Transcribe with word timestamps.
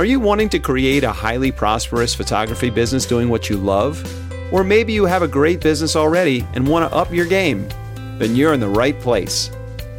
Are 0.00 0.06
you 0.06 0.18
wanting 0.18 0.48
to 0.48 0.58
create 0.58 1.04
a 1.04 1.12
highly 1.12 1.52
prosperous 1.52 2.14
photography 2.14 2.70
business 2.70 3.04
doing 3.04 3.28
what 3.28 3.50
you 3.50 3.58
love? 3.58 4.02
Or 4.50 4.64
maybe 4.64 4.94
you 4.94 5.04
have 5.04 5.20
a 5.20 5.28
great 5.28 5.60
business 5.60 5.94
already 5.94 6.46
and 6.54 6.66
want 6.66 6.90
to 6.90 6.96
up 6.96 7.12
your 7.12 7.26
game? 7.26 7.68
Then 8.16 8.34
you're 8.34 8.54
in 8.54 8.60
the 8.60 8.66
right 8.66 8.98
place. 8.98 9.50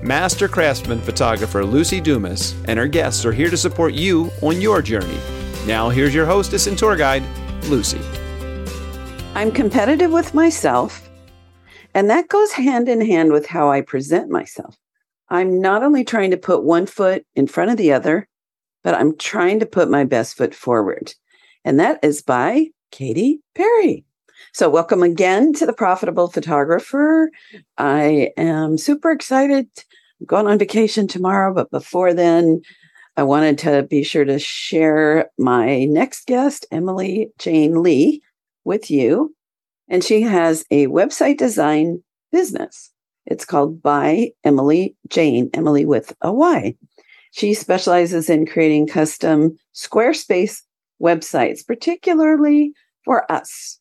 Master 0.01 0.47
craftsman 0.47 1.01
photographer 1.01 1.63
Lucy 1.63 2.01
Dumas 2.01 2.55
and 2.65 2.79
her 2.79 2.87
guests 2.87 3.27
are 3.27 3.31
here 3.31 3.51
to 3.51 3.57
support 3.57 3.93
you 3.93 4.31
on 4.41 4.59
your 4.59 4.81
journey. 4.81 5.19
Now, 5.67 5.89
here's 5.89 6.15
your 6.15 6.25
hostess 6.25 6.65
and 6.65 6.75
tour 6.75 6.95
guide, 6.95 7.21
Lucy. 7.65 8.01
I'm 9.35 9.51
competitive 9.51 10.11
with 10.11 10.33
myself, 10.33 11.11
and 11.93 12.09
that 12.09 12.27
goes 12.27 12.53
hand 12.53 12.89
in 12.89 13.01
hand 13.01 13.31
with 13.31 13.45
how 13.45 13.69
I 13.69 13.81
present 13.81 14.31
myself. 14.31 14.75
I'm 15.29 15.61
not 15.61 15.83
only 15.83 16.03
trying 16.03 16.31
to 16.31 16.37
put 16.37 16.63
one 16.63 16.87
foot 16.87 17.23
in 17.35 17.45
front 17.45 17.69
of 17.69 17.77
the 17.77 17.93
other, 17.93 18.27
but 18.83 18.95
I'm 18.95 19.17
trying 19.17 19.59
to 19.59 19.65
put 19.65 19.89
my 19.89 20.03
best 20.03 20.37
foot 20.37 20.53
forward. 20.53 21.13
And 21.63 21.79
that 21.79 21.99
is 22.03 22.21
by 22.21 22.67
Katy 22.91 23.41
Perry. 23.55 24.05
So, 24.53 24.69
welcome 24.69 25.03
again 25.03 25.53
to 25.53 25.65
the 25.65 25.73
Profitable 25.73 26.27
Photographer. 26.27 27.31
I 27.77 28.31
am 28.37 28.77
super 28.77 29.11
excited. 29.11 29.67
I'm 30.19 30.25
going 30.25 30.47
on 30.47 30.57
vacation 30.57 31.07
tomorrow, 31.07 31.53
but 31.53 31.71
before 31.71 32.13
then, 32.13 32.61
I 33.17 33.23
wanted 33.23 33.57
to 33.59 33.83
be 33.83 34.03
sure 34.03 34.25
to 34.25 34.39
share 34.39 35.29
my 35.37 35.85
next 35.85 36.25
guest, 36.25 36.65
Emily 36.71 37.31
Jane 37.37 37.81
Lee, 37.83 38.21
with 38.63 38.89
you. 38.89 39.35
And 39.87 40.03
she 40.03 40.21
has 40.21 40.65
a 40.71 40.87
website 40.87 41.37
design 41.37 42.03
business. 42.31 42.91
It's 43.25 43.45
called 43.45 43.81
By 43.81 44.31
Emily 44.43 44.95
Jane, 45.07 45.49
Emily 45.53 45.85
with 45.85 46.15
a 46.21 46.33
Y. 46.33 46.75
She 47.31 47.53
specializes 47.53 48.29
in 48.29 48.45
creating 48.45 48.87
custom 48.87 49.57
Squarespace 49.73 50.61
websites, 51.01 51.65
particularly 51.65 52.73
for 53.03 53.29
us. 53.31 53.79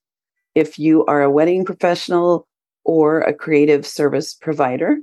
If 0.55 0.79
you 0.79 1.05
are 1.07 1.23
a 1.23 1.31
wedding 1.31 1.65
professional 1.65 2.47
or 2.85 3.21
a 3.21 3.35
creative 3.35 3.87
service 3.87 4.35
provider, 4.35 4.99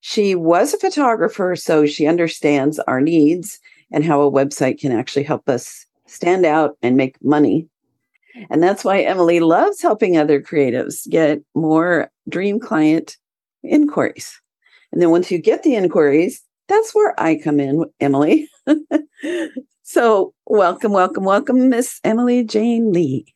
she 0.00 0.34
was 0.34 0.72
a 0.72 0.78
photographer, 0.78 1.56
so 1.56 1.86
she 1.86 2.06
understands 2.06 2.78
our 2.80 3.00
needs 3.00 3.58
and 3.92 4.04
how 4.04 4.22
a 4.22 4.30
website 4.30 4.78
can 4.78 4.92
actually 4.92 5.24
help 5.24 5.48
us 5.48 5.86
stand 6.06 6.46
out 6.46 6.76
and 6.82 6.96
make 6.96 7.16
money. 7.22 7.68
And 8.50 8.62
that's 8.62 8.84
why 8.84 9.00
Emily 9.00 9.40
loves 9.40 9.82
helping 9.82 10.16
other 10.16 10.40
creatives 10.40 11.08
get 11.08 11.40
more 11.54 12.10
dream 12.28 12.60
client 12.60 13.16
inquiries. 13.64 14.40
And 14.92 15.02
then 15.02 15.10
once 15.10 15.30
you 15.30 15.38
get 15.38 15.62
the 15.62 15.74
inquiries, 15.74 16.42
that's 16.68 16.94
where 16.94 17.18
I 17.20 17.38
come 17.42 17.60
in, 17.60 17.84
Emily. 18.00 18.48
so, 19.82 20.34
welcome, 20.46 20.92
welcome, 20.92 21.24
welcome, 21.24 21.68
Miss 21.68 22.00
Emily 22.04 22.44
Jane 22.44 22.92
Lee. 22.92 23.34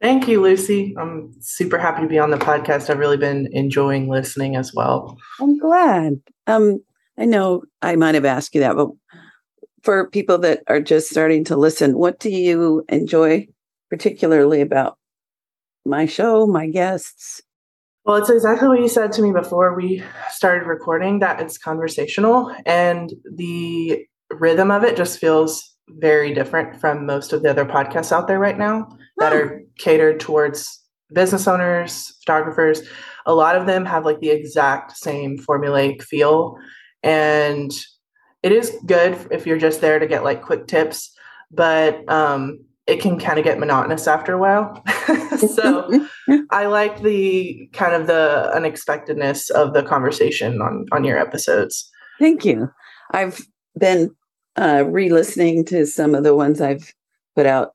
Thank 0.00 0.26
you, 0.26 0.42
Lucy. 0.42 0.94
I'm 0.98 1.32
super 1.40 1.78
happy 1.78 2.02
to 2.02 2.08
be 2.08 2.18
on 2.18 2.30
the 2.30 2.36
podcast. 2.36 2.90
I've 2.90 2.98
really 2.98 3.16
been 3.16 3.48
enjoying 3.52 4.08
listening 4.08 4.56
as 4.56 4.74
well. 4.74 5.16
I'm 5.40 5.58
glad. 5.58 6.20
Um, 6.48 6.82
I 7.16 7.24
know 7.24 7.62
I 7.82 7.94
might 7.94 8.16
have 8.16 8.24
asked 8.24 8.54
you 8.54 8.62
that, 8.62 8.74
but 8.74 8.88
for 9.84 10.10
people 10.10 10.38
that 10.38 10.64
are 10.66 10.80
just 10.80 11.08
starting 11.08 11.44
to 11.44 11.56
listen, 11.56 11.96
what 11.96 12.18
do 12.18 12.30
you 12.30 12.84
enjoy 12.88 13.46
particularly 13.90 14.60
about 14.60 14.98
my 15.84 16.06
show, 16.06 16.46
my 16.48 16.66
guests? 16.66 17.40
Well, 18.04 18.16
it's 18.16 18.30
exactly 18.30 18.68
what 18.68 18.80
you 18.80 18.88
said 18.88 19.12
to 19.12 19.22
me 19.22 19.32
before 19.32 19.76
we 19.76 20.02
started 20.30 20.66
recording 20.66 21.20
that 21.20 21.40
it's 21.40 21.56
conversational 21.56 22.52
and 22.66 23.12
the 23.36 24.04
rhythm 24.30 24.72
of 24.72 24.82
it 24.82 24.96
just 24.96 25.20
feels 25.20 25.76
very 25.88 26.34
different 26.34 26.80
from 26.80 27.06
most 27.06 27.32
of 27.32 27.42
the 27.42 27.50
other 27.50 27.64
podcasts 27.64 28.10
out 28.10 28.26
there 28.26 28.40
right 28.40 28.58
now 28.58 28.88
that 29.18 29.32
are 29.32 29.62
catered 29.78 30.18
towards 30.18 30.80
business 31.12 31.46
owners, 31.46 32.16
photographers. 32.24 32.82
A 33.26 33.34
lot 33.34 33.56
of 33.56 33.66
them 33.66 33.84
have 33.84 34.04
like 34.04 34.18
the 34.18 34.30
exact 34.30 34.96
same 34.96 35.38
formulaic 35.38 36.02
feel. 36.02 36.56
And 37.04 37.70
it 38.42 38.50
is 38.50 38.76
good 38.84 39.16
if 39.30 39.46
you're 39.46 39.58
just 39.58 39.80
there 39.80 40.00
to 40.00 40.06
get 40.08 40.24
like 40.24 40.42
quick 40.42 40.66
tips, 40.66 41.14
but 41.52 42.10
um, 42.10 42.64
it 42.86 43.00
can 43.00 43.18
kind 43.18 43.38
of 43.38 43.44
get 43.44 43.58
monotonous 43.58 44.06
after 44.06 44.32
a 44.32 44.38
while. 44.38 44.82
so 45.38 46.06
I 46.50 46.66
like 46.66 47.02
the 47.02 47.68
kind 47.72 47.94
of 47.94 48.06
the 48.06 48.50
unexpectedness 48.54 49.50
of 49.50 49.72
the 49.72 49.82
conversation 49.82 50.60
on 50.60 50.86
on 50.92 51.04
your 51.04 51.18
episodes. 51.18 51.88
Thank 52.18 52.44
you. 52.44 52.70
I've 53.12 53.40
been 53.78 54.14
uh, 54.56 54.84
re-listening 54.86 55.64
to 55.66 55.86
some 55.86 56.14
of 56.14 56.24
the 56.24 56.34
ones 56.34 56.60
I've 56.60 56.92
put 57.34 57.46
out 57.46 57.72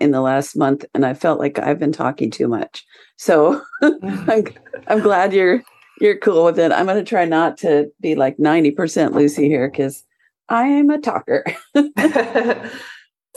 in 0.00 0.12
the 0.12 0.20
last 0.20 0.56
month, 0.56 0.84
and 0.94 1.04
I 1.04 1.14
felt 1.14 1.40
like 1.40 1.58
I've 1.58 1.78
been 1.78 1.92
talking 1.92 2.30
too 2.30 2.48
much. 2.48 2.84
So 3.16 3.62
I'm 3.82 4.44
I'm 4.86 5.00
glad 5.00 5.32
you're 5.32 5.62
you're 6.00 6.18
cool 6.18 6.44
with 6.44 6.58
it. 6.58 6.70
I'm 6.70 6.86
going 6.86 7.04
to 7.04 7.08
try 7.08 7.24
not 7.24 7.58
to 7.58 7.90
be 8.00 8.14
like 8.14 8.38
ninety 8.38 8.70
percent 8.70 9.14
Lucy 9.14 9.48
here 9.48 9.68
because 9.68 10.04
I 10.48 10.66
am 10.68 10.90
a 10.90 11.00
talker. 11.00 11.44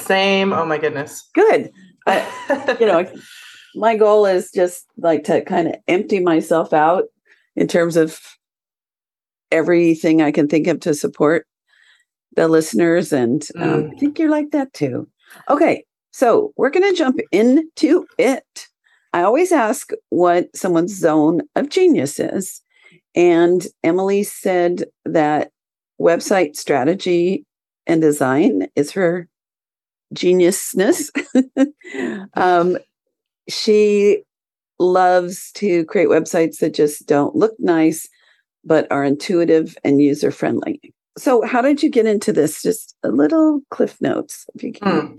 Same. 0.02 0.54
Oh 0.54 0.66
my 0.66 0.78
goodness. 0.78 1.30
Good. 1.34 1.72
I, 2.08 2.78
you 2.80 2.86
know, 2.86 3.10
my 3.76 3.96
goal 3.96 4.26
is 4.26 4.52
just 4.52 4.86
like 4.98 5.24
to 5.26 5.42
kind 5.44 5.70
of 5.70 5.76
empty 5.88 6.20
myself 6.20 6.74
out 6.74 7.06
in 7.56 7.68
terms 7.68 7.98
of 7.98 8.20
everything 9.52 10.22
I 10.22 10.32
can 10.32 10.48
think 10.48 10.68
of 10.68 10.80
to 10.82 10.94
support 10.94 11.46
the 12.36 12.48
listeners. 12.48 13.12
And 13.12 13.46
um, 13.58 13.84
mm. 13.84 13.94
I 13.94 14.00
think 14.00 14.18
you're 14.18 14.30
like 14.30 14.52
that 14.52 14.74
too. 14.74 15.08
Okay. 15.50 15.86
So 16.12 16.54
we're 16.58 16.70
going 16.70 16.90
to 16.90 16.98
jump 16.98 17.20
into 17.32 18.06
it. 18.18 18.68
I 19.14 19.24
always 19.24 19.52
ask 19.52 19.92
what 20.10 20.56
someone's 20.56 20.98
zone 20.98 21.42
of 21.56 21.70
genius 21.70 22.20
is. 22.20 22.62
And 23.16 23.66
Emily 23.84 24.24
said 24.24 24.86
that 25.06 25.52
website 26.00 26.56
strategy 26.56 27.46
and 27.88 28.02
design 28.02 28.68
is 28.76 28.92
her 28.92 29.28
geniusness. 30.14 31.10
um, 32.36 32.78
she 33.50 34.24
loves 34.80 35.52
to 35.54 35.86
create 35.86 36.08
websites 36.08 36.60
that 36.60 36.74
just 36.74 37.08
don't 37.08 37.36
look 37.36 37.54
nice, 37.60 38.08
but 38.64 38.92
are 38.92 39.04
intuitive 39.04 39.78
and 39.84 40.02
user 40.02 40.32
friendly. 40.32 40.80
So, 41.18 41.46
how 41.46 41.62
did 41.62 41.84
you 41.84 41.90
get 41.90 42.06
into 42.06 42.32
this? 42.32 42.62
Just 42.62 42.96
a 43.04 43.10
little 43.10 43.62
cliff 43.70 44.00
notes, 44.02 44.46
if 44.56 44.64
you 44.64 44.74
can. 44.74 45.08
Hmm. 45.08 45.16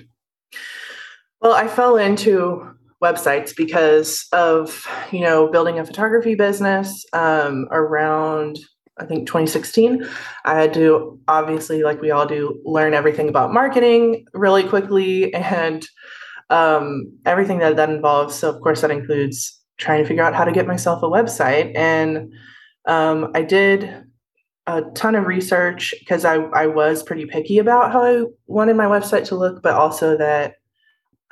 Well, 1.41 1.53
I 1.53 1.69
fell 1.69 1.97
into 1.97 2.67
websites 3.03 3.55
because 3.55 4.27
of 4.33 4.87
you 5.11 5.21
know 5.21 5.49
building 5.49 5.79
a 5.79 5.85
photography 5.85 6.35
business 6.35 7.05
um, 7.13 7.67
around 7.71 8.59
I 8.99 9.07
think 9.07 9.27
2016. 9.27 10.07
I 10.45 10.55
had 10.55 10.75
to 10.75 11.19
obviously, 11.29 11.83
like 11.83 12.01
we 12.01 12.11
all 12.11 12.27
do, 12.27 12.61
learn 12.65 12.95
everything 12.95 13.29
about 13.29 13.53
marketing 13.53 14.27
really 14.35 14.65
quickly 14.65 15.33
and 15.35 15.87
um, 16.51 17.13
everything 17.25 17.59
that 17.59 17.77
that 17.77 17.91
involves. 17.91 18.35
So, 18.35 18.51
of 18.51 18.61
course, 18.61 18.83
that 18.83 18.91
includes 18.91 19.59
trying 19.79 20.03
to 20.03 20.09
figure 20.09 20.23
out 20.23 20.35
how 20.35 20.45
to 20.45 20.53
get 20.53 20.67
myself 20.67 21.03
a 21.03 21.07
website. 21.07 21.73
And 21.75 22.33
um, 22.87 23.31
I 23.35 23.43
did 23.43 24.05
a 24.67 24.83
ton 24.95 25.15
of 25.15 25.27
research 25.27 25.95
because 25.99 26.25
I, 26.25 26.37
I 26.37 26.67
was 26.67 27.03
pretty 27.03 27.27
picky 27.27 27.59
about 27.59 27.93
how 27.93 28.03
I 28.03 28.25
wanted 28.47 28.77
my 28.77 28.85
website 28.85 29.25
to 29.27 29.35
look, 29.35 29.63
but 29.63 29.75
also 29.75 30.17
that 30.19 30.55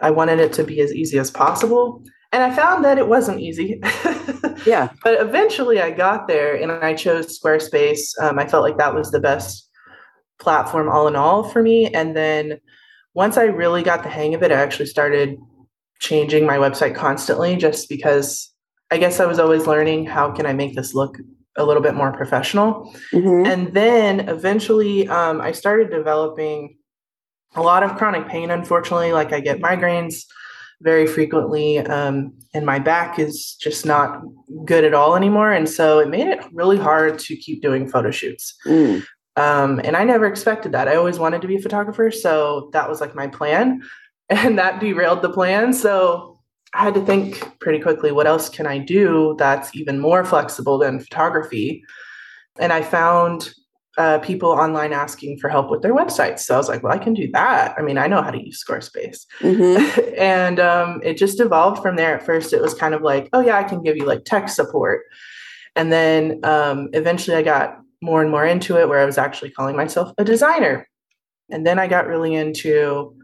I 0.00 0.10
wanted 0.10 0.40
it 0.40 0.52
to 0.54 0.64
be 0.64 0.80
as 0.80 0.94
easy 0.94 1.18
as 1.18 1.30
possible. 1.30 2.02
And 2.32 2.42
I 2.42 2.54
found 2.54 2.84
that 2.84 2.98
it 2.98 3.08
wasn't 3.08 3.40
easy. 3.40 3.80
yeah. 4.66 4.90
But 5.02 5.20
eventually 5.20 5.80
I 5.80 5.90
got 5.90 6.28
there 6.28 6.54
and 6.54 6.70
I 6.70 6.94
chose 6.94 7.38
Squarespace. 7.38 8.18
Um, 8.20 8.38
I 8.38 8.46
felt 8.46 8.62
like 8.62 8.78
that 8.78 8.94
was 8.94 9.10
the 9.10 9.20
best 9.20 9.68
platform 10.38 10.88
all 10.88 11.08
in 11.08 11.16
all 11.16 11.42
for 11.42 11.62
me. 11.62 11.88
And 11.88 12.16
then 12.16 12.60
once 13.14 13.36
I 13.36 13.44
really 13.44 13.82
got 13.82 14.04
the 14.04 14.08
hang 14.08 14.34
of 14.34 14.42
it, 14.42 14.52
I 14.52 14.56
actually 14.56 14.86
started 14.86 15.36
changing 15.98 16.46
my 16.46 16.56
website 16.56 16.94
constantly 16.94 17.56
just 17.56 17.88
because 17.88 18.52
I 18.90 18.98
guess 18.98 19.20
I 19.20 19.26
was 19.26 19.38
always 19.38 19.66
learning 19.66 20.06
how 20.06 20.30
can 20.30 20.46
I 20.46 20.52
make 20.52 20.74
this 20.74 20.94
look 20.94 21.18
a 21.56 21.64
little 21.64 21.82
bit 21.82 21.94
more 21.94 22.12
professional. 22.12 22.94
Mm-hmm. 23.12 23.46
And 23.46 23.74
then 23.74 24.28
eventually 24.28 25.08
um, 25.08 25.40
I 25.40 25.52
started 25.52 25.90
developing 25.90 26.76
a 27.54 27.62
lot 27.62 27.82
of 27.82 27.96
chronic 27.96 28.28
pain, 28.28 28.50
unfortunately. 28.50 29.12
Like 29.12 29.32
I 29.32 29.40
get 29.40 29.60
migraines 29.60 30.24
very 30.82 31.06
frequently, 31.06 31.78
um, 31.78 32.32
and 32.54 32.64
my 32.64 32.78
back 32.78 33.18
is 33.18 33.54
just 33.60 33.84
not 33.84 34.22
good 34.64 34.84
at 34.84 34.94
all 34.94 35.16
anymore. 35.16 35.52
And 35.52 35.68
so 35.68 35.98
it 35.98 36.08
made 36.08 36.26
it 36.26 36.40
really 36.52 36.78
hard 36.78 37.18
to 37.20 37.36
keep 37.36 37.62
doing 37.62 37.88
photo 37.88 38.10
shoots. 38.10 38.54
Mm. 38.66 39.04
Um, 39.36 39.80
and 39.84 39.96
I 39.96 40.04
never 40.04 40.26
expected 40.26 40.72
that. 40.72 40.88
I 40.88 40.96
always 40.96 41.18
wanted 41.18 41.40
to 41.42 41.48
be 41.48 41.56
a 41.56 41.60
photographer. 41.60 42.10
So 42.10 42.70
that 42.72 42.88
was 42.88 43.00
like 43.00 43.14
my 43.14 43.26
plan. 43.26 43.82
And 44.32 44.56
that 44.60 44.78
derailed 44.78 45.22
the 45.22 45.32
plan. 45.32 45.72
So 45.72 46.38
I 46.72 46.84
had 46.84 46.94
to 46.94 47.04
think 47.04 47.58
pretty 47.58 47.80
quickly 47.80 48.12
what 48.12 48.28
else 48.28 48.48
can 48.48 48.64
I 48.64 48.78
do 48.78 49.34
that's 49.40 49.74
even 49.74 49.98
more 49.98 50.24
flexible 50.24 50.78
than 50.78 51.00
photography? 51.00 51.82
And 52.60 52.72
I 52.72 52.82
found 52.82 53.52
uh, 54.00 54.18
people 54.20 54.48
online 54.48 54.94
asking 54.94 55.38
for 55.38 55.50
help 55.50 55.70
with 55.70 55.82
their 55.82 55.94
websites. 55.94 56.40
So 56.40 56.54
I 56.54 56.56
was 56.56 56.68
like, 56.70 56.82
well, 56.82 56.94
I 56.94 56.98
can 56.98 57.12
do 57.12 57.30
that. 57.32 57.74
I 57.76 57.82
mean, 57.82 57.98
I 57.98 58.06
know 58.06 58.22
how 58.22 58.30
to 58.30 58.42
use 58.42 58.64
Squarespace. 58.64 59.26
Mm-hmm. 59.40 60.14
and 60.18 60.58
um, 60.58 61.00
it 61.04 61.18
just 61.18 61.38
evolved 61.38 61.82
from 61.82 61.96
there. 61.96 62.16
At 62.16 62.24
first, 62.24 62.54
it 62.54 62.62
was 62.62 62.72
kind 62.72 62.94
of 62.94 63.02
like, 63.02 63.28
oh, 63.34 63.40
yeah, 63.40 63.58
I 63.58 63.64
can 63.64 63.82
give 63.82 63.98
you 63.98 64.06
like 64.06 64.24
tech 64.24 64.48
support. 64.48 65.02
And 65.76 65.92
then 65.92 66.40
um, 66.44 66.88
eventually 66.94 67.36
I 67.36 67.42
got 67.42 67.76
more 68.00 68.22
and 68.22 68.30
more 68.30 68.46
into 68.46 68.78
it 68.78 68.88
where 68.88 69.00
I 69.00 69.04
was 69.04 69.18
actually 69.18 69.50
calling 69.50 69.76
myself 69.76 70.14
a 70.16 70.24
designer. 70.24 70.88
And 71.50 71.66
then 71.66 71.78
I 71.78 71.86
got 71.86 72.06
really 72.06 72.34
into 72.34 73.14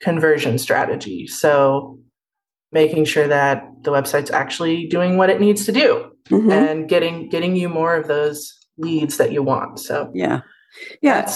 conversion 0.00 0.56
strategy. 0.56 1.26
So 1.26 1.98
making 2.72 3.04
sure 3.04 3.28
that 3.28 3.68
the 3.82 3.90
website's 3.90 4.30
actually 4.30 4.86
doing 4.86 5.18
what 5.18 5.28
it 5.28 5.42
needs 5.42 5.66
to 5.66 5.72
do 5.72 6.10
mm-hmm. 6.30 6.50
and 6.50 6.88
getting 6.88 7.28
getting 7.28 7.54
you 7.54 7.68
more 7.68 7.94
of 7.96 8.08
those 8.08 8.65
leads 8.78 9.16
that 9.16 9.32
you 9.32 9.42
want. 9.42 9.78
So 9.80 10.10
yeah, 10.14 10.40
yeah. 11.02 11.30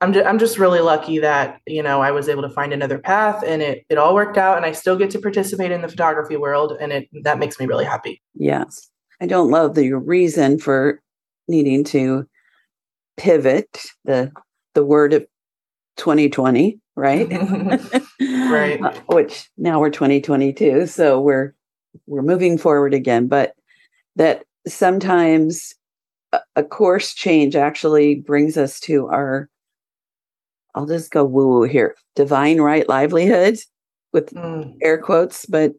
I'm 0.00 0.12
just, 0.12 0.26
I'm 0.26 0.38
just 0.38 0.58
really 0.58 0.80
lucky 0.80 1.18
that 1.20 1.60
you 1.66 1.82
know 1.82 2.02
I 2.02 2.10
was 2.10 2.28
able 2.28 2.42
to 2.42 2.50
find 2.50 2.72
another 2.72 2.98
path 2.98 3.44
and 3.46 3.62
it 3.62 3.84
it 3.88 3.98
all 3.98 4.14
worked 4.14 4.36
out 4.36 4.56
and 4.56 4.66
I 4.66 4.72
still 4.72 4.96
get 4.96 5.10
to 5.12 5.20
participate 5.20 5.70
in 5.70 5.82
the 5.82 5.88
photography 5.88 6.36
world 6.36 6.76
and 6.80 6.92
it 6.92 7.08
that 7.22 7.38
makes 7.38 7.60
me 7.60 7.66
really 7.66 7.84
happy. 7.84 8.20
Yes. 8.34 8.88
I 9.20 9.26
don't 9.26 9.50
love 9.52 9.76
the 9.76 9.92
reason 9.92 10.58
for 10.58 11.00
needing 11.46 11.84
to 11.84 12.26
pivot 13.16 13.84
the 14.04 14.32
the 14.74 14.84
word 14.84 15.12
of 15.12 15.24
2020 15.96 16.80
right 16.96 17.30
right 18.20 18.82
uh, 18.82 18.92
which 19.06 19.50
now 19.56 19.78
we're 19.78 19.90
2022 19.90 20.86
so 20.86 21.20
we're 21.20 21.54
we're 22.06 22.22
moving 22.22 22.56
forward 22.56 22.94
again 22.94 23.28
but 23.28 23.54
that 24.16 24.44
sometimes 24.66 25.74
a, 26.56 26.62
course 26.62 27.14
change 27.14 27.56
actually 27.56 28.16
brings 28.16 28.56
us 28.56 28.80
to 28.80 29.06
our 29.08 29.48
i'll 30.74 30.86
just 30.86 31.10
go 31.10 31.24
woo 31.24 31.48
woo 31.48 31.62
here 31.62 31.94
divine 32.16 32.60
right 32.60 32.88
livelihood 32.88 33.58
with 34.12 34.32
mm. 34.34 34.74
air 34.82 34.98
quotes 34.98 35.46
but 35.46 35.72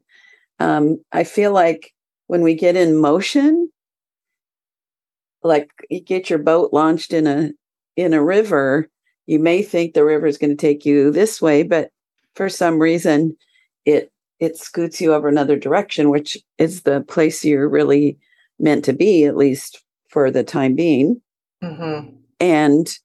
um, 0.59 0.97
i 1.11 1.23
feel 1.23 1.51
like 1.51 1.93
when 2.27 2.41
we 2.41 2.53
get 2.53 2.75
in 2.75 2.97
motion 2.97 3.69
like 5.43 5.69
you 5.89 5.99
get 5.99 6.29
your 6.29 6.39
boat 6.39 6.71
launched 6.73 7.13
in 7.13 7.27
a 7.27 7.51
in 7.95 8.13
a 8.13 8.23
river 8.23 8.89
you 9.25 9.39
may 9.39 9.61
think 9.61 9.93
the 9.93 10.05
river 10.05 10.25
is 10.25 10.37
going 10.37 10.49
to 10.49 10.55
take 10.55 10.85
you 10.85 11.11
this 11.11 11.41
way 11.41 11.63
but 11.63 11.89
for 12.35 12.49
some 12.49 12.79
reason 12.79 13.35
it 13.85 14.11
it 14.39 14.57
scoots 14.57 14.99
you 14.99 15.13
over 15.13 15.27
another 15.27 15.57
direction 15.57 16.09
which 16.09 16.37
is 16.57 16.81
the 16.83 17.01
place 17.01 17.43
you're 17.43 17.69
really 17.69 18.17
meant 18.59 18.85
to 18.85 18.93
be 18.93 19.25
at 19.25 19.37
least 19.37 19.82
for 20.13 20.31
the 20.31 20.43
time 20.43 20.75
being. 20.75 21.21
Mm-hmm. 21.63 22.09
and 22.41 22.99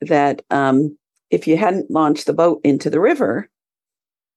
that 0.00 0.42
um, 0.50 0.96
if 1.30 1.48
you 1.48 1.56
hadn't 1.56 1.90
launched 1.90 2.26
the 2.26 2.32
boat 2.32 2.60
into 2.62 2.88
the 2.88 3.00
river 3.00 3.48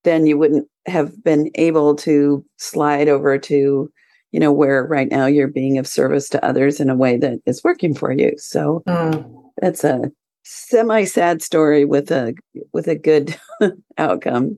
then 0.03 0.25
you 0.25 0.39
wouldn't 0.39 0.67
have 0.87 1.23
been 1.23 1.51
able 1.53 1.95
to 1.95 2.43
slide 2.57 3.07
over 3.07 3.37
to 3.37 3.91
you 4.31 4.39
know 4.39 4.51
where 4.51 4.85
right 4.87 5.09
now 5.11 5.27
you're 5.27 5.47
being 5.47 5.77
of 5.77 5.85
service 5.85 6.29
to 6.29 6.43
others 6.43 6.79
in 6.79 6.89
a 6.89 6.95
way 6.95 7.15
that 7.15 7.39
is 7.45 7.63
working 7.63 7.93
for 7.93 8.11
you. 8.11 8.33
So 8.37 8.81
mm. 8.87 9.43
that's 9.61 9.83
a 9.83 10.11
semi 10.41 11.03
sad 11.03 11.43
story 11.43 11.85
with 11.85 12.09
a 12.09 12.33
with 12.73 12.87
a 12.87 12.95
good 12.95 13.37
outcome. 13.99 14.57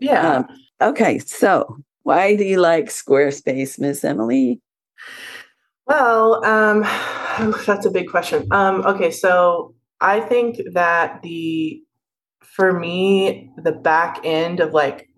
Yeah. 0.00 0.36
Um, 0.36 0.46
okay 0.80 1.18
so 1.18 1.78
why 2.04 2.34
do 2.36 2.44
you 2.44 2.58
like 2.58 2.86
squarespace 2.86 3.78
miss 3.78 4.02
emily 4.02 4.60
well 5.90 6.44
um 6.44 6.82
that's 7.66 7.86
a 7.86 7.90
big 7.90 8.08
question. 8.08 8.46
Um 8.50 8.82
okay 8.86 9.10
so 9.10 9.74
i 10.00 10.20
think 10.20 10.58
that 10.72 11.22
the 11.22 11.82
for 12.42 12.78
me 12.78 13.50
the 13.62 13.72
back 13.72 14.20
end 14.24 14.60
of 14.60 14.72
like 14.72 15.08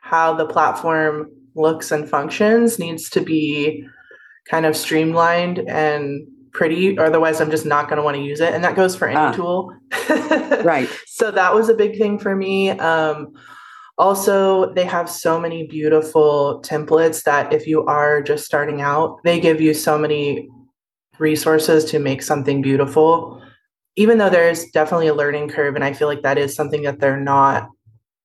how 0.00 0.34
the 0.34 0.46
platform 0.46 1.30
looks 1.54 1.92
and 1.92 2.08
functions 2.08 2.78
needs 2.78 3.08
to 3.10 3.20
be 3.20 3.86
kind 4.50 4.66
of 4.66 4.76
streamlined 4.76 5.58
and 5.68 6.26
pretty 6.52 6.98
otherwise 6.98 7.40
i'm 7.40 7.50
just 7.50 7.64
not 7.64 7.88
going 7.88 7.96
to 7.96 8.02
want 8.02 8.16
to 8.16 8.22
use 8.22 8.40
it 8.40 8.52
and 8.52 8.64
that 8.64 8.74
goes 8.76 8.96
for 8.96 9.08
any 9.08 9.16
ah, 9.16 9.32
tool. 9.32 9.72
Right. 10.64 10.88
So 11.06 11.30
that 11.30 11.54
was 11.54 11.68
a 11.68 11.74
big 11.74 11.98
thing 11.98 12.18
for 12.18 12.36
me. 12.36 12.70
Um, 12.70 13.34
also 13.98 14.72
they 14.74 14.84
have 14.84 15.08
so 15.08 15.38
many 15.38 15.66
beautiful 15.66 16.62
templates 16.64 17.22
that 17.24 17.52
if 17.52 17.66
you 17.66 17.84
are 17.86 18.22
just 18.22 18.44
starting 18.44 18.80
out 18.80 19.18
they 19.24 19.38
give 19.38 19.60
you 19.60 19.74
so 19.74 19.98
many 19.98 20.48
resources 21.18 21.84
to 21.84 21.98
make 21.98 22.22
something 22.22 22.62
beautiful 22.62 23.42
even 23.96 24.16
though 24.16 24.30
there's 24.30 24.64
definitely 24.70 25.06
a 25.06 25.14
learning 25.14 25.48
curve 25.48 25.74
and 25.74 25.84
i 25.84 25.92
feel 25.92 26.08
like 26.08 26.22
that 26.22 26.38
is 26.38 26.54
something 26.54 26.82
that 26.82 27.00
they're 27.00 27.20
not 27.20 27.68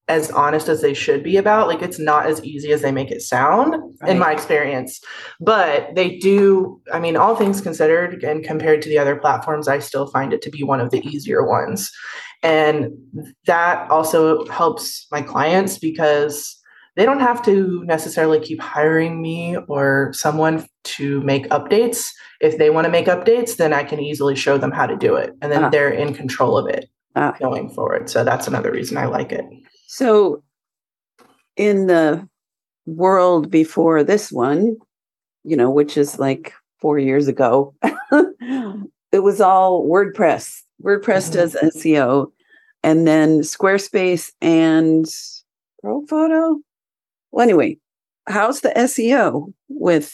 as 0.07 0.31
honest 0.31 0.69
as 0.69 0.81
they 0.81 0.93
should 0.93 1.21
be 1.21 1.37
about. 1.37 1.67
Like 1.67 1.81
it's 1.81 1.99
not 1.99 2.27
as 2.27 2.43
easy 2.43 2.71
as 2.71 2.81
they 2.81 2.91
make 2.91 3.11
it 3.11 3.21
sound, 3.21 3.75
right. 4.01 4.11
in 4.11 4.19
my 4.19 4.31
experience. 4.31 5.01
But 5.39 5.95
they 5.95 6.17
do, 6.17 6.81
I 6.93 6.99
mean, 6.99 7.17
all 7.17 7.35
things 7.35 7.59
considered 7.59 8.23
and 8.23 8.43
compared 8.43 8.81
to 8.83 8.89
the 8.89 8.97
other 8.97 9.17
platforms, 9.17 9.67
I 9.67 9.79
still 9.79 10.07
find 10.07 10.31
it 10.31 10.41
to 10.43 10.49
be 10.49 10.63
one 10.63 10.79
of 10.79 10.91
the 10.91 11.05
easier 11.05 11.45
ones. 11.45 11.91
And 12.43 12.91
that 13.45 13.89
also 13.89 14.45
helps 14.47 15.07
my 15.11 15.21
clients 15.21 15.77
because 15.77 16.57
they 16.97 17.05
don't 17.05 17.19
have 17.19 17.43
to 17.45 17.83
necessarily 17.85 18.39
keep 18.39 18.59
hiring 18.59 19.21
me 19.21 19.55
or 19.67 20.11
someone 20.13 20.65
to 20.83 21.21
make 21.21 21.47
updates. 21.49 22.09
If 22.41 22.57
they 22.57 22.71
want 22.71 22.85
to 22.85 22.91
make 22.91 23.05
updates, 23.05 23.57
then 23.57 23.71
I 23.71 23.83
can 23.83 23.99
easily 23.99 24.35
show 24.35 24.57
them 24.57 24.71
how 24.71 24.87
to 24.87 24.95
do 24.95 25.15
it. 25.15 25.35
And 25.41 25.51
then 25.51 25.65
ah. 25.65 25.69
they're 25.69 25.91
in 25.91 26.15
control 26.15 26.57
of 26.57 26.67
it 26.67 26.89
ah. 27.15 27.35
going 27.39 27.69
forward. 27.69 28.09
So 28.09 28.23
that's 28.23 28.47
another 28.47 28.71
reason 28.71 28.97
I 28.97 29.05
like 29.05 29.31
it. 29.31 29.45
So, 29.85 30.43
in 31.55 31.87
the 31.87 32.27
world 32.87 33.51
before 33.51 34.03
this 34.03 34.31
one, 34.31 34.77
you 35.43 35.55
know, 35.55 35.69
which 35.69 35.97
is 35.97 36.17
like 36.17 36.53
four 36.79 36.97
years 36.97 37.27
ago, 37.27 37.75
it 39.11 39.23
was 39.23 39.39
all 39.39 39.87
WordPress. 39.87 40.61
WordPress 40.83 41.29
mm-hmm. 41.29 41.33
does 41.33 41.55
SEO, 41.75 42.31
and 42.83 43.07
then 43.07 43.41
Squarespace 43.41 44.31
and 44.41 45.05
ProPhoto. 45.83 46.57
Well, 47.31 47.43
anyway, 47.43 47.77
how's 48.27 48.61
the 48.61 48.69
SEO 48.69 49.53
with 49.69 50.13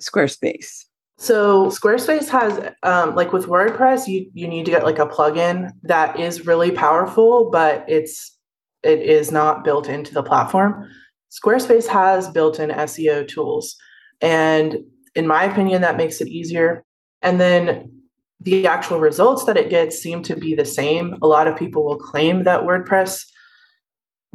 Squarespace? 0.00 0.84
So 1.18 1.66
Squarespace 1.66 2.28
has 2.28 2.72
um, 2.82 3.14
like 3.14 3.32
with 3.32 3.46
WordPress, 3.46 4.08
you 4.08 4.30
you 4.32 4.48
need 4.48 4.64
to 4.64 4.70
get 4.70 4.84
like 4.84 4.98
a 4.98 5.06
plugin 5.06 5.70
that 5.82 6.18
is 6.18 6.46
really 6.46 6.70
powerful, 6.70 7.50
but 7.50 7.84
it's 7.88 8.36
it 8.82 9.00
is 9.00 9.30
not 9.30 9.62
built 9.62 9.88
into 9.88 10.14
the 10.14 10.22
platform. 10.22 10.88
Squarespace 11.30 11.86
has 11.86 12.28
built 12.28 12.58
in 12.58 12.70
SEO 12.70 13.26
tools. 13.26 13.76
And 14.20 14.78
in 15.14 15.26
my 15.26 15.44
opinion, 15.44 15.82
that 15.82 15.96
makes 15.96 16.20
it 16.20 16.28
easier. 16.28 16.84
And 17.22 17.40
then 17.40 17.99
the 18.40 18.66
actual 18.66 18.98
results 18.98 19.44
that 19.44 19.56
it 19.56 19.68
gets 19.68 19.98
seem 19.98 20.22
to 20.22 20.36
be 20.36 20.54
the 20.54 20.64
same. 20.64 21.16
A 21.22 21.26
lot 21.26 21.46
of 21.46 21.56
people 21.56 21.84
will 21.84 21.98
claim 21.98 22.44
that 22.44 22.62
WordPress 22.62 23.26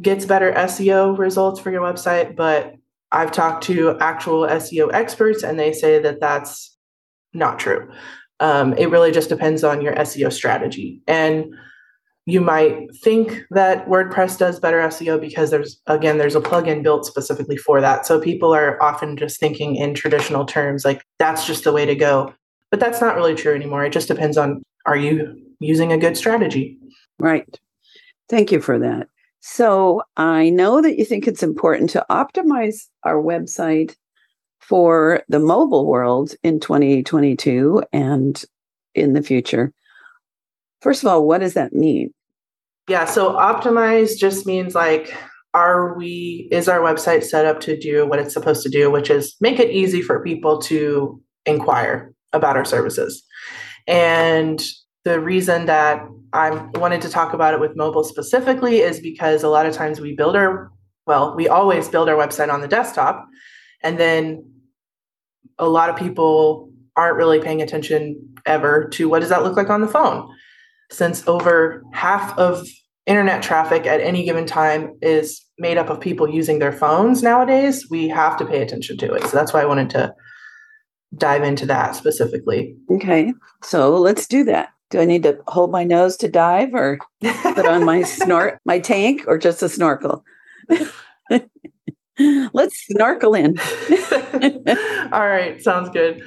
gets 0.00 0.24
better 0.24 0.52
SEO 0.52 1.18
results 1.18 1.58
for 1.60 1.70
your 1.70 1.82
website, 1.82 2.36
but 2.36 2.74
I've 3.10 3.32
talked 3.32 3.64
to 3.64 3.98
actual 3.98 4.46
SEO 4.46 4.92
experts 4.92 5.42
and 5.42 5.58
they 5.58 5.72
say 5.72 5.98
that 6.00 6.20
that's 6.20 6.76
not 7.32 7.58
true. 7.58 7.90
Um, 8.40 8.74
it 8.74 8.90
really 8.90 9.12
just 9.12 9.28
depends 9.28 9.64
on 9.64 9.80
your 9.80 9.94
SEO 9.94 10.32
strategy. 10.32 11.00
And 11.06 11.54
you 12.26 12.40
might 12.40 12.88
think 13.02 13.44
that 13.50 13.86
WordPress 13.86 14.36
does 14.38 14.58
better 14.58 14.80
SEO 14.80 15.20
because 15.20 15.50
there's 15.50 15.80
again 15.86 16.18
there's 16.18 16.34
a 16.34 16.40
plugin 16.40 16.82
built 16.82 17.06
specifically 17.06 17.56
for 17.56 17.80
that. 17.80 18.04
So 18.04 18.20
people 18.20 18.52
are 18.52 18.82
often 18.82 19.16
just 19.16 19.38
thinking 19.38 19.76
in 19.76 19.94
traditional 19.94 20.44
terms 20.44 20.84
like 20.84 21.02
that's 21.18 21.46
just 21.46 21.64
the 21.64 21.72
way 21.72 21.86
to 21.86 21.94
go. 21.94 22.34
But 22.70 22.80
that's 22.80 23.00
not 23.00 23.16
really 23.16 23.34
true 23.34 23.54
anymore. 23.54 23.84
It 23.84 23.92
just 23.92 24.08
depends 24.08 24.36
on 24.36 24.62
are 24.86 24.96
you 24.96 25.40
using 25.60 25.92
a 25.92 25.98
good 25.98 26.16
strategy? 26.16 26.78
Right. 27.18 27.58
Thank 28.28 28.52
you 28.52 28.60
for 28.60 28.78
that. 28.78 29.08
So 29.40 30.02
I 30.16 30.50
know 30.50 30.82
that 30.82 30.98
you 30.98 31.04
think 31.04 31.26
it's 31.26 31.42
important 31.42 31.90
to 31.90 32.04
optimize 32.10 32.88
our 33.04 33.22
website 33.22 33.94
for 34.58 35.22
the 35.28 35.38
mobile 35.38 35.86
world 35.86 36.34
in 36.42 36.58
2022 36.58 37.84
and 37.92 38.44
in 38.94 39.12
the 39.12 39.22
future. 39.22 39.72
First 40.80 41.04
of 41.04 41.08
all, 41.08 41.26
what 41.26 41.38
does 41.38 41.54
that 41.54 41.72
mean? 41.72 42.12
Yeah, 42.88 43.04
so 43.04 43.32
optimize 43.34 44.18
just 44.18 44.46
means 44.46 44.74
like 44.74 45.16
are 45.54 45.96
we 45.96 46.48
is 46.50 46.68
our 46.68 46.80
website 46.80 47.24
set 47.24 47.46
up 47.46 47.60
to 47.60 47.78
do 47.78 48.06
what 48.06 48.18
it's 48.18 48.34
supposed 48.34 48.62
to 48.64 48.68
do, 48.68 48.90
which 48.90 49.10
is 49.10 49.36
make 49.40 49.58
it 49.58 49.70
easy 49.70 50.02
for 50.02 50.22
people 50.22 50.60
to 50.62 51.20
inquire 51.46 52.12
about 52.32 52.56
our 52.56 52.64
services. 52.64 53.22
And 53.86 54.62
the 55.04 55.20
reason 55.20 55.66
that 55.66 56.06
I 56.32 56.50
wanted 56.74 57.00
to 57.02 57.08
talk 57.08 57.32
about 57.32 57.54
it 57.54 57.60
with 57.60 57.76
mobile 57.76 58.04
specifically 58.04 58.80
is 58.80 59.00
because 59.00 59.42
a 59.42 59.48
lot 59.48 59.66
of 59.66 59.74
times 59.74 60.00
we 60.00 60.14
build 60.14 60.36
our 60.36 60.70
well, 61.06 61.36
we 61.36 61.46
always 61.46 61.88
build 61.88 62.08
our 62.08 62.16
website 62.16 62.52
on 62.52 62.60
the 62.60 62.66
desktop 62.66 63.28
and 63.82 63.98
then 63.98 64.44
a 65.58 65.68
lot 65.68 65.88
of 65.88 65.96
people 65.96 66.72
aren't 66.96 67.16
really 67.16 67.40
paying 67.40 67.62
attention 67.62 68.34
ever 68.44 68.88
to 68.88 69.08
what 69.08 69.20
does 69.20 69.28
that 69.28 69.44
look 69.44 69.56
like 69.56 69.70
on 69.70 69.80
the 69.80 69.86
phone? 69.86 70.28
Since 70.90 71.26
over 71.28 71.84
half 71.92 72.36
of 72.38 72.66
internet 73.06 73.42
traffic 73.42 73.86
at 73.86 74.00
any 74.00 74.24
given 74.24 74.46
time 74.46 74.96
is 75.00 75.44
made 75.58 75.78
up 75.78 75.88
of 75.88 76.00
people 76.00 76.28
using 76.28 76.58
their 76.58 76.72
phones 76.72 77.22
nowadays, 77.22 77.86
we 77.88 78.08
have 78.08 78.36
to 78.38 78.44
pay 78.44 78.62
attention 78.62 78.96
to 78.98 79.12
it. 79.14 79.22
So 79.22 79.36
that's 79.36 79.52
why 79.52 79.62
I 79.62 79.66
wanted 79.66 79.90
to 79.90 80.12
dive 81.14 81.42
into 81.42 81.66
that 81.66 81.96
specifically. 81.96 82.76
Okay. 82.90 83.32
So 83.62 83.96
let's 83.96 84.26
do 84.26 84.44
that. 84.44 84.70
Do 84.90 85.00
I 85.00 85.04
need 85.04 85.24
to 85.24 85.38
hold 85.48 85.70
my 85.70 85.84
nose 85.84 86.16
to 86.18 86.28
dive 86.28 86.74
or 86.74 86.98
put 87.20 87.66
on 87.66 87.84
my 87.84 88.02
snort 88.04 88.60
my 88.64 88.78
tank 88.78 89.24
or 89.26 89.38
just 89.38 89.62
a 89.62 89.68
snorkel? 89.68 90.24
Let's 92.18 92.86
snorkel 92.86 93.34
in. 93.34 93.58
All 95.12 95.26
right, 95.26 95.60
sounds 95.62 95.90
good. 95.90 96.22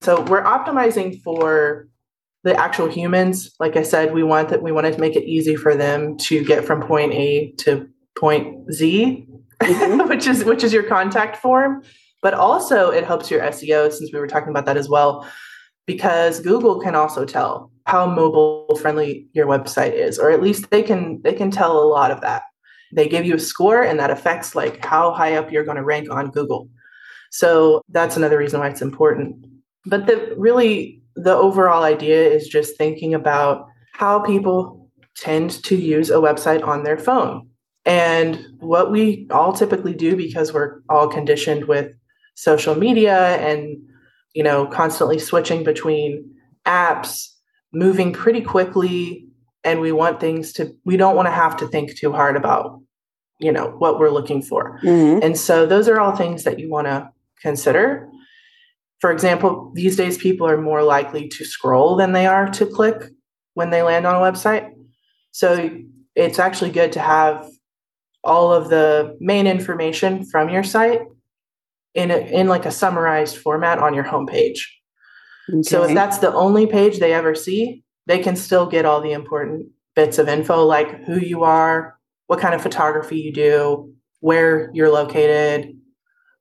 So 0.00 0.22
we're 0.22 0.42
optimizing 0.42 1.22
for 1.22 1.88
the 2.42 2.58
actual 2.58 2.88
humans. 2.88 3.54
Like 3.60 3.76
I 3.76 3.82
said, 3.82 4.12
we 4.12 4.24
want 4.24 4.48
that 4.48 4.62
we 4.62 4.72
wanted 4.72 4.94
to 4.94 5.00
make 5.00 5.14
it 5.14 5.24
easy 5.24 5.54
for 5.54 5.76
them 5.76 6.16
to 6.18 6.44
get 6.44 6.64
from 6.64 6.82
point 6.82 7.12
A 7.12 7.52
to 7.58 7.88
point 8.18 8.72
Z, 8.72 9.26
mm-hmm. 9.60 10.08
which 10.08 10.26
is 10.26 10.44
which 10.44 10.64
is 10.64 10.72
your 10.72 10.82
contact 10.82 11.36
form. 11.36 11.82
But 12.20 12.34
also 12.34 12.90
it 12.90 13.04
helps 13.04 13.30
your 13.30 13.40
SEO 13.40 13.92
since 13.92 14.12
we 14.12 14.18
were 14.18 14.26
talking 14.26 14.50
about 14.50 14.66
that 14.66 14.76
as 14.76 14.88
well, 14.88 15.26
because 15.86 16.40
Google 16.40 16.80
can 16.80 16.94
also 16.94 17.24
tell 17.24 17.70
how 17.86 18.06
mobile 18.06 18.76
friendly 18.80 19.26
your 19.32 19.46
website 19.46 19.94
is, 19.94 20.18
or 20.18 20.30
at 20.30 20.42
least 20.42 20.70
they 20.70 20.82
can 20.82 21.20
they 21.22 21.32
can 21.32 21.50
tell 21.50 21.78
a 21.78 21.88
lot 21.88 22.10
of 22.10 22.20
that. 22.20 22.42
They 22.92 23.08
give 23.08 23.24
you 23.24 23.36
a 23.36 23.40
score 23.40 23.82
and 23.82 23.98
that 23.98 24.10
affects 24.10 24.54
like 24.54 24.84
how 24.84 25.12
high 25.12 25.36
up 25.36 25.52
you're 25.52 25.64
going 25.64 25.76
to 25.76 25.84
rank 25.84 26.10
on 26.10 26.30
Google. 26.30 26.68
So 27.30 27.82
that's 27.88 28.16
another 28.16 28.38
reason 28.38 28.60
why 28.60 28.68
it's 28.68 28.82
important. 28.82 29.46
But 29.86 30.06
the 30.06 30.34
really 30.36 31.02
the 31.14 31.34
overall 31.34 31.82
idea 31.82 32.28
is 32.28 32.48
just 32.48 32.76
thinking 32.76 33.14
about 33.14 33.66
how 33.92 34.20
people 34.20 34.90
tend 35.16 35.62
to 35.64 35.76
use 35.76 36.10
a 36.10 36.14
website 36.14 36.66
on 36.66 36.84
their 36.84 36.96
phone. 36.96 37.48
And 37.84 38.46
what 38.60 38.92
we 38.92 39.26
all 39.30 39.52
typically 39.52 39.94
do 39.94 40.14
because 40.14 40.52
we're 40.52 40.80
all 40.88 41.08
conditioned 41.08 41.64
with 41.64 41.92
social 42.38 42.76
media 42.76 43.36
and 43.38 43.76
you 44.32 44.44
know 44.44 44.64
constantly 44.66 45.18
switching 45.18 45.64
between 45.64 46.32
apps, 46.64 47.30
moving 47.72 48.12
pretty 48.12 48.40
quickly 48.40 49.26
and 49.64 49.80
we 49.80 49.90
want 49.90 50.20
things 50.20 50.52
to 50.52 50.72
we 50.84 50.96
don't 50.96 51.16
want 51.16 51.26
to 51.26 51.32
have 51.32 51.56
to 51.56 51.66
think 51.66 51.96
too 51.96 52.12
hard 52.12 52.36
about 52.36 52.80
you 53.40 53.50
know 53.50 53.74
what 53.78 53.98
we're 53.98 54.10
looking 54.10 54.40
for. 54.40 54.78
Mm-hmm. 54.84 55.22
and 55.24 55.36
so 55.36 55.66
those 55.66 55.88
are 55.88 55.98
all 55.98 56.14
things 56.14 56.44
that 56.44 56.60
you 56.60 56.70
want 56.70 56.86
to 56.86 57.10
consider. 57.42 58.08
For 59.00 59.10
example 59.10 59.72
these 59.74 59.96
days 59.96 60.16
people 60.16 60.46
are 60.46 60.60
more 60.60 60.84
likely 60.84 61.26
to 61.28 61.44
scroll 61.44 61.96
than 61.96 62.12
they 62.12 62.26
are 62.26 62.48
to 62.50 62.66
click 62.66 63.10
when 63.54 63.70
they 63.70 63.82
land 63.82 64.06
on 64.06 64.14
a 64.14 64.32
website. 64.32 64.70
So 65.32 65.70
it's 66.14 66.38
actually 66.38 66.70
good 66.70 66.92
to 66.92 67.00
have 67.00 67.48
all 68.22 68.52
of 68.52 68.70
the 68.70 69.16
main 69.20 69.48
information 69.48 70.24
from 70.24 70.50
your 70.50 70.62
site 70.62 71.00
in 71.98 72.10
a, 72.10 72.18
in 72.18 72.48
like 72.48 72.66
a 72.66 72.70
summarized 72.70 73.36
format 73.36 73.78
on 73.78 73.94
your 73.94 74.04
homepage 74.04 74.60
okay. 75.50 75.62
so 75.62 75.84
if 75.84 75.94
that's 75.94 76.18
the 76.18 76.32
only 76.34 76.66
page 76.66 76.98
they 76.98 77.12
ever 77.12 77.34
see 77.34 77.82
they 78.08 78.18
can 78.18 78.34
still 78.34 78.66
get 78.66 78.86
all 78.86 79.00
the 79.00 79.12
important 79.12 79.68
bits 79.98 80.18
of 80.18 80.28
info 80.28 80.64
like 80.64 81.04
who 81.04 81.18
you 81.18 81.42
are, 81.42 81.98
what 82.28 82.38
kind 82.38 82.54
of 82.54 82.62
photography 82.62 83.18
you 83.18 83.32
do, 83.32 83.92
where 84.20 84.70
you're 84.72 84.90
located, 84.90 85.76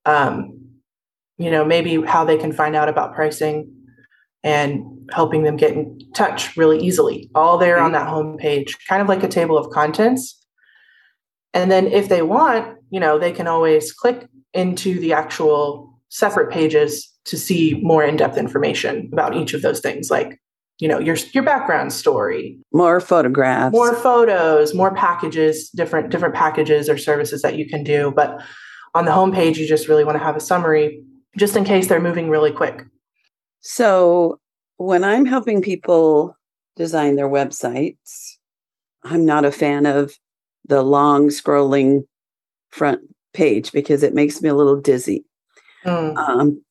um, 0.05 0.53
you 1.39 1.49
know, 1.49 1.65
maybe 1.65 2.01
how 2.03 2.23
they 2.23 2.37
can 2.37 2.53
find 2.53 2.75
out 2.75 2.87
about 2.87 3.15
pricing 3.15 3.73
and 4.43 4.83
helping 5.11 5.41
them 5.41 5.57
get 5.57 5.71
in 5.71 5.99
touch 6.13 6.55
really 6.55 6.79
easily. 6.79 7.31
All 7.33 7.57
there 7.57 7.79
on 7.79 7.91
that 7.93 8.07
homepage, 8.07 8.73
kind 8.87 9.01
of 9.01 9.09
like 9.09 9.23
a 9.23 9.27
table 9.27 9.57
of 9.57 9.71
contents. 9.71 10.45
And 11.53 11.71
then 11.71 11.87
if 11.87 12.09
they 12.09 12.21
want, 12.21 12.77
you 12.91 12.99
know, 12.99 13.17
they 13.17 13.31
can 13.31 13.47
always 13.47 13.91
click 13.91 14.27
into 14.57 14.99
the 14.99 15.13
actual 15.13 15.93
separate 16.09 16.51
pages 16.51 17.11
to 17.25 17.37
see 17.37 17.79
more 17.83 18.03
in-depth 18.03 18.37
information 18.37 19.09
about 19.11 19.35
each 19.35 19.53
of 19.53 19.61
those 19.61 19.79
things 19.79 20.09
like 20.09 20.39
you 20.79 20.87
know 20.87 20.99
your 20.99 21.15
your 21.33 21.43
background 21.43 21.91
story. 21.91 22.57
More 22.71 22.99
photographs. 22.99 23.73
More 23.73 23.95
photos 23.95 24.73
more 24.73 24.93
packages 24.93 25.69
different 25.69 26.09
different 26.09 26.35
packages 26.35 26.89
or 26.89 26.97
services 26.97 27.41
that 27.41 27.57
you 27.57 27.67
can 27.67 27.83
do. 27.83 28.13
But 28.15 28.41
on 28.93 29.05
the 29.05 29.11
homepage 29.11 29.57
you 29.57 29.67
just 29.67 29.87
really 29.87 30.03
want 30.03 30.17
to 30.17 30.23
have 30.23 30.35
a 30.35 30.39
summary 30.41 31.03
just 31.37 31.55
in 31.55 31.63
case 31.63 31.87
they're 31.87 31.99
moving 31.99 32.29
really 32.29 32.51
quick. 32.51 32.85
So 33.61 34.39
when 34.77 35.03
i'm 35.03 35.25
helping 35.25 35.61
people 35.61 36.35
design 36.75 37.15
their 37.15 37.29
websites 37.29 38.35
i'm 39.03 39.25
not 39.25 39.43
a 39.43 39.51
fan 39.51 39.85
of 39.85 40.13
the 40.65 40.81
long 40.83 41.29
scrolling 41.29 42.03
front 42.69 43.01
page 43.37 43.71
because 43.71 44.03
it 44.03 44.13
makes 44.13 44.41
me 44.41 44.49
a 44.49 44.55
little 44.55 44.79
dizzy 44.79 45.23
mm. 45.85 46.17
um, 46.17 46.61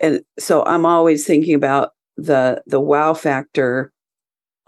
and 0.00 0.20
so 0.38 0.64
i'm 0.66 0.84
always 0.84 1.26
thinking 1.26 1.54
about 1.54 1.92
the 2.16 2.62
the 2.66 2.80
wow 2.80 3.14
factor 3.14 3.92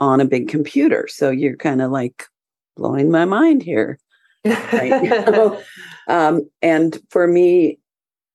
on 0.00 0.20
a 0.20 0.24
big 0.24 0.48
computer. 0.48 1.06
So 1.08 1.30
you're 1.30 1.56
kind 1.56 1.82
of 1.82 1.90
like 1.90 2.24
blowing 2.76 3.10
my 3.10 3.26
mind 3.26 3.62
here. 3.62 3.98
Right? 4.44 5.12
um, 6.08 6.48
and 6.62 6.98
for 7.10 7.26
me, 7.26 7.78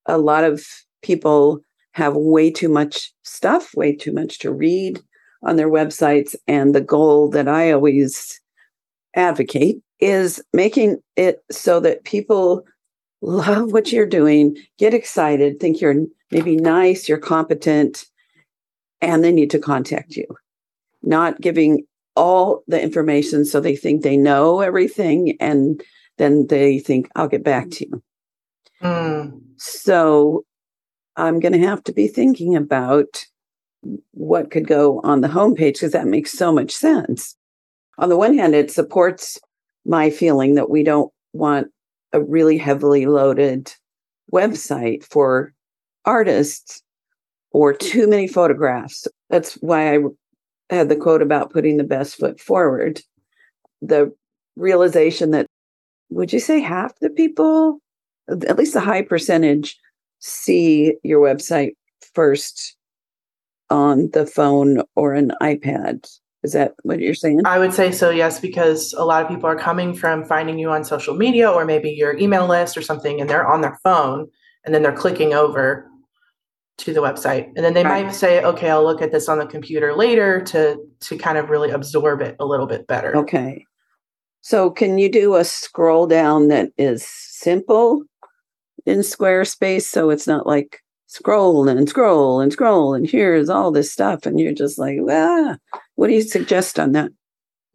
a 0.06 0.20
lot 0.20 0.44
of 0.44 0.64
people 1.02 1.60
have 1.94 2.16
way 2.16 2.52
too 2.52 2.70
much 2.70 3.12
stuff, 3.24 3.74
way 3.76 3.96
too 3.96 4.14
much 4.14 4.40
to 4.40 4.52
read 4.52 5.00
on 5.44 5.56
their 5.56 5.70
websites. 5.70 6.36
And 6.48 6.76
the 6.76 6.82
goal 6.82 7.30
that 7.32 7.48
I 7.48 7.72
always 7.72 8.40
advocate 9.16 9.78
is 10.00 10.42
making 10.54 10.98
it 11.16 11.44
so 11.50 11.80
that 11.80 12.04
people 12.04 12.64
love 13.26 13.74
what 13.74 13.92
you're 13.92 14.06
doing, 14.06 14.58
get 14.78 14.94
excited, 14.94 15.60
think 15.60 15.82
you're 15.82 16.06
maybe 16.32 16.56
nice, 16.56 17.10
you're 17.10 17.18
competent, 17.18 18.06
and 19.02 19.24
they 19.24 19.32
need 19.32 19.52
to 19.52 19.60
contact 19.60 20.16
you, 20.16 20.26
not 21.04 21.42
giving 21.42 21.86
all 22.16 22.64
the 22.68 22.82
information 22.82 23.44
so 23.46 23.60
they 23.60 23.76
think 23.76 24.02
they 24.02 24.18
know 24.18 24.62
everything 24.62 25.36
and 25.40 25.84
then 26.18 26.48
they 26.48 26.80
think, 26.80 27.10
I'll 27.16 27.28
get 27.28 27.44
back 27.44 27.70
to 27.72 27.88
you. 27.88 28.04
Mm. 28.82 29.42
So 29.58 30.46
I'm 31.18 31.40
going 31.40 31.54
to 31.54 31.68
have 31.68 31.84
to 31.86 31.94
be 31.94 32.08
thinking 32.08 32.56
about 32.56 33.26
what 34.12 34.52
could 34.52 34.68
go 34.68 35.02
on 35.04 35.22
the 35.22 35.28
homepage 35.28 35.74
because 35.74 35.92
that 35.92 36.08
makes 36.08 36.32
so 36.32 36.52
much 36.52 36.72
sense. 36.72 37.36
On 37.98 38.10
the 38.10 38.18
one 38.18 38.38
hand, 38.38 38.56
it 38.56 38.72
supports 38.72 39.38
my 39.86 40.10
feeling 40.10 40.56
that 40.56 40.70
we 40.70 40.84
don't 40.84 41.12
want 41.34 41.68
a 42.14 42.22
really 42.22 42.58
heavily 42.58 43.06
loaded 43.06 43.74
website 44.32 45.04
for 45.04 45.54
artists 46.06 46.82
or 47.52 47.74
too 47.74 48.08
many 48.08 48.28
photographs. 48.28 49.08
That's 49.30 49.54
why 49.56 49.96
I 49.96 50.00
had 50.70 50.90
the 50.90 50.96
quote 50.96 51.22
about 51.22 51.52
putting 51.52 51.78
the 51.78 51.84
best 51.84 52.16
foot 52.16 52.40
forward. 52.40 53.02
The 53.82 54.14
realization 54.56 55.32
that, 55.32 55.48
would 56.10 56.34
you 56.34 56.40
say 56.40 56.60
half 56.60 56.98
the 57.00 57.10
people, 57.10 57.80
at 58.30 58.58
least 58.58 58.76
a 58.76 58.80
high 58.80 59.02
percentage, 59.02 59.78
see 60.20 60.96
your 61.04 61.22
website 61.22 61.72
first 62.14 62.76
on 63.70 64.10
the 64.14 64.26
phone 64.26 64.82
or 64.96 65.14
an 65.14 65.32
iPad? 65.42 66.08
Is 66.46 66.54
that 66.54 66.76
what 66.84 67.00
you're 67.00 67.16
saying? 67.16 67.42
I 67.44 67.58
would 67.58 67.74
say 67.74 67.92
so, 67.92 68.12
yes, 68.12 68.40
because 68.40 68.94
a 68.94 69.04
lot 69.04 69.24
of 69.24 69.28
people 69.28 69.50
are 69.50 69.56
coming 69.56 69.96
from 69.96 70.24
finding 70.24 70.60
you 70.60 70.70
on 70.70 70.84
social 70.84 71.16
media 71.16 71.50
or 71.50 71.66
maybe 71.66 71.90
your 71.90 72.16
email 72.18 72.48
list 72.48 72.78
or 72.78 72.84
something, 72.84 73.20
and 73.20 73.28
they're 73.28 73.48
on 73.48 73.62
their 73.62 73.80
phone 73.84 74.28
and 74.64 74.74
then 74.76 74.84
they're 74.84 74.94
clicking 74.94 75.34
over 75.34 75.90
to 76.78 76.94
the 76.94 77.00
website 77.00 77.48
and 77.56 77.64
then 77.64 77.74
they 77.74 77.84
right. 77.86 78.06
might 78.06 78.12
say 78.14 78.44
okay 78.44 78.70
i'll 78.70 78.84
look 78.84 79.02
at 79.02 79.14
this 79.14 79.30
on 79.30 79.40
the 79.40 79.46
computer 79.46 79.96
later 79.96 80.42
to 80.42 80.78
to 81.00 81.18
kind 81.18 81.38
of 81.38 81.50
really 81.50 81.70
absorb 81.70 82.22
it 82.22 82.36
a 82.38 82.46
little 82.46 82.68
bit 82.68 82.86
better 82.86 83.16
okay 83.16 83.66
so 84.42 84.70
can 84.70 84.98
you 84.98 85.10
do 85.10 85.36
a 85.36 85.46
scroll 85.46 86.06
down 86.06 86.50
that 86.50 86.70
is 86.78 87.08
simple 87.08 88.04
in 88.86 89.00
squarespace 89.00 89.84
so 89.84 90.10
it's 90.10 90.28
not 90.28 90.46
like 90.46 90.82
scroll 91.08 91.68
and 91.68 91.88
scroll 91.88 92.40
and 92.40 92.52
scroll 92.52 92.94
and 92.94 93.10
here's 93.10 93.50
all 93.50 93.72
this 93.72 93.92
stuff 93.92 94.26
and 94.26 94.40
you're 94.40 94.54
just 94.54 94.78
like 94.78 94.98
ah 95.10 95.58
what 95.96 96.08
do 96.08 96.14
you 96.14 96.22
suggest 96.22 96.80
on 96.80 96.94
that 96.94 97.12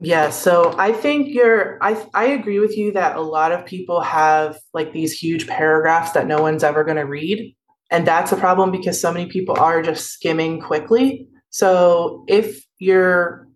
yeah 0.01 0.31
so 0.31 0.75
i 0.79 0.93
think 0.93 1.29
you're 1.29 1.79
i 1.83 2.05
i 2.15 2.25
agree 2.25 2.59
with 2.59 2.77
you 2.77 2.93
that 2.93 3.17
a 3.17 3.21
lot 3.21 3.53
of 3.53 3.65
people 3.65 4.01
have 4.01 4.59
like 4.75 4.93
these 4.93 5.13
huge 5.13 5.47
paragraphs 5.47 6.13
that 6.13 6.27
no 6.27 6.41
one's 6.41 6.65
ever 6.65 6.85
going 6.85 6.97
to 6.97 7.05
read 7.05 7.55
and 7.91 8.07
that's 8.07 8.33
a 8.33 8.37
problem 8.37 8.71
because 8.71 9.01
so 9.01 9.13
many 9.13 9.27
people 9.27 9.59
are 9.59 9.83
just 9.83 10.11
skimming 10.11 10.61
quickly. 10.61 11.29
So 11.51 12.25
if 12.29 12.65
you're 12.79 13.49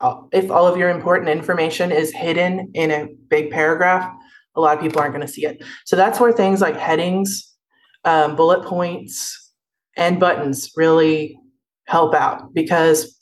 uh, 0.00 0.20
if 0.32 0.50
all 0.50 0.66
of 0.66 0.76
your 0.76 0.90
important 0.90 1.28
information 1.30 1.90
is 1.90 2.12
hidden 2.12 2.70
in 2.74 2.90
a 2.90 3.08
big 3.28 3.50
paragraph, 3.50 4.12
a 4.56 4.60
lot 4.60 4.76
of 4.76 4.82
people 4.82 5.00
aren't 5.00 5.14
going 5.14 5.26
to 5.26 5.32
see 5.32 5.46
it. 5.46 5.62
So 5.84 5.96
that's 5.96 6.20
where 6.20 6.32
things 6.32 6.60
like 6.60 6.76
headings, 6.76 7.53
um, 8.04 8.36
bullet 8.36 8.64
points, 8.64 9.52
and 9.96 10.20
buttons 10.20 10.70
really 10.76 11.38
help 11.86 12.14
out 12.14 12.52
because 12.54 13.16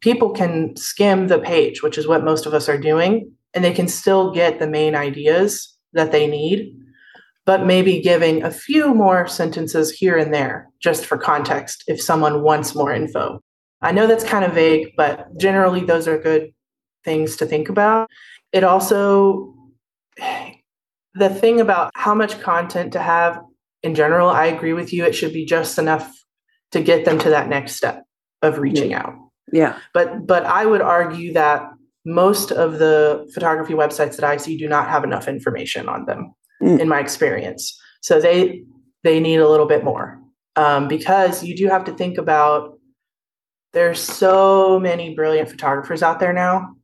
people 0.00 0.30
can 0.30 0.76
skim 0.76 1.28
the 1.28 1.38
page, 1.38 1.82
which 1.82 1.98
is 1.98 2.06
what 2.06 2.24
most 2.24 2.46
of 2.46 2.54
us 2.54 2.68
are 2.68 2.78
doing, 2.78 3.30
and 3.54 3.64
they 3.64 3.72
can 3.72 3.88
still 3.88 4.32
get 4.32 4.58
the 4.58 4.66
main 4.66 4.94
ideas 4.94 5.76
that 5.92 6.12
they 6.12 6.26
need, 6.26 6.74
but 7.44 7.66
maybe 7.66 8.00
giving 8.00 8.42
a 8.42 8.50
few 8.50 8.94
more 8.94 9.26
sentences 9.26 9.90
here 9.90 10.16
and 10.16 10.32
there 10.32 10.68
just 10.80 11.04
for 11.04 11.18
context 11.18 11.84
if 11.86 12.00
someone 12.00 12.42
wants 12.42 12.74
more 12.74 12.92
info. 12.92 13.40
I 13.82 13.92
know 13.92 14.06
that's 14.06 14.24
kind 14.24 14.44
of 14.44 14.52
vague, 14.52 14.92
but 14.96 15.36
generally 15.38 15.84
those 15.84 16.06
are 16.06 16.18
good 16.18 16.52
things 17.04 17.36
to 17.36 17.46
think 17.46 17.68
about. 17.68 18.08
It 18.52 18.64
also, 18.64 19.54
the 21.14 21.28
thing 21.28 21.60
about 21.60 21.90
how 21.94 22.14
much 22.14 22.40
content 22.40 22.92
to 22.92 23.00
have 23.00 23.40
in 23.82 23.94
general, 23.94 24.28
I 24.28 24.46
agree 24.46 24.72
with 24.72 24.92
you. 24.92 25.04
It 25.04 25.14
should 25.14 25.32
be 25.32 25.44
just 25.44 25.78
enough 25.78 26.12
to 26.72 26.82
get 26.82 27.04
them 27.04 27.18
to 27.20 27.30
that 27.30 27.48
next 27.48 27.76
step 27.76 28.04
of 28.40 28.58
reaching 28.58 28.94
out. 28.94 29.14
Yeah. 29.52 29.78
But 29.92 30.26
but 30.26 30.44
I 30.44 30.66
would 30.66 30.80
argue 30.80 31.32
that 31.34 31.70
most 32.04 32.50
of 32.50 32.78
the 32.78 33.30
photography 33.34 33.74
websites 33.74 34.16
that 34.16 34.24
I 34.24 34.36
see 34.36 34.56
do 34.56 34.68
not 34.68 34.88
have 34.88 35.04
enough 35.04 35.28
information 35.28 35.88
on 35.88 36.06
them, 36.06 36.34
mm. 36.62 36.80
in 36.80 36.88
my 36.88 37.00
experience. 37.00 37.78
So 38.00 38.20
they 38.20 38.62
they 39.04 39.20
need 39.20 39.36
a 39.36 39.48
little 39.48 39.66
bit 39.66 39.84
more 39.84 40.20
um, 40.56 40.88
because 40.88 41.42
you 41.42 41.56
do 41.56 41.68
have 41.68 41.84
to 41.84 41.92
think 41.92 42.18
about 42.18 42.78
there's 43.72 44.00
so 44.00 44.78
many 44.78 45.14
brilliant 45.14 45.48
photographers 45.48 46.02
out 46.02 46.20
there 46.20 46.32
now, 46.32 46.74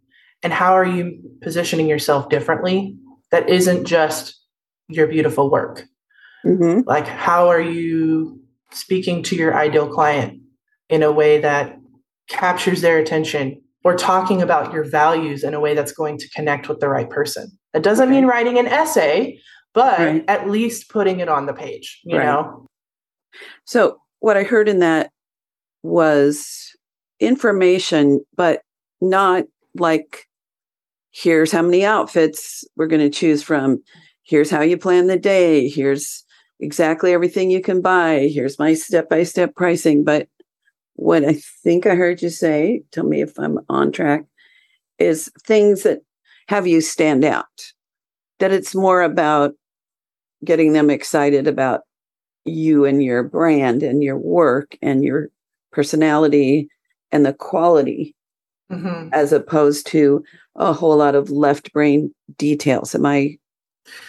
and 0.42 0.52
how 0.52 0.72
are 0.72 0.86
you 0.86 1.20
positioning 1.42 1.86
yourself 1.88 2.28
differently 2.28 2.96
that 3.30 3.48
isn't 3.48 3.84
just 3.84 4.40
your 4.88 5.06
beautiful 5.06 5.50
work? 5.50 5.84
Mm-hmm. 6.44 6.80
Like 6.86 7.06
how 7.06 7.48
are 7.48 7.60
you 7.60 8.40
speaking 8.70 9.22
to 9.24 9.36
your 9.36 9.56
ideal 9.56 9.88
client 9.88 10.40
in 10.88 11.02
a 11.02 11.12
way 11.12 11.40
that 11.40 11.78
captures 12.28 12.80
their 12.80 12.98
attention 12.98 13.60
or 13.84 13.96
talking 13.96 14.42
about 14.42 14.72
your 14.72 14.84
values 14.84 15.42
in 15.42 15.54
a 15.54 15.60
way 15.60 15.74
that's 15.74 15.92
going 15.92 16.18
to 16.18 16.28
connect 16.30 16.68
with 16.68 16.80
the 16.80 16.88
right 16.88 17.08
person. 17.08 17.50
That 17.72 17.82
doesn't 17.82 18.10
mean 18.10 18.26
writing 18.26 18.58
an 18.58 18.66
essay, 18.66 19.38
but 19.72 19.98
right. 19.98 20.24
at 20.28 20.48
least 20.48 20.90
putting 20.90 21.20
it 21.20 21.28
on 21.28 21.46
the 21.46 21.52
page, 21.52 22.00
you 22.04 22.18
right. 22.18 22.24
know? 22.24 22.66
So, 23.64 23.98
what 24.20 24.36
I 24.36 24.42
heard 24.42 24.68
in 24.68 24.80
that 24.80 25.10
was 25.82 26.76
information, 27.20 28.20
but 28.36 28.62
not 29.00 29.44
like, 29.74 30.24
here's 31.12 31.52
how 31.52 31.62
many 31.62 31.84
outfits 31.84 32.64
we're 32.76 32.88
going 32.88 33.00
to 33.00 33.16
choose 33.16 33.42
from. 33.42 33.82
Here's 34.22 34.50
how 34.50 34.62
you 34.62 34.76
plan 34.76 35.06
the 35.06 35.18
day. 35.18 35.68
Here's 35.68 36.24
exactly 36.60 37.12
everything 37.12 37.50
you 37.50 37.60
can 37.60 37.80
buy. 37.80 38.28
Here's 38.32 38.58
my 38.58 38.74
step 38.74 39.08
by 39.08 39.22
step 39.22 39.54
pricing. 39.54 40.04
But 40.04 40.28
what 40.94 41.24
I 41.24 41.34
think 41.62 41.86
I 41.86 41.94
heard 41.94 42.22
you 42.22 42.30
say, 42.30 42.82
tell 42.92 43.04
me 43.04 43.22
if 43.22 43.38
I'm 43.38 43.58
on 43.68 43.92
track, 43.92 44.24
is 44.98 45.30
things 45.46 45.84
that 45.84 46.00
have 46.48 46.66
you 46.66 46.80
stand 46.80 47.24
out. 47.24 47.46
That 48.40 48.52
it's 48.52 48.74
more 48.74 49.02
about 49.02 49.54
getting 50.44 50.72
them 50.72 50.90
excited 50.90 51.46
about 51.46 51.80
you 52.44 52.84
and 52.84 53.02
your 53.02 53.22
brand 53.22 53.82
and 53.82 54.02
your 54.02 54.16
work 54.16 54.76
and 54.80 55.04
your 55.04 55.28
personality 55.72 56.68
and 57.10 57.26
the 57.26 57.32
quality 57.32 58.14
mm-hmm. 58.70 59.08
as 59.12 59.32
opposed 59.32 59.86
to 59.88 60.22
a 60.56 60.72
whole 60.72 60.96
lot 60.96 61.14
of 61.14 61.30
left 61.30 61.72
brain 61.72 62.14
details. 62.36 62.94
Am 62.94 63.06
I 63.06 63.38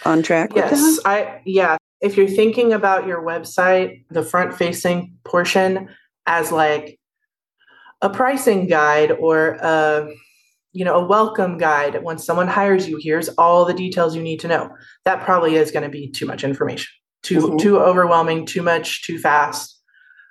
on 0.04 0.22
track? 0.22 0.52
Yes, 0.54 0.98
I 1.04 1.40
yeah. 1.44 1.76
If 2.00 2.16
you're 2.16 2.28
thinking 2.28 2.72
about 2.72 3.06
your 3.06 3.22
website, 3.22 4.04
the 4.10 4.22
front 4.22 4.54
facing 4.54 5.14
portion, 5.24 5.90
as 6.26 6.50
like 6.50 6.98
a 8.02 8.10
pricing 8.10 8.66
guide 8.66 9.12
or 9.12 9.58
a 9.60 10.08
you 10.72 10.84
know 10.84 10.94
a 10.94 11.06
welcome 11.06 11.58
guide 11.58 12.02
when 12.02 12.18
someone 12.18 12.48
hires 12.48 12.88
you 12.88 12.98
here's 13.02 13.28
all 13.30 13.64
the 13.64 13.74
details 13.74 14.14
you 14.14 14.22
need 14.22 14.40
to 14.40 14.48
know 14.48 14.70
that 15.04 15.24
probably 15.24 15.56
is 15.56 15.70
going 15.70 15.82
to 15.82 15.88
be 15.88 16.08
too 16.08 16.26
much 16.26 16.44
information 16.44 16.88
too 17.22 17.40
mm-hmm. 17.40 17.56
too 17.56 17.78
overwhelming 17.78 18.46
too 18.46 18.62
much 18.62 19.02
too 19.02 19.18
fast 19.18 19.80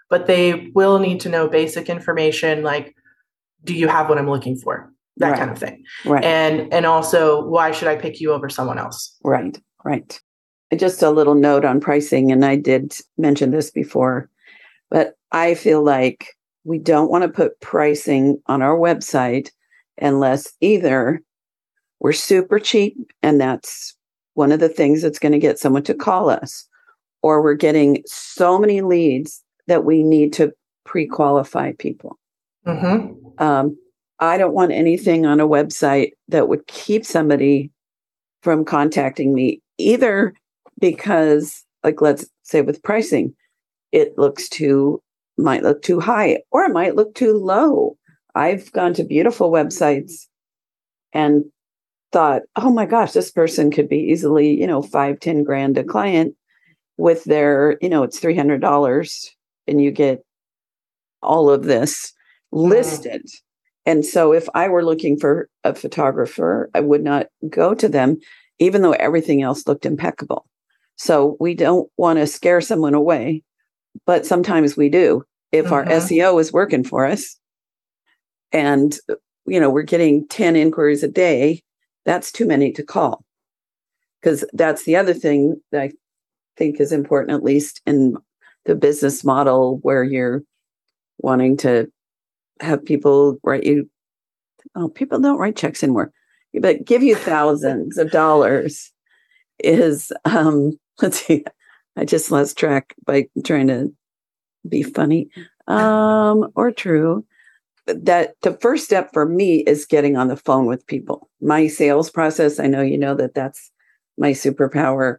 but 0.10 0.28
they 0.28 0.72
will 0.74 1.00
need 1.00 1.20
to 1.20 1.30
know 1.30 1.48
basic 1.48 1.90
information 1.90 2.64
like 2.64 2.96
do 3.64 3.74
you 3.74 3.88
have 3.88 4.08
what 4.08 4.18
i'm 4.18 4.30
looking 4.30 4.56
for 4.56 4.92
that 5.20 5.30
right. 5.32 5.40
kind 5.40 5.52
of 5.52 5.58
thing 5.58 5.84
right 6.06 6.24
and 6.24 6.72
and 6.74 6.86
also 6.86 7.46
why 7.46 7.72
should 7.72 7.88
i 7.88 7.96
pick 7.96 8.20
you 8.20 8.32
over 8.32 8.50
someone 8.50 8.80
else 8.80 9.16
right 9.24 9.62
right 9.86 10.20
just 10.76 11.02
a 11.02 11.10
little 11.10 11.36
note 11.36 11.66
on 11.66 11.80
pricing 11.80 12.32
and 12.32 12.44
i 12.44 12.56
did 12.56 12.94
mention 13.18 13.52
this 13.52 13.70
before 13.72 14.30
but 14.90 15.16
I 15.32 15.54
feel 15.56 15.84
like 15.84 16.36
we 16.64 16.78
don't 16.78 17.10
want 17.10 17.24
to 17.24 17.30
put 17.30 17.60
pricing 17.62 18.42
on 18.48 18.62
our 18.62 18.78
website 18.78 19.50
unless 20.02 20.52
either 20.62 21.22
we're 22.00 22.14
super 22.14 22.60
cheap 22.60 22.96
and 23.22 23.40
that's 23.40 23.96
one 24.34 24.52
of 24.52 24.60
the 24.60 24.70
things 24.70 25.02
that's 25.02 25.20
going 25.20 25.32
to 25.32 25.40
get 25.40 25.60
someone 25.60 25.84
to 25.84 25.94
call 25.94 26.30
us, 26.30 26.66
or 27.22 27.42
we're 27.42 27.56
getting 27.56 28.02
so 28.06 28.58
many 28.58 28.82
leads 28.82 29.44
that 29.68 29.84
we 29.84 30.02
need 30.02 30.32
to 30.34 30.54
pre 30.86 31.06
qualify 31.06 31.74
people. 31.74 32.18
Mm-hmm. 32.66 33.44
Um, 33.44 33.78
I 34.20 34.38
don't 34.38 34.54
want 34.54 34.72
anything 34.72 35.26
on 35.26 35.40
a 35.40 35.48
website 35.48 36.12
that 36.28 36.50
would 36.50 36.68
keep 36.68 37.06
somebody 37.06 37.72
from 38.42 38.66
contacting 38.66 39.34
me, 39.34 39.62
either 39.78 40.34
because, 40.80 41.64
like, 41.84 42.02
let's 42.02 42.26
say 42.44 42.62
with 42.62 42.84
pricing, 42.84 43.34
it 43.92 44.18
looks 44.18 44.50
too 44.50 45.02
might 45.38 45.64
look 45.64 45.82
too 45.82 46.00
high 46.00 46.40
or 46.52 46.64
it 46.64 46.74
might 46.74 46.96
look 46.96 47.16
too 47.16 47.34
low. 47.34 47.96
I've 48.36 48.72
gone 48.74 48.94
to 48.96 49.04
beautiful 49.04 49.52
websites 49.52 50.28
and 51.14 51.46
thought, 52.12 52.42
oh 52.56 52.72
my 52.72 52.86
gosh, 52.86 53.14
this 53.14 53.32
person 53.32 53.72
could 53.72 53.90
be 53.90 53.98
easily, 53.98 54.60
you 54.60 54.68
know, 54.68 54.82
five, 54.82 55.20
ten 55.20 55.44
grand 55.44 55.78
a 55.78 55.84
client 55.84 56.36
with 56.98 57.24
their, 57.24 57.78
you 57.82 57.90
know, 57.90 58.04
it's 58.04 58.20
$300 58.20 59.30
and 59.68 59.82
you 59.82 59.92
get 59.92 60.24
all 61.22 61.50
of 61.50 61.64
this 61.64 62.14
listed. 62.52 63.26
And 63.90 64.06
so 64.06 64.34
if 64.34 64.48
I 64.54 64.68
were 64.68 64.86
looking 64.86 65.18
for 65.18 65.50
a 65.64 65.74
photographer, 65.74 66.70
I 66.76 66.80
would 66.80 67.04
not 67.04 67.28
go 67.50 67.74
to 67.74 67.90
them, 67.90 68.18
even 68.60 68.82
though 68.82 68.92
everything 68.92 69.42
else 69.42 69.68
looked 69.68 69.86
impeccable. 69.86 70.46
So 70.96 71.38
we 71.40 71.56
don't 71.56 71.90
want 71.98 72.20
to 72.20 72.28
scare 72.28 72.62
someone 72.62 72.94
away 72.94 73.44
but 74.06 74.26
sometimes 74.26 74.78
we 74.78 74.90
do 74.90 75.24
if 75.52 75.66
mm-hmm. 75.66 75.74
our 75.74 75.86
SEO 75.86 76.40
is 76.40 76.54
working 76.54 76.84
for 76.84 77.06
us 77.06 77.38
and 78.52 78.98
you 79.46 79.60
know 79.60 79.70
we're 79.70 79.82
getting 79.84 80.28
10 80.28 80.56
inquiries 80.56 81.04
a 81.04 81.08
day 81.08 81.62
that's 82.06 82.32
too 82.32 82.46
many 82.46 82.72
to 82.72 82.84
call 82.84 83.24
because 84.22 84.44
that's 84.54 84.84
the 84.86 84.96
other 84.96 85.14
thing 85.14 85.60
that 85.72 85.82
I 85.82 85.92
think 86.58 86.80
is 86.80 86.92
important 86.92 87.32
at 87.32 87.44
least 87.44 87.82
in 87.86 88.18
the 88.66 88.76
business 88.76 89.24
model 89.24 89.80
where 89.82 90.04
you're 90.04 90.44
wanting 91.20 91.58
to 91.58 91.92
have 92.62 92.84
people 92.84 93.38
write 93.44 93.64
you 93.64 93.90
oh 94.76 94.90
people 94.90 95.20
don't 95.20 95.38
write 95.38 95.56
checks 95.56 95.84
anymore 95.84 96.12
but 96.62 96.86
give 96.86 97.04
you 97.04 97.16
thousands 97.16 97.98
of 97.98 98.12
dollars 98.12 98.92
is 99.60 100.12
um 100.26 100.72
let's 101.02 101.26
see 101.26 101.44
I 102.00 102.06
just 102.06 102.32
lost 102.32 102.58
track 102.58 102.96
by 103.06 103.28
trying 103.46 103.68
to 103.68 103.92
be 104.68 104.84
funny 104.84 105.30
um, 105.68 106.50
or 106.56 106.72
true. 106.72 107.26
That 107.88 108.36
the 108.44 108.54
first 108.62 108.86
step 108.86 109.10
for 109.14 109.26
me 109.26 109.60
is 109.62 109.86
getting 109.86 110.16
on 110.16 110.28
the 110.28 110.38
phone 110.38 110.68
with 110.68 110.86
people. 110.86 111.30
My 111.42 111.68
sales 111.68 112.10
process, 112.10 112.60
I 112.60 112.68
know 112.68 112.82
you 112.82 112.98
know 112.98 113.16
that 113.16 113.34
that's 113.34 113.72
my 114.18 114.32
superpower, 114.32 115.18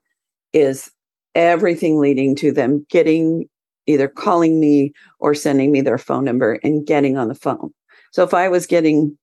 is 0.52 0.90
everything 1.34 1.98
leading 1.98 2.36
to 2.36 2.52
them 2.52 2.86
getting 2.88 3.48
either 3.90 4.08
calling 4.08 4.60
me 4.60 4.92
or 5.18 5.34
sending 5.34 5.72
me 5.72 5.80
their 5.80 5.98
phone 5.98 6.24
number 6.24 6.58
and 6.62 6.86
getting 6.86 7.16
on 7.16 7.28
the 7.28 7.34
phone. 7.34 7.72
So 8.12 8.22
if 8.22 8.34
I 8.34 8.48
was 8.48 8.66
getting 8.66 9.16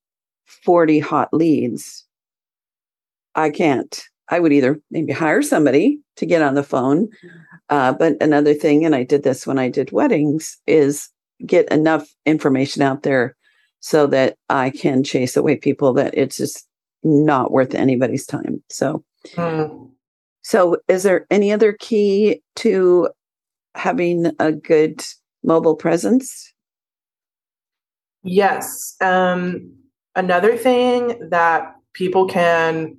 40 0.64 0.98
hot 1.00 1.28
leads, 1.32 2.04
I 3.34 3.50
can't. 3.50 4.02
I 4.30 4.40
would 4.40 4.52
either 4.52 4.80
maybe 4.90 5.12
hire 5.12 5.42
somebody 5.42 6.00
to 6.16 6.26
get 6.26 6.42
on 6.42 6.54
the 6.54 6.62
phone 6.62 7.08
uh, 7.70 7.92
but 7.92 8.16
another 8.20 8.54
thing, 8.54 8.84
and 8.84 8.94
I 8.94 9.02
did 9.04 9.22
this 9.22 9.46
when 9.46 9.58
I 9.58 9.68
did 9.68 9.92
weddings, 9.92 10.56
is 10.66 11.10
get 11.44 11.70
enough 11.70 12.08
information 12.24 12.82
out 12.82 13.02
there 13.02 13.36
so 13.80 14.06
that 14.08 14.36
I 14.48 14.70
can 14.70 15.04
chase 15.04 15.36
away 15.36 15.56
people 15.56 15.92
that 15.94 16.16
it's 16.16 16.38
just 16.38 16.66
not 17.02 17.52
worth 17.52 17.74
anybody's 17.74 18.26
time. 18.26 18.62
So, 18.70 19.04
mm. 19.34 19.90
so 20.42 20.78
is 20.88 21.02
there 21.02 21.26
any 21.30 21.52
other 21.52 21.74
key 21.74 22.42
to 22.56 23.10
having 23.78 24.32
a 24.38 24.52
good 24.52 25.02
mobile 25.42 25.76
presence? 25.76 26.52
Yes. 28.22 28.96
Um, 29.00 29.72
another 30.14 30.56
thing 30.56 31.28
that 31.30 31.74
people 31.94 32.26
can 32.26 32.98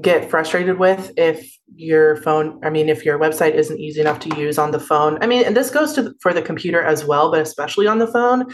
get 0.00 0.30
frustrated 0.30 0.78
with 0.78 1.12
if 1.16 1.58
your 1.74 2.16
phone 2.22 2.60
i 2.64 2.70
mean 2.70 2.88
if 2.88 3.04
your 3.04 3.18
website 3.18 3.54
isn't 3.54 3.80
easy 3.80 4.00
enough 4.00 4.20
to 4.20 4.34
use 4.38 4.56
on 4.56 4.70
the 4.70 4.78
phone 4.78 5.18
i 5.22 5.26
mean 5.26 5.44
and 5.44 5.56
this 5.56 5.70
goes 5.70 5.92
to 5.92 6.14
for 6.20 6.32
the 6.32 6.42
computer 6.42 6.80
as 6.80 7.04
well 7.04 7.30
but 7.30 7.40
especially 7.40 7.86
on 7.86 7.98
the 7.98 8.06
phone 8.06 8.44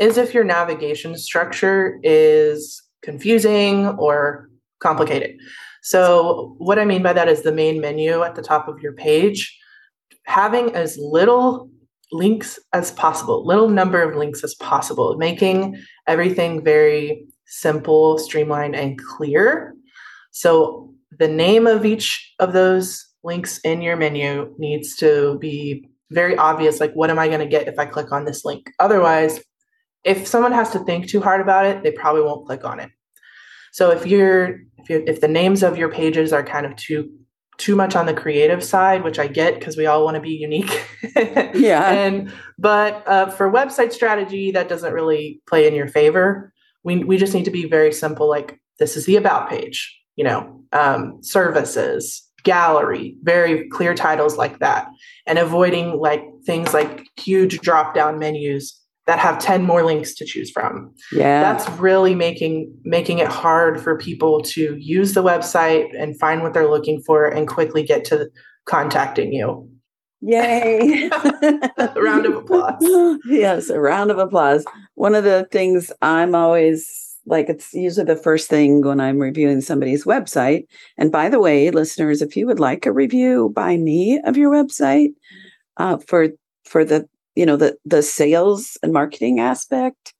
is 0.00 0.16
if 0.16 0.32
your 0.32 0.44
navigation 0.44 1.16
structure 1.16 1.98
is 2.02 2.82
confusing 3.02 3.88
or 3.98 4.48
complicated 4.80 5.36
so 5.82 6.54
what 6.58 6.78
i 6.78 6.84
mean 6.86 7.02
by 7.02 7.12
that 7.12 7.28
is 7.28 7.42
the 7.42 7.52
main 7.52 7.80
menu 7.80 8.22
at 8.22 8.34
the 8.34 8.42
top 8.42 8.66
of 8.66 8.80
your 8.80 8.92
page 8.92 9.58
having 10.26 10.74
as 10.74 10.96
little 10.98 11.68
links 12.12 12.58
as 12.72 12.92
possible 12.92 13.44
little 13.46 13.68
number 13.68 14.02
of 14.02 14.16
links 14.16 14.44
as 14.44 14.54
possible 14.56 15.16
making 15.16 15.76
everything 16.06 16.62
very 16.62 17.26
simple 17.46 18.18
streamlined 18.18 18.74
and 18.74 18.98
clear. 18.98 19.74
So 20.30 20.92
the 21.18 21.28
name 21.28 21.66
of 21.66 21.84
each 21.84 22.34
of 22.38 22.52
those 22.52 23.06
links 23.22 23.58
in 23.58 23.82
your 23.82 23.96
menu 23.96 24.54
needs 24.58 24.96
to 24.96 25.38
be 25.38 25.88
very 26.10 26.36
obvious 26.36 26.80
like 26.80 26.92
what 26.92 27.10
am 27.10 27.18
i 27.18 27.26
going 27.28 27.40
to 27.40 27.46
get 27.46 27.66
if 27.66 27.78
i 27.78 27.86
click 27.86 28.12
on 28.12 28.24
this 28.24 28.44
link? 28.44 28.70
Otherwise 28.78 29.40
if 30.04 30.26
someone 30.26 30.52
has 30.52 30.70
to 30.70 30.78
think 30.80 31.08
too 31.08 31.20
hard 31.20 31.40
about 31.40 31.64
it 31.64 31.82
they 31.82 31.90
probably 31.90 32.22
won't 32.22 32.46
click 32.46 32.64
on 32.64 32.80
it. 32.80 32.90
So 33.72 33.90
if 33.90 34.06
you're 34.06 34.60
if 34.78 34.90
you 34.90 35.04
if 35.06 35.20
the 35.20 35.28
names 35.28 35.62
of 35.62 35.78
your 35.78 35.90
pages 35.90 36.32
are 36.32 36.44
kind 36.44 36.66
of 36.66 36.76
too 36.76 37.10
too 37.58 37.76
much 37.76 37.94
on 37.94 38.06
the 38.06 38.14
creative 38.14 38.62
side 38.64 39.04
which 39.04 39.18
i 39.18 39.26
get 39.26 39.54
because 39.54 39.76
we 39.76 39.86
all 39.86 40.04
want 40.04 40.14
to 40.16 40.20
be 40.20 40.30
unique. 40.30 40.86
Yeah. 41.54 41.88
And 41.88 42.32
but 42.58 43.06
uh, 43.06 43.30
for 43.30 43.50
website 43.50 43.92
strategy 43.92 44.50
that 44.50 44.68
doesn't 44.68 44.92
really 44.92 45.40
play 45.46 45.68
in 45.68 45.74
your 45.74 45.86
favor. 45.86 46.52
We, 46.82 47.04
we 47.04 47.16
just 47.16 47.32
need 47.32 47.44
to 47.44 47.50
be 47.50 47.66
very 47.66 47.92
simple 47.92 48.28
like 48.28 48.60
this 48.78 48.96
is 48.96 49.06
the 49.06 49.16
about 49.16 49.48
page 49.48 49.96
you 50.16 50.24
know, 50.24 50.62
um, 50.72 51.18
services, 51.22 52.22
gallery, 52.42 53.16
very 53.22 53.68
clear 53.68 53.94
titles 53.94 54.36
like 54.36 54.58
that, 54.60 54.88
and 55.26 55.38
avoiding 55.38 55.98
like 55.98 56.22
things 56.46 56.74
like 56.74 57.06
huge 57.16 57.58
drop 57.60 57.94
down 57.94 58.18
menus 58.18 58.80
that 59.06 59.18
have 59.18 59.38
10 59.38 59.62
more 59.62 59.84
links 59.84 60.14
to 60.14 60.24
choose 60.24 60.50
from. 60.50 60.94
Yeah. 61.12 61.42
That's 61.42 61.68
really 61.78 62.14
making 62.14 62.74
making 62.84 63.18
it 63.18 63.28
hard 63.28 63.80
for 63.80 63.98
people 63.98 64.40
to 64.42 64.76
use 64.76 65.12
the 65.12 65.22
website 65.22 65.88
and 65.98 66.18
find 66.18 66.42
what 66.42 66.54
they're 66.54 66.70
looking 66.70 67.02
for 67.02 67.26
and 67.26 67.46
quickly 67.46 67.82
get 67.82 68.04
to 68.06 68.28
contacting 68.66 69.32
you. 69.32 69.68
Yay. 70.22 71.10
a 71.12 71.92
round 71.96 72.24
of 72.24 72.36
applause. 72.36 73.18
Yes, 73.26 73.68
a 73.68 73.78
round 73.78 74.10
of 74.10 74.18
applause. 74.18 74.64
One 74.94 75.14
of 75.14 75.24
the 75.24 75.46
things 75.52 75.92
I'm 76.00 76.34
always 76.34 77.04
like 77.26 77.48
it's 77.48 77.72
usually 77.72 78.06
the 78.06 78.16
first 78.16 78.48
thing 78.48 78.82
when 78.82 79.00
I'm 79.00 79.18
reviewing 79.18 79.60
somebody's 79.60 80.04
website. 80.04 80.64
And 80.96 81.12
by 81.12 81.28
the 81.28 81.40
way, 81.40 81.70
listeners, 81.70 82.22
if 82.22 82.36
you 82.36 82.46
would 82.46 82.60
like 82.60 82.86
a 82.86 82.92
review 82.92 83.50
by 83.54 83.76
me 83.76 84.20
of 84.24 84.36
your 84.36 84.50
website 84.50 85.10
uh, 85.76 85.98
for 85.98 86.28
for 86.64 86.84
the 86.84 87.06
you 87.34 87.46
know 87.46 87.56
the 87.56 87.76
the 87.84 88.02
sales 88.02 88.76
and 88.82 88.92
marketing 88.92 89.40
aspect, 89.40 90.14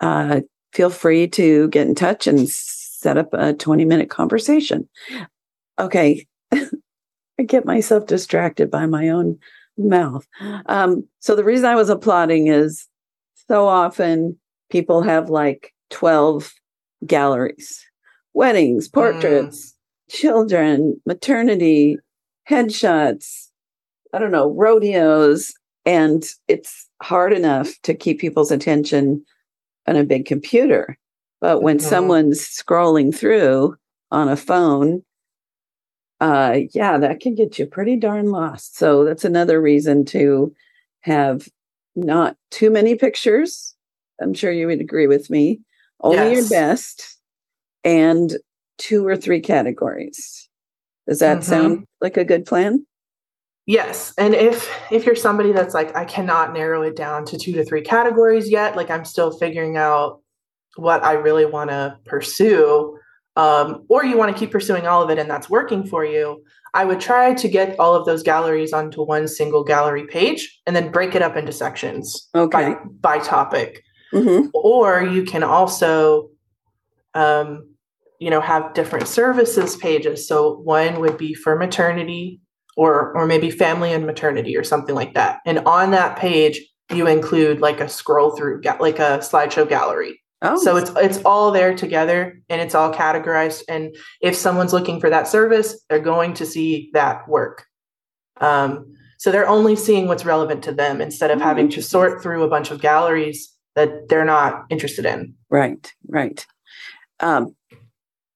uh, 0.00 0.40
feel 0.72 0.90
free 0.90 1.26
to 1.28 1.68
get 1.68 1.86
in 1.86 1.94
touch 1.94 2.26
and 2.26 2.48
set 2.48 3.16
up 3.18 3.28
a 3.32 3.52
20 3.54 3.84
minute 3.84 4.10
conversation. 4.10 4.88
Okay, 5.78 6.26
I 6.52 7.42
get 7.46 7.64
myself 7.64 8.06
distracted 8.06 8.70
by 8.70 8.86
my 8.86 9.08
own 9.08 9.38
mouth. 9.78 10.26
Um, 10.66 11.06
so 11.20 11.34
the 11.34 11.44
reason 11.44 11.66
I 11.66 11.74
was 11.74 11.88
applauding 11.88 12.48
is 12.48 12.86
so 13.48 13.66
often 13.66 14.38
people 14.70 15.02
have 15.02 15.30
like 15.30 15.72
12 15.90 16.52
galleries 17.06 17.84
weddings, 18.34 18.88
portraits, 18.88 19.72
mm. 19.72 20.14
children, 20.14 21.00
maternity, 21.06 21.98
headshots, 22.48 23.48
I 24.12 24.18
don't 24.18 24.32
know, 24.32 24.50
rodeos. 24.50 25.54
And 25.84 26.24
it's 26.48 26.88
hard 27.02 27.32
enough 27.32 27.74
to 27.82 27.94
keep 27.94 28.20
people's 28.20 28.50
attention 28.50 29.24
on 29.86 29.96
a 29.96 30.04
big 30.04 30.26
computer. 30.26 30.96
But 31.40 31.62
when 31.62 31.78
mm-hmm. 31.78 31.88
someone's 31.88 32.40
scrolling 32.40 33.14
through 33.14 33.76
on 34.10 34.28
a 34.28 34.36
phone, 34.36 35.02
uh, 36.20 36.60
yeah, 36.72 36.98
that 36.98 37.18
can 37.18 37.34
get 37.34 37.58
you 37.58 37.66
pretty 37.66 37.96
darn 37.96 38.30
lost. 38.30 38.76
So 38.76 39.04
that's 39.04 39.24
another 39.24 39.60
reason 39.60 40.04
to 40.06 40.54
have 41.00 41.48
not 41.96 42.36
too 42.52 42.70
many 42.70 42.94
pictures. 42.94 43.74
I'm 44.20 44.34
sure 44.34 44.52
you 44.52 44.68
would 44.68 44.80
agree 44.80 45.08
with 45.08 45.30
me 45.30 45.60
only 46.02 46.16
yes. 46.16 46.50
your 46.50 46.60
best, 46.60 47.18
and 47.84 48.36
two 48.78 49.06
or 49.06 49.16
three 49.16 49.40
categories. 49.40 50.48
Does 51.08 51.20
that 51.20 51.38
mm-hmm. 51.38 51.50
sound 51.50 51.86
like 52.00 52.16
a 52.16 52.24
good 52.24 52.46
plan? 52.46 52.86
Yes. 53.72 54.12
And 54.18 54.34
if 54.34 54.70
if 54.92 55.06
you're 55.06 55.16
somebody 55.16 55.50
that's 55.52 55.72
like 55.72 55.96
I 55.96 56.04
cannot 56.04 56.52
narrow 56.52 56.82
it 56.82 56.94
down 56.94 57.24
to 57.24 57.38
two 57.38 57.52
to 57.52 57.64
three 57.64 57.80
categories 57.80 58.50
yet, 58.50 58.76
like 58.76 58.90
I'm 58.90 59.06
still 59.06 59.30
figuring 59.38 59.78
out 59.78 60.20
what 60.76 61.02
I 61.02 61.14
really 61.14 61.46
want 61.46 61.70
to 61.70 61.96
pursue, 62.04 62.98
um, 63.34 63.86
or 63.88 64.04
you 64.04 64.18
want 64.18 64.30
to 64.30 64.38
keep 64.38 64.50
pursuing 64.50 64.86
all 64.86 65.02
of 65.02 65.08
it 65.08 65.18
and 65.18 65.30
that's 65.30 65.48
working 65.48 65.86
for 65.86 66.04
you, 66.04 66.44
I 66.74 66.84
would 66.84 67.00
try 67.00 67.32
to 67.32 67.48
get 67.48 67.80
all 67.80 67.94
of 67.94 68.04
those 68.04 68.22
galleries 68.22 68.74
onto 68.74 69.02
one 69.04 69.26
single 69.26 69.64
gallery 69.64 70.06
page 70.06 70.60
and 70.66 70.76
then 70.76 70.92
break 70.92 71.14
it 71.14 71.22
up 71.22 71.38
into 71.38 71.50
sections 71.50 72.28
okay. 72.34 72.74
by, 73.00 73.16
by 73.16 73.24
topic. 73.24 73.82
Mm-hmm. 74.12 74.48
Or 74.52 75.02
you 75.02 75.24
can 75.24 75.42
also, 75.42 76.28
um, 77.14 77.66
you 78.18 78.28
know, 78.28 78.42
have 78.42 78.74
different 78.74 79.08
services 79.08 79.76
pages. 79.76 80.28
So 80.28 80.56
one 80.58 81.00
would 81.00 81.16
be 81.16 81.32
for 81.32 81.56
maternity, 81.56 82.41
or 82.76 83.16
or 83.16 83.26
maybe 83.26 83.50
family 83.50 83.92
and 83.92 84.06
maternity, 84.06 84.56
or 84.56 84.64
something 84.64 84.94
like 84.94 85.14
that. 85.14 85.40
And 85.46 85.60
on 85.60 85.90
that 85.90 86.18
page, 86.18 86.60
you 86.92 87.06
include 87.06 87.60
like 87.60 87.80
a 87.80 87.88
scroll 87.88 88.36
through, 88.36 88.62
like 88.80 88.98
a 88.98 89.18
slideshow 89.18 89.68
gallery. 89.68 90.20
Oh. 90.42 90.60
So 90.60 90.76
it's 90.76 90.90
it's 90.96 91.24
all 91.24 91.52
there 91.52 91.74
together 91.74 92.40
and 92.48 92.60
it's 92.60 92.74
all 92.74 92.92
categorized. 92.92 93.62
And 93.68 93.94
if 94.20 94.34
someone's 94.34 94.72
looking 94.72 95.00
for 95.00 95.08
that 95.08 95.28
service, 95.28 95.80
they're 95.88 96.00
going 96.00 96.34
to 96.34 96.46
see 96.46 96.90
that 96.94 97.28
work. 97.28 97.64
Um, 98.40 98.96
so 99.18 99.30
they're 99.30 99.48
only 99.48 99.76
seeing 99.76 100.08
what's 100.08 100.24
relevant 100.24 100.64
to 100.64 100.72
them 100.72 101.00
instead 101.00 101.30
of 101.30 101.40
oh, 101.40 101.44
having 101.44 101.68
to 101.70 101.82
sort 101.82 102.22
through 102.22 102.42
a 102.42 102.48
bunch 102.48 102.72
of 102.72 102.80
galleries 102.80 103.54
that 103.76 104.08
they're 104.08 104.24
not 104.24 104.64
interested 104.68 105.06
in. 105.06 105.34
Right, 105.48 105.92
right. 106.08 106.44
Um, 107.20 107.54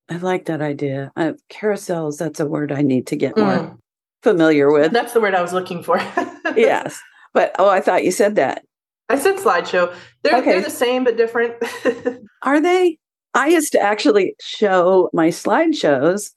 I 0.09 0.19
like 0.19 0.45
that 0.45 0.63
idea. 0.63 1.11
Uh, 1.17 1.33
carousels, 1.51 2.19
that's 2.19 2.39
a 2.39 2.47
word 2.47 2.71
I 2.71 2.83
need 2.83 3.09
to 3.09 3.17
get 3.17 3.37
more 3.37 3.47
mm. 3.47 3.79
Familiar 4.27 4.73
with. 4.73 4.91
That's 4.91 5.13
the 5.13 5.21
word 5.21 5.37
I 5.37 5.41
was 5.41 5.53
looking 5.53 5.85
for. 5.85 5.99
yes. 6.57 7.01
But 7.33 7.55
oh, 7.61 7.69
I 7.69 7.81
thought 7.81 8.03
you 8.03 8.11
said 8.11 8.35
that. 8.35 8.65
I 9.09 9.17
said 9.17 9.37
slideshow. 9.37 9.95
They're, 10.25 10.39
okay. 10.39 10.51
they're 10.51 10.63
the 10.63 10.71
same 10.71 11.05
but 11.05 11.17
different. 11.17 11.55
Are 12.43 12.61
they? 12.61 12.99
I 13.35 13.47
used 13.47 13.71
to 13.73 13.81
actually 13.81 14.35
show 14.41 15.11
my 15.13 15.29
slideshows 15.29 16.33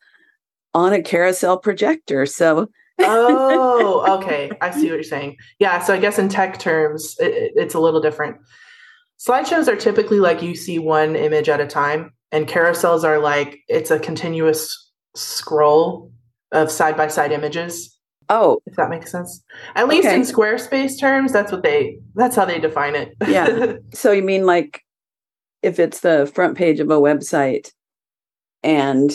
on 0.76 0.94
a 0.94 1.02
carousel 1.02 1.58
projector. 1.58 2.28
So 2.28 2.70
oh, 3.00 4.20
okay. 4.22 4.52
I 4.62 4.70
see 4.70 4.90
what 4.90 4.96
you're 4.96 5.04
saying. 5.04 5.38
Yeah. 5.58 5.82
So 5.82 5.96
I 5.96 5.98
guess 6.00 6.20
in 6.20 6.30
tech 6.30 6.60
terms, 6.60 7.16
it, 7.18 7.54
it's 7.56 7.74
a 7.74 7.80
little 7.80 8.02
different. 8.02 8.38
Slideshows 9.20 9.68
are 9.68 9.76
typically 9.76 10.20
like 10.20 10.44
you 10.44 10.56
see 10.56 10.78
one 10.78 11.16
image 11.16 11.50
at 11.50 11.60
a 11.60 11.66
time, 11.66 12.14
and 12.32 12.48
carousels 12.48 13.04
are 13.04 13.18
like 13.18 13.62
it's 13.68 13.90
a 13.90 13.98
continuous 13.98 14.92
scroll 15.16 16.12
of 16.52 16.72
side 16.72 16.98
by 16.98 17.08
side 17.08 17.32
images. 17.32 17.96
Oh, 18.30 18.60
if 18.66 18.76
that 18.76 18.90
makes 18.90 19.12
sense. 19.12 19.44
At 19.76 19.88
least 19.88 20.08
okay. 20.08 20.16
in 20.16 20.22
Squarespace 20.22 21.00
terms, 21.00 21.34
that's 21.34 21.52
what 21.52 21.64
they 21.64 22.00
that's 22.16 22.36
how 22.36 22.46
they 22.46 22.60
define 22.60 22.96
it. 22.96 23.16
yeah. 23.28 23.74
So 23.94 24.12
you 24.12 24.22
mean 24.22 24.46
like 24.46 24.82
if 25.64 25.80
it's 25.80 26.02
the 26.02 26.32
front 26.34 26.58
page 26.58 26.80
of 26.80 26.90
a 26.90 27.00
website 27.00 27.72
and 28.64 29.12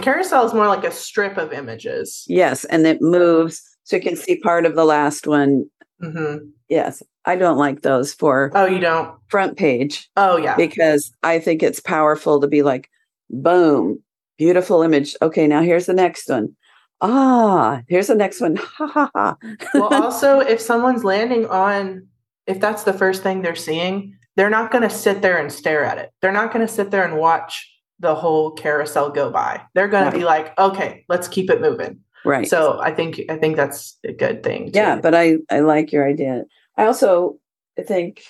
carousel 0.00 0.46
is 0.46 0.52
more 0.52 0.66
like 0.66 0.84
a 0.84 0.90
strip 0.90 1.36
of 1.36 1.52
images. 1.52 2.24
Yes, 2.26 2.64
and 2.64 2.86
it 2.86 3.00
moves 3.00 3.62
so 3.84 3.96
you 3.96 4.02
can 4.02 4.16
see 4.16 4.40
part 4.40 4.66
of 4.66 4.74
the 4.74 4.84
last 4.84 5.28
one. 5.28 5.66
Mm-hmm. 6.02 6.48
Yes, 6.68 7.02
I 7.24 7.36
don't 7.36 7.56
like 7.56 7.82
those 7.82 8.12
for 8.12 8.50
Oh, 8.54 8.66
you 8.66 8.80
don't? 8.80 9.16
Front 9.28 9.56
page. 9.56 10.10
Oh, 10.16 10.36
yeah. 10.36 10.56
Because 10.56 11.12
I 11.22 11.38
think 11.38 11.62
it's 11.62 11.80
powerful 11.80 12.40
to 12.40 12.48
be 12.48 12.62
like, 12.62 12.90
boom, 13.30 14.02
beautiful 14.38 14.82
image. 14.82 15.14
Okay, 15.22 15.46
now 15.46 15.62
here's 15.62 15.86
the 15.86 15.94
next 15.94 16.28
one. 16.28 16.54
Ah, 17.00 17.82
here's 17.88 18.06
the 18.06 18.14
next 18.14 18.40
one. 18.40 18.56
Ha 18.56 18.86
ha 18.86 19.10
ha. 19.14 19.36
well, 19.74 20.02
also, 20.02 20.40
if 20.40 20.60
someone's 20.60 21.04
landing 21.04 21.46
on, 21.46 22.06
if 22.46 22.60
that's 22.60 22.84
the 22.84 22.92
first 22.92 23.22
thing 23.22 23.42
they're 23.42 23.54
seeing, 23.54 24.16
they're 24.36 24.50
not 24.50 24.70
going 24.70 24.82
to 24.82 24.90
sit 24.90 25.22
there 25.22 25.38
and 25.38 25.52
stare 25.52 25.84
at 25.84 25.98
it. 25.98 26.12
They're 26.20 26.32
not 26.32 26.52
going 26.52 26.66
to 26.66 26.72
sit 26.72 26.90
there 26.90 27.04
and 27.04 27.16
watch 27.18 27.70
the 27.98 28.14
whole 28.14 28.52
carousel 28.52 29.10
go 29.10 29.30
by. 29.30 29.62
They're 29.74 29.88
going 29.88 30.04
right. 30.04 30.12
to 30.12 30.18
be 30.18 30.24
like, 30.24 30.58
okay, 30.58 31.04
let's 31.08 31.28
keep 31.28 31.50
it 31.50 31.60
moving. 31.60 32.00
Right. 32.24 32.48
So 32.48 32.80
I 32.80 32.92
think 32.92 33.20
I 33.28 33.36
think 33.36 33.56
that's 33.56 33.98
a 34.04 34.12
good 34.12 34.42
thing. 34.42 34.72
Too. 34.72 34.78
Yeah, 34.78 35.00
but 35.00 35.14
I 35.14 35.36
I 35.50 35.60
like 35.60 35.92
your 35.92 36.06
idea. 36.06 36.44
I 36.76 36.86
also 36.86 37.38
think 37.86 38.22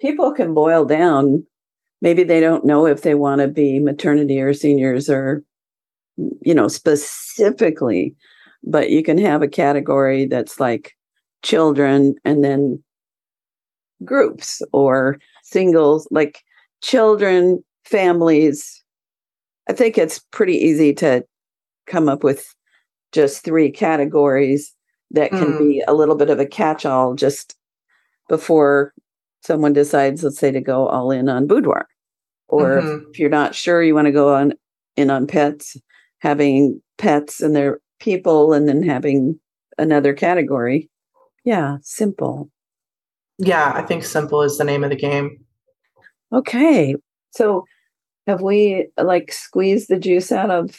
people 0.00 0.32
can 0.32 0.52
boil 0.52 0.84
down. 0.84 1.46
Maybe 2.02 2.22
they 2.22 2.40
don't 2.40 2.66
know 2.66 2.86
if 2.86 3.02
they 3.02 3.14
want 3.14 3.40
to 3.40 3.48
be 3.48 3.78
maternity 3.78 4.40
or 4.40 4.52
seniors 4.52 5.08
or 5.08 5.42
you 6.42 6.54
know, 6.54 6.68
specifically, 7.34 8.14
but 8.62 8.90
you 8.90 9.02
can 9.02 9.18
have 9.18 9.42
a 9.42 9.48
category 9.48 10.26
that's 10.26 10.60
like 10.60 10.92
children 11.42 12.14
and 12.24 12.44
then 12.44 12.82
groups 14.04 14.62
or 14.72 15.18
singles, 15.42 16.06
like 16.10 16.42
children, 16.82 17.62
families. 17.84 18.82
I 19.68 19.72
think 19.72 19.98
it's 19.98 20.20
pretty 20.30 20.54
easy 20.56 20.94
to 20.94 21.24
come 21.86 22.08
up 22.08 22.24
with 22.24 22.46
just 23.12 23.44
three 23.44 23.70
categories 23.70 24.72
that 25.10 25.30
can 25.30 25.52
Mm. 25.52 25.58
be 25.58 25.84
a 25.86 25.94
little 25.94 26.16
bit 26.16 26.30
of 26.30 26.40
a 26.40 26.46
catch 26.46 26.86
all 26.86 27.14
just 27.14 27.56
before 28.28 28.92
someone 29.42 29.72
decides, 29.72 30.24
let's 30.24 30.38
say, 30.38 30.50
to 30.50 30.60
go 30.60 30.86
all 30.88 31.10
in 31.10 31.28
on 31.28 31.46
boudoir. 31.46 31.86
Or 32.48 32.82
Mhm. 32.82 33.10
if 33.10 33.18
you're 33.18 33.30
not 33.30 33.54
sure 33.54 33.82
you 33.82 33.94
want 33.94 34.06
to 34.06 34.12
go 34.12 34.34
on 34.34 34.54
in 34.96 35.10
on 35.10 35.26
pets, 35.26 35.76
having 36.24 36.80
pets 36.96 37.40
and 37.40 37.54
their 37.54 37.78
people 38.00 38.54
and 38.54 38.66
then 38.66 38.82
having 38.82 39.38
another 39.78 40.14
category. 40.14 40.90
Yeah, 41.44 41.76
simple. 41.82 42.50
Yeah, 43.38 43.72
I 43.74 43.82
think 43.82 44.04
simple 44.04 44.42
is 44.42 44.56
the 44.56 44.64
name 44.64 44.82
of 44.82 44.90
the 44.90 44.96
game. 44.96 45.44
Okay. 46.32 46.96
So 47.30 47.66
have 48.26 48.40
we 48.40 48.88
like 48.96 49.32
squeezed 49.32 49.88
the 49.88 49.98
juice 49.98 50.32
out 50.32 50.50
of 50.50 50.76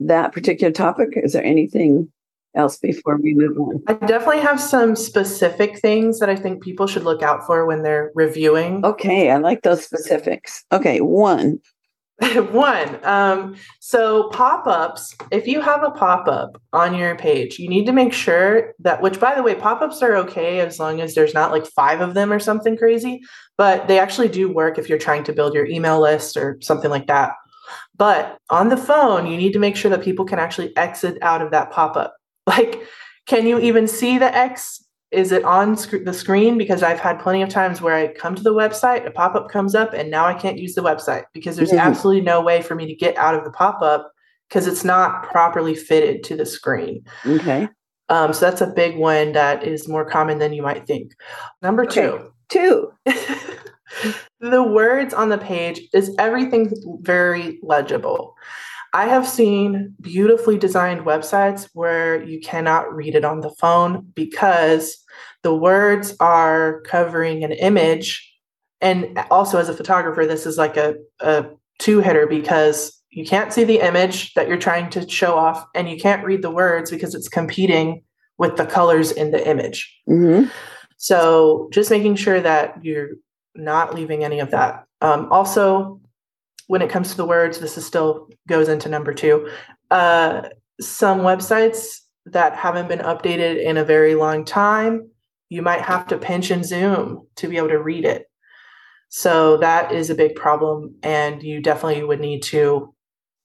that 0.00 0.32
particular 0.32 0.72
topic? 0.72 1.10
Is 1.16 1.34
there 1.34 1.44
anything 1.44 2.10
else 2.54 2.78
before 2.78 3.18
we 3.18 3.34
move 3.34 3.58
on? 3.58 3.82
I 3.88 3.94
definitely 3.94 4.40
have 4.40 4.60
some 4.60 4.96
specific 4.96 5.78
things 5.80 6.18
that 6.18 6.30
I 6.30 6.36
think 6.36 6.62
people 6.62 6.86
should 6.86 7.04
look 7.04 7.22
out 7.22 7.44
for 7.46 7.66
when 7.66 7.82
they're 7.82 8.10
reviewing. 8.14 8.84
Okay, 8.86 9.30
I 9.30 9.36
like 9.36 9.62
those 9.62 9.84
specifics. 9.84 10.64
Okay, 10.72 11.00
one. 11.00 11.58
One, 12.50 13.04
um, 13.04 13.56
so 13.80 14.28
pop 14.28 14.66
ups, 14.66 15.16
if 15.30 15.46
you 15.46 15.60
have 15.60 15.82
a 15.82 15.90
pop 15.90 16.28
up 16.28 16.60
on 16.72 16.94
your 16.94 17.16
page, 17.16 17.58
you 17.58 17.68
need 17.68 17.86
to 17.86 17.92
make 17.92 18.12
sure 18.12 18.74
that, 18.80 19.02
which 19.02 19.18
by 19.18 19.34
the 19.34 19.42
way, 19.42 19.54
pop 19.54 19.80
ups 19.80 20.02
are 20.02 20.16
okay 20.16 20.60
as 20.60 20.78
long 20.78 21.00
as 21.00 21.14
there's 21.14 21.34
not 21.34 21.50
like 21.50 21.66
five 21.66 22.00
of 22.00 22.14
them 22.14 22.32
or 22.32 22.38
something 22.38 22.76
crazy, 22.76 23.20
but 23.56 23.88
they 23.88 23.98
actually 23.98 24.28
do 24.28 24.52
work 24.52 24.78
if 24.78 24.88
you're 24.88 24.98
trying 24.98 25.24
to 25.24 25.32
build 25.32 25.54
your 25.54 25.66
email 25.66 26.00
list 26.00 26.36
or 26.36 26.58
something 26.60 26.90
like 26.90 27.06
that. 27.06 27.32
But 27.96 28.38
on 28.50 28.68
the 28.68 28.76
phone, 28.76 29.26
you 29.26 29.36
need 29.36 29.52
to 29.54 29.58
make 29.58 29.76
sure 29.76 29.90
that 29.90 30.02
people 30.02 30.24
can 30.24 30.38
actually 30.38 30.76
exit 30.76 31.18
out 31.22 31.42
of 31.42 31.50
that 31.52 31.70
pop 31.70 31.96
up. 31.96 32.16
Like, 32.44 32.82
can 33.26 33.46
you 33.46 33.60
even 33.60 33.86
see 33.86 34.18
the 34.18 34.36
X? 34.36 34.84
Is 35.12 35.30
it 35.30 35.44
on 35.44 35.76
sc- 35.76 36.04
the 36.04 36.12
screen? 36.14 36.56
Because 36.56 36.82
I've 36.82 36.98
had 36.98 37.20
plenty 37.20 37.42
of 37.42 37.48
times 37.50 37.80
where 37.82 37.94
I 37.94 38.08
come 38.14 38.34
to 38.34 38.42
the 38.42 38.54
website, 38.54 39.06
a 39.06 39.10
pop 39.10 39.34
up 39.34 39.50
comes 39.50 39.74
up, 39.74 39.92
and 39.92 40.10
now 40.10 40.24
I 40.26 40.34
can't 40.34 40.58
use 40.58 40.74
the 40.74 40.82
website 40.82 41.24
because 41.34 41.56
there's 41.56 41.70
Mhm. 41.72 41.80
absolutely 41.80 42.22
no 42.22 42.40
way 42.40 42.62
for 42.62 42.74
me 42.74 42.86
to 42.86 42.94
get 42.94 43.16
out 43.18 43.34
of 43.34 43.44
the 43.44 43.50
pop 43.50 43.82
up 43.82 44.10
because 44.48 44.66
it's 44.66 44.84
not 44.84 45.24
properly 45.30 45.74
fitted 45.74 46.24
to 46.24 46.36
the 46.36 46.46
screen. 46.46 47.04
Okay. 47.26 47.68
Um, 48.08 48.32
so 48.32 48.46
that's 48.46 48.60
a 48.60 48.66
big 48.66 48.96
one 48.96 49.32
that 49.32 49.64
is 49.64 49.88
more 49.88 50.04
common 50.04 50.38
than 50.38 50.52
you 50.52 50.62
might 50.62 50.86
think. 50.86 51.12
Number 51.62 51.84
Okay. 51.84 52.02
two, 52.02 52.32
Two. 52.48 52.92
the 54.40 54.62
words 54.62 55.14
on 55.14 55.28
the 55.30 55.38
page 55.38 55.80
is 55.94 56.14
everything 56.18 56.72
very 57.00 57.58
legible. 57.62 58.34
I 58.94 59.06
have 59.06 59.26
seen 59.26 59.94
beautifully 60.02 60.58
designed 60.58 61.06
websites 61.06 61.68
where 61.72 62.22
you 62.22 62.40
cannot 62.40 62.94
read 62.94 63.14
it 63.14 63.24
on 63.24 63.40
the 63.40 63.48
phone 63.58 64.06
because 64.14 65.01
the 65.42 65.54
words 65.54 66.14
are 66.20 66.80
covering 66.82 67.44
an 67.44 67.52
image. 67.52 68.28
And 68.80 69.18
also, 69.30 69.58
as 69.58 69.68
a 69.68 69.74
photographer, 69.74 70.26
this 70.26 70.46
is 70.46 70.58
like 70.58 70.76
a, 70.76 70.96
a 71.20 71.46
two 71.78 72.00
hitter 72.00 72.26
because 72.26 73.00
you 73.10 73.24
can't 73.24 73.52
see 73.52 73.64
the 73.64 73.80
image 73.80 74.34
that 74.34 74.48
you're 74.48 74.56
trying 74.56 74.90
to 74.90 75.08
show 75.08 75.34
off, 75.36 75.64
and 75.74 75.88
you 75.88 75.98
can't 75.98 76.24
read 76.24 76.42
the 76.42 76.50
words 76.50 76.90
because 76.90 77.14
it's 77.14 77.28
competing 77.28 78.02
with 78.38 78.56
the 78.56 78.66
colors 78.66 79.12
in 79.12 79.30
the 79.30 79.46
image. 79.46 79.94
hmm 80.06 80.44
So 80.96 81.68
just 81.72 81.90
making 81.90 82.16
sure 82.16 82.40
that 82.40 82.82
you're 82.82 83.10
not 83.54 83.94
leaving 83.94 84.24
any 84.24 84.40
of 84.40 84.50
that. 84.50 84.84
Um, 85.00 85.30
also, 85.30 86.00
when 86.68 86.80
it 86.80 86.90
comes 86.90 87.10
to 87.10 87.16
the 87.16 87.26
words, 87.26 87.58
this 87.58 87.76
is 87.76 87.84
still 87.84 88.28
goes 88.48 88.68
into 88.68 88.88
number 88.88 89.12
two. 89.12 89.48
Uh, 89.90 90.48
some 90.80 91.20
websites 91.20 91.98
that 92.26 92.56
haven't 92.56 92.88
been 92.88 93.00
updated 93.00 93.62
in 93.62 93.76
a 93.76 93.84
very 93.84 94.14
long 94.14 94.44
time, 94.44 95.10
you 95.52 95.60
might 95.60 95.82
have 95.82 96.06
to 96.06 96.16
pinch 96.16 96.50
and 96.50 96.64
zoom 96.64 97.26
to 97.36 97.46
be 97.46 97.58
able 97.58 97.68
to 97.68 97.82
read 97.82 98.04
it. 98.06 98.24
So 99.10 99.58
that 99.58 99.92
is 99.92 100.08
a 100.08 100.14
big 100.14 100.34
problem, 100.34 100.94
and 101.02 101.42
you 101.42 101.60
definitely 101.60 102.02
would 102.02 102.20
need 102.20 102.42
to 102.44 102.94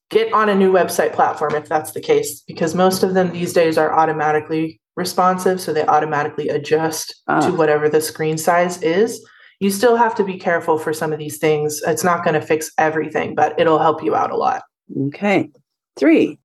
get 0.10 0.32
on 0.32 0.48
a 0.48 0.56
new 0.56 0.72
website 0.72 1.12
platform 1.12 1.54
if 1.56 1.68
that's 1.68 1.92
the 1.92 2.00
case, 2.00 2.42
because 2.48 2.74
most 2.74 3.04
of 3.04 3.14
them 3.14 3.34
these 3.34 3.52
days 3.52 3.78
are 3.78 3.94
automatically 3.94 4.80
responsive, 4.96 5.60
so 5.60 5.74
they 5.74 5.86
automatically 5.86 6.48
adjust 6.48 7.14
Ah. 7.28 7.42
to 7.42 7.52
whatever 7.52 7.90
the 7.90 8.00
screen 8.00 8.38
size 8.38 8.82
is. 8.82 9.22
You 9.60 9.70
still 9.70 9.98
have 9.98 10.16
to 10.16 10.24
be 10.24 10.38
careful 10.38 10.78
for 10.78 10.94
some 10.94 11.12
of 11.12 11.20
these 11.20 11.40
things. 11.40 11.82
It's 11.86 12.04
not 12.04 12.24
going 12.24 12.40
to 12.40 12.48
fix 12.54 12.72
everything, 12.78 13.36
but 13.36 13.60
it'll 13.60 13.80
help 13.80 14.02
you 14.02 14.16
out 14.16 14.32
a 14.32 14.38
lot. 14.38 14.62
Okay. 15.08 15.52
Three. 15.98 16.40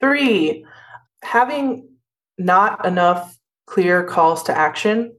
Three, 0.00 0.64
having 1.22 1.88
not 2.36 2.84
enough 2.84 3.36
clear 3.70 4.02
calls 4.02 4.42
to 4.42 4.56
action. 4.56 5.14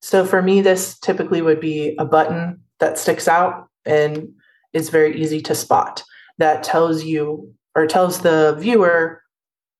So 0.00 0.24
for 0.24 0.40
me, 0.40 0.62
this 0.62 0.98
typically 0.98 1.42
would 1.42 1.60
be 1.60 1.94
a 1.98 2.06
button 2.06 2.60
that 2.80 2.98
sticks 2.98 3.28
out 3.28 3.68
and 3.84 4.32
is 4.72 4.88
very 4.88 5.20
easy 5.20 5.42
to 5.42 5.54
spot 5.54 6.02
that 6.38 6.62
tells 6.62 7.04
you 7.04 7.54
or 7.74 7.86
tells 7.86 8.20
the 8.20 8.56
viewer 8.58 9.22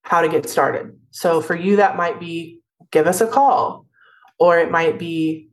how 0.03 0.21
to 0.21 0.29
get 0.29 0.49
started. 0.49 0.95
So 1.11 1.41
for 1.41 1.57
you, 1.57 1.77
that 1.77 1.97
might 1.97 2.21
be 2.21 2.61
give 2.91 3.07
us 3.07 3.23
a 3.23 3.27
call, 3.27 3.87
or 4.39 4.59
it 4.59 4.71
might 4.71 4.99
be 4.99 5.49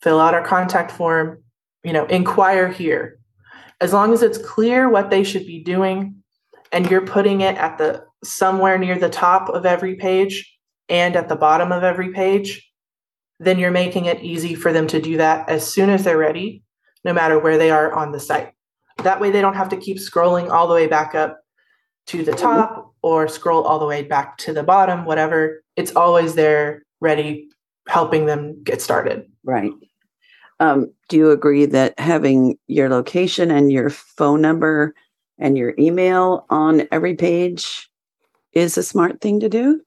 fill 0.00 0.20
out 0.20 0.34
our 0.34 0.46
contact 0.46 0.92
form, 0.92 1.42
you 1.82 1.92
know, 1.92 2.06
inquire 2.06 2.68
here. 2.68 3.18
As 3.80 3.92
long 3.92 4.12
as 4.12 4.22
it's 4.22 4.38
clear 4.38 4.88
what 4.88 5.10
they 5.10 5.24
should 5.24 5.46
be 5.46 5.64
doing 5.64 6.22
and 6.70 6.88
you're 6.88 7.04
putting 7.04 7.40
it 7.40 7.56
at 7.56 7.78
the 7.78 8.04
somewhere 8.22 8.78
near 8.78 8.98
the 8.98 9.08
top 9.08 9.48
of 9.48 9.66
every 9.66 9.96
page 9.96 10.57
and 10.88 11.16
at 11.16 11.28
the 11.28 11.36
bottom 11.36 11.72
of 11.72 11.82
every 11.82 12.12
page, 12.12 12.70
then 13.40 13.58
you're 13.58 13.70
making 13.70 14.06
it 14.06 14.22
easy 14.22 14.54
for 14.54 14.72
them 14.72 14.86
to 14.88 15.00
do 15.00 15.16
that 15.16 15.48
as 15.48 15.66
soon 15.66 15.90
as 15.90 16.04
they're 16.04 16.18
ready, 16.18 16.62
no 17.04 17.12
matter 17.12 17.38
where 17.38 17.58
they 17.58 17.70
are 17.70 17.92
on 17.92 18.12
the 18.12 18.20
site. 18.20 18.52
That 19.04 19.20
way 19.20 19.30
they 19.30 19.40
don't 19.40 19.54
have 19.54 19.68
to 19.68 19.76
keep 19.76 19.98
scrolling 19.98 20.50
all 20.50 20.66
the 20.66 20.74
way 20.74 20.86
back 20.86 21.14
up 21.14 21.40
to 22.08 22.24
the 22.24 22.32
top 22.32 22.94
or 23.02 23.28
scroll 23.28 23.62
all 23.62 23.78
the 23.78 23.86
way 23.86 24.02
back 24.02 24.38
to 24.38 24.52
the 24.52 24.62
bottom, 24.62 25.04
whatever. 25.04 25.62
It's 25.76 25.94
always 25.94 26.34
there 26.34 26.82
ready, 27.00 27.48
helping 27.86 28.26
them 28.26 28.60
get 28.64 28.82
started. 28.82 29.30
Right. 29.44 29.70
Um, 30.58 30.92
do 31.08 31.16
you 31.16 31.30
agree 31.30 31.66
that 31.66 31.98
having 32.00 32.58
your 32.66 32.88
location 32.88 33.50
and 33.50 33.70
your 33.70 33.90
phone 33.90 34.40
number 34.40 34.94
and 35.38 35.56
your 35.56 35.74
email 35.78 36.46
on 36.50 36.88
every 36.90 37.14
page 37.14 37.88
is 38.52 38.76
a 38.76 38.82
smart 38.82 39.20
thing 39.20 39.38
to 39.40 39.48
do? 39.48 39.80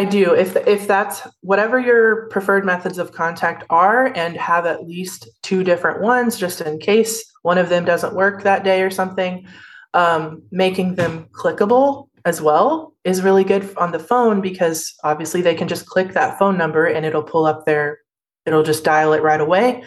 I 0.00 0.04
do. 0.04 0.32
If 0.32 0.56
if 0.56 0.88
that's 0.88 1.28
whatever 1.42 1.78
your 1.78 2.26
preferred 2.28 2.64
methods 2.64 2.96
of 2.96 3.12
contact 3.12 3.64
are, 3.68 4.06
and 4.16 4.34
have 4.38 4.64
at 4.64 4.88
least 4.88 5.28
two 5.42 5.62
different 5.62 6.00
ones, 6.00 6.38
just 6.38 6.62
in 6.62 6.78
case 6.78 7.22
one 7.42 7.58
of 7.58 7.68
them 7.68 7.84
doesn't 7.84 8.14
work 8.14 8.42
that 8.42 8.64
day 8.64 8.80
or 8.80 8.88
something, 8.88 9.46
um, 9.92 10.42
making 10.50 10.94
them 10.94 11.26
clickable 11.32 12.08
as 12.24 12.40
well 12.40 12.94
is 13.04 13.20
really 13.20 13.44
good 13.44 13.76
on 13.76 13.92
the 13.92 13.98
phone 13.98 14.40
because 14.40 14.94
obviously 15.04 15.42
they 15.42 15.54
can 15.54 15.68
just 15.68 15.84
click 15.84 16.14
that 16.14 16.38
phone 16.38 16.56
number 16.56 16.86
and 16.86 17.04
it'll 17.04 17.22
pull 17.22 17.44
up 17.44 17.66
their, 17.66 17.98
it'll 18.46 18.62
just 18.62 18.84
dial 18.84 19.12
it 19.12 19.22
right 19.22 19.40
away. 19.42 19.84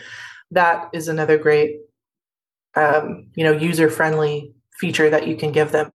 That 0.52 0.92
is 0.94 1.08
another 1.08 1.40
great, 1.40 1.78
um, 2.76 3.32
you 3.34 3.44
know, 3.44 3.52
user 3.52 3.90
friendly 3.90 4.54
feature 4.80 5.10
that 5.10 5.28
you 5.28 5.36
can 5.36 5.52
give 5.52 5.72
them. 5.72 5.90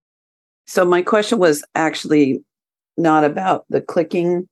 So 0.67 0.83
my 0.83 1.03
question 1.03 1.39
was 1.39 1.63
actually 1.73 2.43
not 2.99 3.23
about 3.23 3.65
the 3.69 3.81
clicking, 3.81 4.47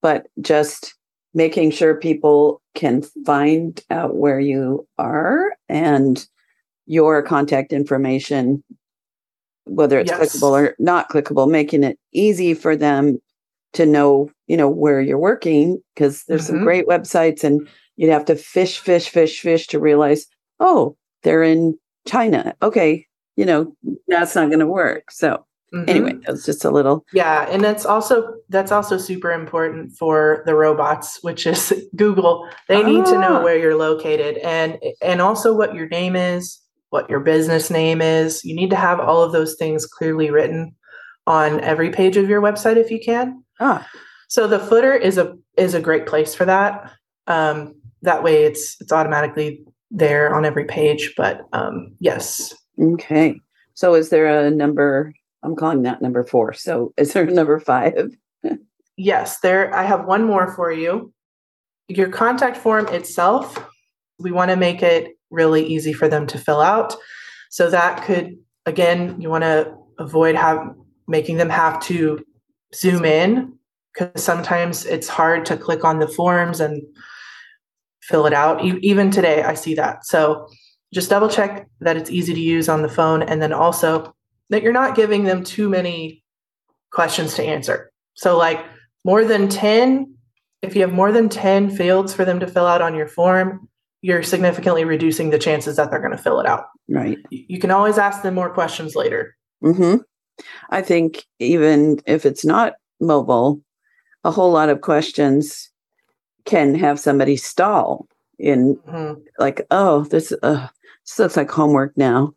but 0.00 0.26
just 0.40 0.94
making 1.34 1.70
sure 1.70 1.94
people 1.94 2.60
can 2.74 3.02
find 3.26 3.82
out 3.90 4.16
where 4.16 4.40
you 4.40 4.86
are 4.98 5.52
and 5.68 6.26
your 6.86 7.22
contact 7.22 7.72
information, 7.72 8.62
whether 9.64 9.98
it's 9.98 10.10
Yes. 10.10 10.36
clickable 10.36 10.50
or 10.52 10.74
not 10.78 11.10
clickable, 11.10 11.50
making 11.50 11.84
it 11.84 11.98
easy 12.12 12.54
for 12.54 12.76
them 12.76 13.18
to 13.72 13.86
know, 13.86 14.30
you 14.46 14.56
know, 14.56 14.68
where 14.68 15.00
you're 15.00 15.18
working 15.18 15.82
because 15.94 16.24
there's 16.24 16.46
some 16.46 16.56
Mhm. 16.56 16.64
great 16.64 16.86
websites 16.86 17.42
and 17.42 17.66
you'd 17.96 18.10
have 18.10 18.24
to 18.26 18.36
fish, 18.36 18.78
fish, 18.78 19.08
fish, 19.08 19.40
fish 19.40 19.66
to 19.68 19.78
realize, 19.78 20.26
oh, 20.60 20.96
they're 21.22 21.42
in 21.42 21.78
China. 22.06 22.54
Okay, 22.62 23.06
you 23.36 23.46
know, 23.46 23.74
that's 24.08 24.34
not 24.34 24.48
going 24.48 24.58
to 24.58 24.66
work. 24.66 25.10
So 25.10 25.44
Mhm. 25.74 25.88
anyway, 25.88 26.12
that 26.24 26.32
was 26.32 26.44
just 26.44 26.64
a 26.64 26.70
little. 26.70 27.04
Yeah, 27.12 27.46
and 27.50 27.62
that's 27.64 27.86
also 27.86 28.34
that's 28.50 28.70
also 28.72 28.98
super 28.98 29.32
important 29.32 29.92
for 29.96 30.42
the 30.46 30.54
robots, 30.54 31.18
which 31.22 31.46
is 31.46 31.72
Google. 31.96 32.46
They 32.68 32.82
need 32.82 33.06
to 33.06 33.18
know 33.18 33.36
Ah. 33.38 33.42
where 33.42 33.56
you're 33.58 33.76
located 33.76 34.36
and 34.38 34.78
and 35.00 35.20
also 35.22 35.54
what 35.56 35.74
your 35.74 35.88
name 35.88 36.16
is 36.16 36.58
what 36.90 37.08
your 37.08 37.20
business 37.20 37.70
name 37.70 38.02
is. 38.02 38.44
You 38.44 38.54
need 38.54 38.68
to 38.68 38.76
have 38.76 39.00
all 39.00 39.22
of 39.22 39.32
those 39.32 39.54
things 39.54 39.86
clearly 39.86 40.30
written 40.30 40.74
on 41.26 41.58
every 41.60 41.88
page 41.88 42.18
of 42.18 42.28
your 42.28 42.42
website 42.42 42.76
if 42.76 42.90
you 42.90 43.00
can. 43.00 43.42
Ah. 43.60 43.88
So 44.28 44.46
the 44.46 44.58
footer 44.58 44.92
is 44.94 45.16
a 45.16 45.34
is 45.56 45.72
a 45.74 45.80
great 45.80 46.04
place 46.06 46.34
for 46.34 46.44
that. 46.44 46.90
Um, 47.28 47.74
that 48.02 48.22
way, 48.22 48.44
it's 48.44 48.76
it's 48.80 48.92
automatically 48.92 49.64
there 49.90 50.34
on 50.34 50.44
every 50.44 50.64
page. 50.66 51.14
But 51.16 51.40
um, 51.54 51.94
yes. 51.98 52.54
Okay. 52.78 53.40
So 53.74 53.94
is 53.94 54.10
there 54.10 54.26
a 54.26 54.50
number? 54.50 55.14
I'm 55.42 55.56
calling 55.56 55.82
that 55.82 56.02
number 56.02 56.24
four. 56.24 56.52
So 56.52 56.92
is 56.96 57.12
there 57.12 57.26
number 57.26 57.58
five? 57.58 58.16
yes, 58.96 59.40
there. 59.40 59.74
I 59.74 59.84
have 59.84 60.04
one 60.04 60.24
more 60.24 60.54
for 60.54 60.70
you. 60.72 61.12
Your 61.88 62.08
contact 62.08 62.56
form 62.56 62.88
itself, 62.88 63.58
we 64.18 64.30
want 64.30 64.50
to 64.50 64.56
make 64.56 64.82
it 64.82 65.16
really 65.30 65.66
easy 65.66 65.92
for 65.92 66.08
them 66.08 66.26
to 66.28 66.38
fill 66.38 66.60
out. 66.60 66.94
So 67.50 67.70
that 67.70 68.04
could, 68.04 68.38
again, 68.66 69.20
you 69.20 69.28
want 69.28 69.44
to 69.44 69.74
avoid 69.98 70.34
have 70.36 70.74
making 71.08 71.36
them 71.36 71.50
have 71.50 71.80
to 71.82 72.24
zoom 72.74 73.04
in 73.04 73.58
because 73.92 74.22
sometimes 74.22 74.86
it's 74.86 75.08
hard 75.08 75.44
to 75.46 75.56
click 75.56 75.84
on 75.84 75.98
the 75.98 76.08
forms 76.08 76.60
and 76.60 76.82
fill 78.02 78.26
it 78.26 78.32
out. 78.32 78.64
Even 78.64 79.10
today, 79.10 79.42
I 79.42 79.54
see 79.54 79.74
that. 79.74 80.06
So 80.06 80.48
just 80.94 81.10
double 81.10 81.28
check 81.28 81.68
that 81.80 81.96
it's 81.96 82.10
easy 82.10 82.34
to 82.34 82.40
use 82.40 82.68
on 82.68 82.82
the 82.82 82.88
phone 82.88 83.22
and 83.22 83.42
then 83.42 83.52
also 83.52 84.14
that 84.50 84.62
you're 84.62 84.72
not 84.72 84.96
giving 84.96 85.24
them 85.24 85.44
too 85.44 85.68
many 85.68 86.22
questions 86.90 87.34
to 87.34 87.42
answer. 87.44 87.90
So, 88.14 88.36
like 88.36 88.64
more 89.04 89.24
than 89.24 89.48
10, 89.48 90.14
if 90.62 90.74
you 90.76 90.82
have 90.82 90.92
more 90.92 91.10
than 91.12 91.28
10 91.28 91.70
fields 91.70 92.12
for 92.14 92.24
them 92.24 92.40
to 92.40 92.46
fill 92.46 92.66
out 92.66 92.82
on 92.82 92.94
your 92.94 93.08
form, 93.08 93.68
you're 94.02 94.22
significantly 94.22 94.84
reducing 94.84 95.30
the 95.30 95.38
chances 95.38 95.76
that 95.76 95.90
they're 95.90 96.00
going 96.00 96.16
to 96.16 96.22
fill 96.22 96.40
it 96.40 96.46
out. 96.46 96.66
Right. 96.88 97.18
You 97.30 97.58
can 97.58 97.70
always 97.70 97.98
ask 97.98 98.22
them 98.22 98.34
more 98.34 98.50
questions 98.52 98.94
later. 98.96 99.36
hmm 99.62 99.96
I 100.70 100.82
think 100.82 101.24
even 101.38 102.00
if 102.06 102.24
it's 102.26 102.44
not 102.44 102.74
mobile, 103.00 103.60
a 104.24 104.30
whole 104.30 104.50
lot 104.50 104.70
of 104.70 104.80
questions 104.80 105.70
can 106.44 106.74
have 106.74 106.98
somebody 106.98 107.36
stall 107.36 108.06
in 108.38 108.76
Mhm. 108.88 109.22
like, 109.38 109.64
oh, 109.70 110.04
this, 110.04 110.32
uh, 110.42 110.68
this 111.06 111.18
looks 111.18 111.36
like 111.36 111.50
homework 111.50 111.96
now. 111.96 112.34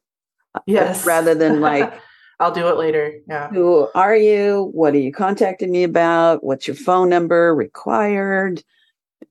Yes. 0.66 1.06
Rather 1.06 1.36
than 1.36 1.62
like, 1.62 1.94
I'll 2.40 2.52
do 2.52 2.68
it 2.68 2.78
later. 2.78 3.20
Yeah. 3.28 3.50
who 3.50 3.88
are 3.96 4.16
you? 4.16 4.70
What 4.74 4.94
are 4.94 5.00
you 5.00 5.12
contacting 5.12 5.72
me 5.72 5.84
about? 5.84 6.44
What's 6.44 6.68
your 6.68 6.76
phone 6.76 7.10
number 7.10 7.56
required? 7.56 8.64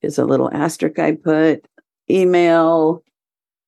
Is 0.03 0.19
a 0.19 0.25
little 0.25 0.51
asterisk 0.53 0.99
I 0.99 1.13
put. 1.13 1.67
Email. 2.11 3.03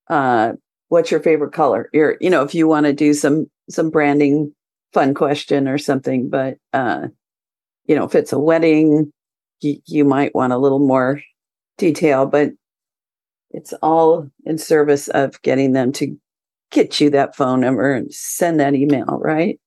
Uh, 0.09 0.53
what's 0.89 1.11
your 1.11 1.21
favorite 1.21 1.53
color? 1.53 1.89
Your, 1.93 2.17
you 2.21 2.31
know, 2.31 2.43
if 2.43 2.55
you 2.55 2.69
want 2.69 2.87
to 2.87 2.93
do 2.93 3.15
some 3.15 3.51
some 3.69 3.91
branding 3.91 4.55
fun 4.93 5.15
question 5.15 5.69
or 5.69 5.79
something, 5.79 6.29
but 6.29 6.59
uh, 6.73 7.09
you 7.87 7.95
know, 7.95 8.05
if 8.05 8.15
it's 8.15 8.33
a 8.33 8.39
wedding, 8.39 9.13
you, 9.61 9.79
you 9.87 10.05
might 10.05 10.35
want 10.35 10.53
a 10.53 10.59
little 10.59 10.79
more 10.79 11.21
detail, 11.79 12.27
but 12.27 12.53
it's 13.51 13.73
all 13.83 14.29
in 14.45 14.59
service 14.59 15.09
of 15.09 15.41
getting 15.43 15.73
them 15.73 15.93
to 15.93 16.17
get 16.71 17.01
you 17.01 17.11
that 17.11 17.37
phone 17.37 17.61
number 17.61 17.93
and 17.93 18.13
send 18.13 18.61
that 18.61 18.75
email, 18.75 19.19
right? 19.23 19.59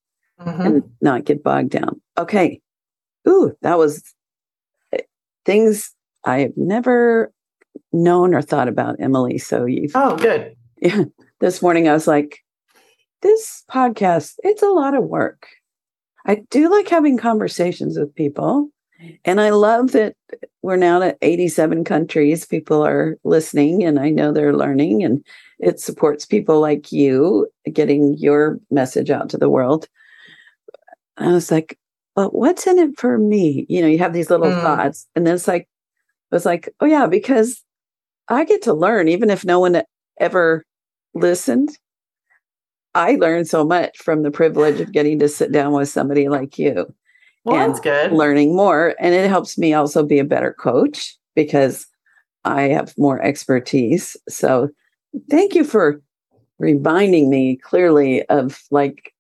Mhm. 0.42 0.66
and 0.66 0.84
not 1.02 1.26
get 1.26 1.44
bogged 1.44 1.72
down. 1.72 2.00
Okay. 2.18 2.62
Ooh, 3.28 3.52
that 3.62 3.78
was 3.78 4.02
eh, 4.94 5.02
things 5.46 5.94
I 6.24 6.40
have 6.40 6.54
never 6.56 7.34
known 7.92 8.34
or 8.34 8.42
thought 8.42 8.70
about, 8.70 8.96
Emily. 9.02 9.38
So 9.38 9.66
you 9.66 9.90
Oh, 9.96 10.16
good. 10.16 10.56
yeah, 10.82 11.04
this 11.42 11.62
morning 11.62 11.90
I 11.90 11.94
was 11.94 12.08
like, 12.08 12.40
this 13.22 13.66
podcast, 13.70 14.36
it's 14.44 14.64
a 14.64 14.70
lot 14.70 14.96
of 14.96 15.04
work. 15.04 15.48
I 16.26 16.44
do 16.50 16.70
like 16.72 16.88
having 16.88 17.18
conversations 17.18 18.00
with 18.00 18.16
people. 18.16 18.70
And 19.26 19.40
I 19.40 19.52
love 19.52 19.92
that 19.92 20.16
we're 20.62 20.76
now 20.76 21.02
at 21.02 21.18
87 21.22 21.84
countries. 21.84 22.46
People 22.46 22.86
are 22.86 23.18
listening, 23.24 23.84
and 23.84 24.00
I 24.00 24.10
know 24.10 24.32
they're 24.32 24.56
learning, 24.56 25.04
and 25.04 25.26
it 25.60 25.80
supports 25.80 26.26
people 26.26 26.60
like 26.60 26.92
you 26.92 27.48
getting 27.72 28.18
your 28.18 28.60
message 28.72 29.10
out 29.10 29.30
to 29.30 29.38
the 29.38 29.50
world. 29.50 29.88
I 31.18 31.32
was 31.32 31.52
like, 31.52 31.78
but 32.16 32.34
what's 32.34 32.68
in 32.68 32.80
it 32.80 33.00
for 33.00 33.18
me? 33.18 33.66
You 33.70 33.82
know, 33.82 33.88
you 33.88 34.00
have 34.00 34.14
these 34.14 34.30
little 34.30 34.52
Mm. 34.52 34.62
thoughts, 34.62 35.08
and 35.16 35.26
then 35.26 35.36
it's 35.36 35.48
like, 35.48 35.68
I 36.32 36.36
was 36.36 36.46
like, 36.46 36.70
oh, 36.80 36.86
yeah, 36.86 37.08
because 37.08 37.64
I 38.28 38.46
get 38.46 38.62
to 38.64 38.74
learn, 38.74 39.08
even 39.08 39.30
if 39.30 39.46
no 39.46 39.60
one 39.60 39.82
ever 40.20 40.64
listened. 41.14 41.78
I 42.96 43.16
learned 43.16 43.48
so 43.48 43.64
much 43.66 43.98
from 44.00 44.24
the 44.24 44.32
privilege 44.32 44.80
of 44.80 44.92
getting 44.92 45.20
to 45.20 45.30
sit 45.30 45.52
down 45.52 45.74
with 45.74 45.90
somebody 45.90 46.28
like 46.28 46.58
you 46.58 46.94
Well, 47.46 47.58
And 47.58 47.72
that's 47.74 47.80
good. 47.80 48.12
learning 48.12 48.56
more. 48.56 48.96
And 49.00 49.14
it 49.16 49.28
helps 49.30 49.58
me 49.58 49.74
also 49.74 50.04
be 50.04 50.20
a 50.20 50.24
better 50.26 50.54
coach 50.54 51.16
because 51.36 51.88
I 52.46 52.64
have 52.64 52.94
more 52.98 53.22
expertise. 53.22 54.18
So 54.28 54.70
thank 55.30 55.56
you 55.56 55.64
for 55.64 56.02
reminding 56.60 57.30
me 57.30 57.56
clearly 57.56 58.24
of 58.26 58.62
like, 58.72 59.14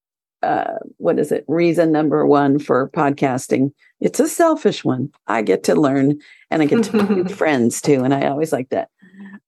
uh, 0.44 0.76
what 0.98 1.20
is 1.20 1.32
it? 1.32 1.44
Reason 1.48 1.92
number 1.92 2.26
one 2.26 2.60
for 2.60 2.90
podcasting. 2.90 3.72
It's 4.00 4.20
a 4.20 4.28
selfish 4.28 4.86
one. 4.86 5.12
I 5.28 5.42
get 5.42 5.64
to 5.66 5.76
learn 5.76 6.20
and 6.50 6.62
I 6.62 6.66
get 6.66 6.84
to 6.86 6.98
make 6.98 7.10
new 7.10 7.26
friends 7.36 7.82
too. 7.82 8.04
And 8.04 8.14
I 8.14 8.28
always 8.28 8.54
like 8.54 8.70
that. 8.70 8.90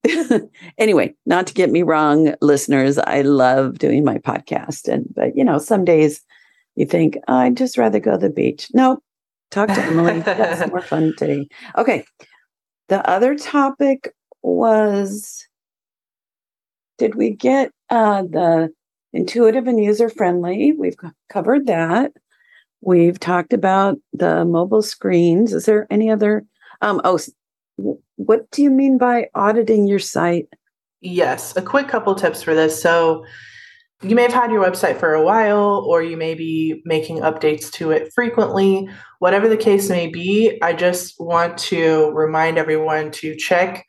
anyway, 0.78 1.14
not 1.24 1.46
to 1.46 1.54
get 1.54 1.70
me 1.70 1.82
wrong, 1.82 2.34
listeners, 2.42 2.98
I 2.98 3.22
love 3.22 3.78
doing 3.78 4.04
my 4.04 4.18
podcast. 4.18 4.88
And, 4.88 5.06
but 5.14 5.36
you 5.36 5.44
know, 5.44 5.58
some 5.58 5.84
days 5.84 6.20
you 6.74 6.86
think, 6.86 7.18
oh, 7.28 7.34
I'd 7.34 7.56
just 7.56 7.78
rather 7.78 8.00
go 8.00 8.12
to 8.12 8.18
the 8.18 8.30
beach. 8.30 8.68
No, 8.72 8.98
talk 9.50 9.68
to 9.68 9.82
Emily. 9.82 10.20
That's 10.20 10.70
more 10.70 10.80
fun 10.80 11.14
today. 11.16 11.48
Okay. 11.76 12.04
The 12.88 13.08
other 13.08 13.36
topic 13.36 14.14
was 14.42 15.46
did 16.98 17.14
we 17.14 17.30
get 17.30 17.72
uh, 17.90 18.22
the 18.22 18.72
intuitive 19.12 19.66
and 19.66 19.82
user 19.82 20.08
friendly? 20.08 20.72
We've 20.72 20.96
covered 21.28 21.66
that. 21.66 22.12
We've 22.80 23.18
talked 23.18 23.52
about 23.52 23.98
the 24.12 24.44
mobile 24.44 24.82
screens. 24.82 25.52
Is 25.52 25.66
there 25.66 25.86
any 25.90 26.10
other? 26.10 26.44
Um, 26.80 27.00
oh, 27.04 27.18
what 28.16 28.50
do 28.50 28.62
you 28.62 28.70
mean 28.70 28.98
by 28.98 29.28
auditing 29.34 29.86
your 29.86 29.98
site? 29.98 30.48
Yes, 31.00 31.56
a 31.56 31.62
quick 31.62 31.88
couple 31.88 32.14
tips 32.14 32.42
for 32.42 32.54
this. 32.54 32.80
So, 32.80 33.24
you 34.02 34.16
may 34.16 34.22
have 34.22 34.32
had 34.32 34.50
your 34.50 34.64
website 34.64 34.98
for 34.98 35.14
a 35.14 35.22
while, 35.22 35.84
or 35.86 36.02
you 36.02 36.16
may 36.16 36.34
be 36.34 36.82
making 36.84 37.18
updates 37.18 37.70
to 37.72 37.92
it 37.92 38.12
frequently. 38.12 38.88
Whatever 39.20 39.48
the 39.48 39.56
case 39.56 39.88
may 39.88 40.08
be, 40.08 40.58
I 40.60 40.72
just 40.72 41.20
want 41.20 41.56
to 41.58 42.10
remind 42.10 42.58
everyone 42.58 43.12
to 43.12 43.36
check 43.36 43.86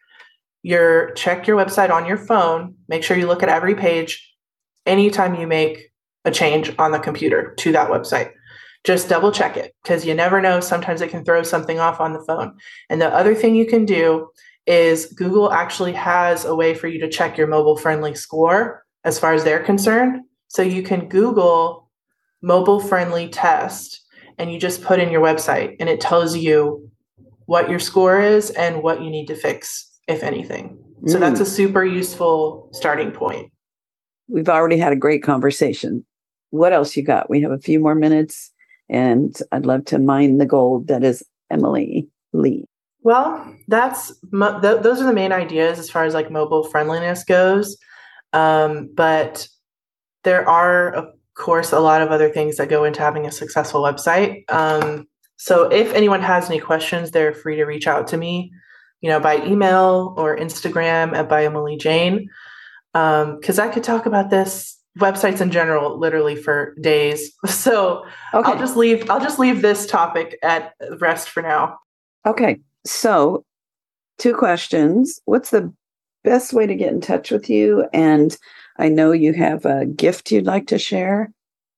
your 0.61 1.11
check 1.11 1.47
your 1.47 1.57
website 1.57 1.89
on 1.89 2.05
your 2.05 2.17
phone. 2.17 2.75
Make 2.87 3.03
sure 3.03 3.17
you 3.17 3.27
look 3.27 3.43
at 3.43 3.49
every 3.49 3.75
page 3.75 4.33
anytime 4.85 5.35
you 5.35 5.47
make 5.47 5.91
a 6.25 6.31
change 6.31 6.73
on 6.77 6.91
the 6.91 6.99
computer 6.99 7.53
to 7.55 7.71
that 7.71 7.89
website. 7.89 8.31
Just 8.83 9.09
double 9.09 9.31
check 9.31 9.57
it 9.57 9.73
because 9.83 10.05
you 10.05 10.13
never 10.13 10.41
know. 10.41 10.59
Sometimes 10.59 11.01
it 11.01 11.09
can 11.09 11.25
throw 11.25 11.41
something 11.41 11.79
off 11.79 11.99
on 11.99 12.13
the 12.13 12.23
phone. 12.25 12.55
And 12.89 13.01
the 13.01 13.13
other 13.13 13.33
thing 13.33 13.55
you 13.55 13.65
can 13.65 13.85
do 13.85 14.29
is 14.67 15.07
Google 15.07 15.51
actually 15.51 15.93
has 15.93 16.45
a 16.45 16.55
way 16.55 16.73
for 16.73 16.87
you 16.87 16.99
to 16.99 17.09
check 17.09 17.37
your 17.37 17.47
mobile 17.47 17.77
friendly 17.77 18.15
score 18.15 18.82
as 19.03 19.19
far 19.19 19.33
as 19.33 19.43
they're 19.43 19.63
concerned. 19.63 20.21
So 20.47 20.61
you 20.61 20.83
can 20.83 21.07
Google 21.09 21.89
mobile 22.41 22.79
friendly 22.79 23.29
test 23.29 24.01
and 24.37 24.51
you 24.51 24.59
just 24.59 24.83
put 24.83 24.99
in 24.99 25.09
your 25.09 25.21
website 25.21 25.75
and 25.79 25.89
it 25.89 26.01
tells 26.01 26.35
you 26.35 26.89
what 27.45 27.69
your 27.69 27.79
score 27.79 28.19
is 28.21 28.49
and 28.51 28.83
what 28.83 29.01
you 29.01 29.09
need 29.09 29.27
to 29.27 29.35
fix, 29.35 29.89
if 30.07 30.23
anything. 30.23 30.77
So 31.07 31.19
that's 31.19 31.41
a 31.41 31.43
mm. 31.43 31.47
super 31.47 31.83
useful 31.83 32.69
starting 32.71 33.11
point. 33.11 33.51
We've 34.29 34.47
already 34.47 34.77
had 34.77 34.93
a 34.93 34.97
great 34.97 35.21
conversation. 35.21 36.05
What 36.51 36.71
else 36.71 36.95
you 36.95 37.03
got? 37.03 37.29
We 37.29 37.41
have 37.41 37.51
a 37.51 37.59
few 37.59 37.79
more 37.79 37.95
minutes, 37.95 38.51
and 38.89 39.35
I'd 39.51 39.65
love 39.65 39.83
to 39.85 39.99
mine 39.99 40.37
the 40.37 40.45
gold 40.45 40.87
that 40.87 41.03
is 41.03 41.23
Emily 41.51 42.07
Lee. 42.31 42.65
Well, 43.01 43.53
that's 43.67 44.13
th- 44.31 44.61
those 44.61 45.01
are 45.01 45.05
the 45.05 45.13
main 45.13 45.33
ideas 45.33 45.77
as 45.77 45.89
far 45.89 46.05
as 46.05 46.13
like 46.13 46.31
mobile 46.31 46.63
friendliness 46.63 47.25
goes. 47.25 47.77
Um, 48.33 48.89
but 48.93 49.47
there 50.23 50.47
are, 50.47 50.91
of 50.93 51.05
course, 51.35 51.71
a 51.71 51.79
lot 51.79 52.01
of 52.01 52.09
other 52.09 52.29
things 52.29 52.57
that 52.57 52.69
go 52.69 52.83
into 52.83 52.99
having 53.01 53.25
a 53.25 53.31
successful 53.31 53.81
website. 53.81 54.43
Um, 54.51 55.07
so 55.37 55.63
if 55.71 55.93
anyone 55.93 56.21
has 56.21 56.49
any 56.49 56.59
questions, 56.59 57.11
they're 57.11 57.33
free 57.33 57.55
to 57.57 57.65
reach 57.65 57.87
out 57.87 58.07
to 58.09 58.17
me, 58.17 58.51
you 59.01 59.09
know, 59.09 59.19
by 59.19 59.37
email 59.45 60.13
or 60.17 60.37
Instagram 60.37 61.13
at 61.15 61.27
by 61.29 61.45
Emily 61.45 61.77
Jane. 61.77 62.29
Because 62.93 63.59
I 63.59 63.67
could 63.69 63.83
talk 63.83 64.05
about 64.05 64.29
this 64.29 64.79
websites 64.99 65.41
in 65.41 65.49
general 65.49 65.97
literally 65.97 66.35
for 66.35 66.75
days. 66.79 67.31
So 67.47 68.05
Okay. 68.33 68.51
I'll 68.51 68.59
just 68.59 68.77
leave. 68.77 69.09
I'll 69.09 69.19
just 69.19 69.39
leave 69.39 69.61
this 69.61 69.85
topic 69.87 70.37
at 70.43 70.73
rest 70.99 71.29
for 71.29 71.41
now. 71.41 71.77
okay. 72.25 72.59
So, 72.85 73.43
two 74.19 74.33
questions. 74.35 75.19
What's 75.25 75.49
the 75.51 75.73
best 76.23 76.53
way 76.53 76.65
to 76.65 76.75
get 76.75 76.93
in 76.93 77.01
touch 77.01 77.31
with 77.31 77.49
you? 77.49 77.87
And 77.93 78.35
I 78.77 78.89
know 78.89 79.11
you 79.11 79.33
have 79.33 79.65
a 79.65 79.85
gift 79.85 80.31
you'd 80.31 80.45
like 80.45 80.67
to 80.67 80.79
share. 80.79 81.31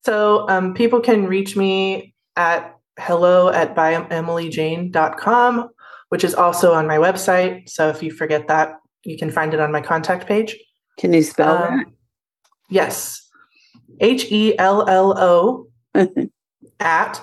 So 0.06 0.48
um, 0.50 0.74
people 0.74 1.00
can 1.00 1.26
reach 1.26 1.58
me 1.58 2.14
at 2.36 2.76
hello 3.00 3.50
at 3.50 3.76
byemilyjane.com, 3.76 5.70
which 6.10 6.24
is 6.24 6.36
also 6.36 6.74
on 6.74 6.88
my 6.88 6.98
website. 6.98 7.68
So 7.70 7.90
if 7.90 8.02
you 8.04 8.12
forget 8.12 8.48
that, 8.48 8.76
you 9.04 9.18
can 9.18 9.32
find 9.32 9.54
it 9.54 9.60
on 9.60 9.72
my 9.72 9.82
contact 9.82 10.28
page. 10.28 10.56
Can 10.98 11.14
you 11.14 11.24
spell 11.24 11.58
um, 11.58 11.78
that? 11.78 11.86
Yes. 12.70 13.22
H 14.00 14.32
E 14.32 14.58
L 14.58 14.88
L 14.90 15.18
O 15.18 15.68
at 16.80 17.22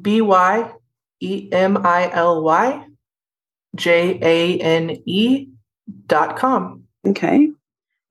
B 0.00 0.20
Y 0.20 0.72
E 1.20 1.48
M 1.52 1.78
I 1.84 2.10
L 2.12 2.42
Y 2.42 2.84
J 3.74 4.18
A 4.22 4.58
N 4.58 4.96
E 5.04 5.48
dot 6.06 6.36
com. 6.36 6.84
Okay. 7.06 7.50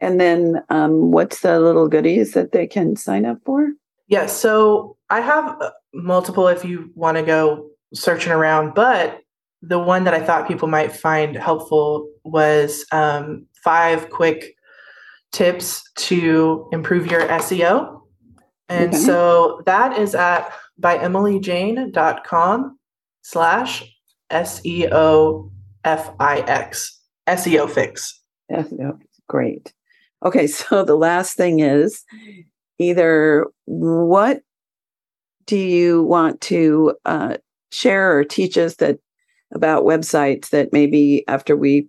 And 0.02 0.20
then 0.20 0.64
um, 0.70 1.12
what's 1.12 1.42
the 1.42 1.60
little 1.60 1.88
goodies 1.88 2.34
that 2.34 2.52
they 2.52 2.68
can 2.68 2.96
sign 2.96 3.26
up 3.26 3.40
for? 3.46 3.70
Yes. 4.08 4.22
Yeah, 4.22 4.26
so 4.28 4.98
I 5.10 5.22
have 5.22 5.58
uh, 5.62 5.72
multiple 5.94 6.48
if 6.48 6.66
you 6.66 6.92
want 6.96 7.18
to 7.18 7.24
go 7.24 7.70
searching 7.94 8.32
around, 8.32 8.74
but 8.76 9.22
the 9.62 9.80
one 9.80 10.04
that 10.04 10.14
I 10.14 10.22
thought 10.22 10.48
people 10.48 10.68
might 10.68 10.92
find 10.92 11.36
helpful 11.36 12.08
was 12.24 12.86
um, 12.92 13.48
five 13.64 14.10
quick 14.10 14.56
tips 15.32 15.84
to 15.96 16.70
improve 16.72 17.08
your 17.08 17.22
SEO. 17.22 18.02
And 18.70 18.94
okay. 18.94 18.98
so 18.98 19.62
that 19.66 19.98
is 19.98 20.14
at 20.14 20.52
by 20.78 20.98
emilyjane.com 20.98 22.80
slash 23.22 23.84
SEO 24.32 25.52
F-I-X, 25.84 26.95
SEO 27.28 27.70
fix. 27.70 28.22
SEO, 28.52 29.00
great. 29.28 29.74
Okay, 30.24 30.48
so 30.48 30.84
the 30.84 30.96
last 30.96 31.36
thing 31.36 31.60
is 31.60 32.04
either 32.80 33.48
what 33.66 34.42
do 35.46 35.58
you 35.58 36.04
want 36.04 36.42
to 36.42 36.96
uh, 37.06 37.38
share 37.72 38.18
or 38.18 38.24
teach 38.24 38.58
us 38.58 38.76
that 38.76 39.00
about 39.54 39.86
websites 39.86 40.50
that 40.50 40.74
maybe 40.74 41.24
after 41.28 41.56
we 41.56 41.88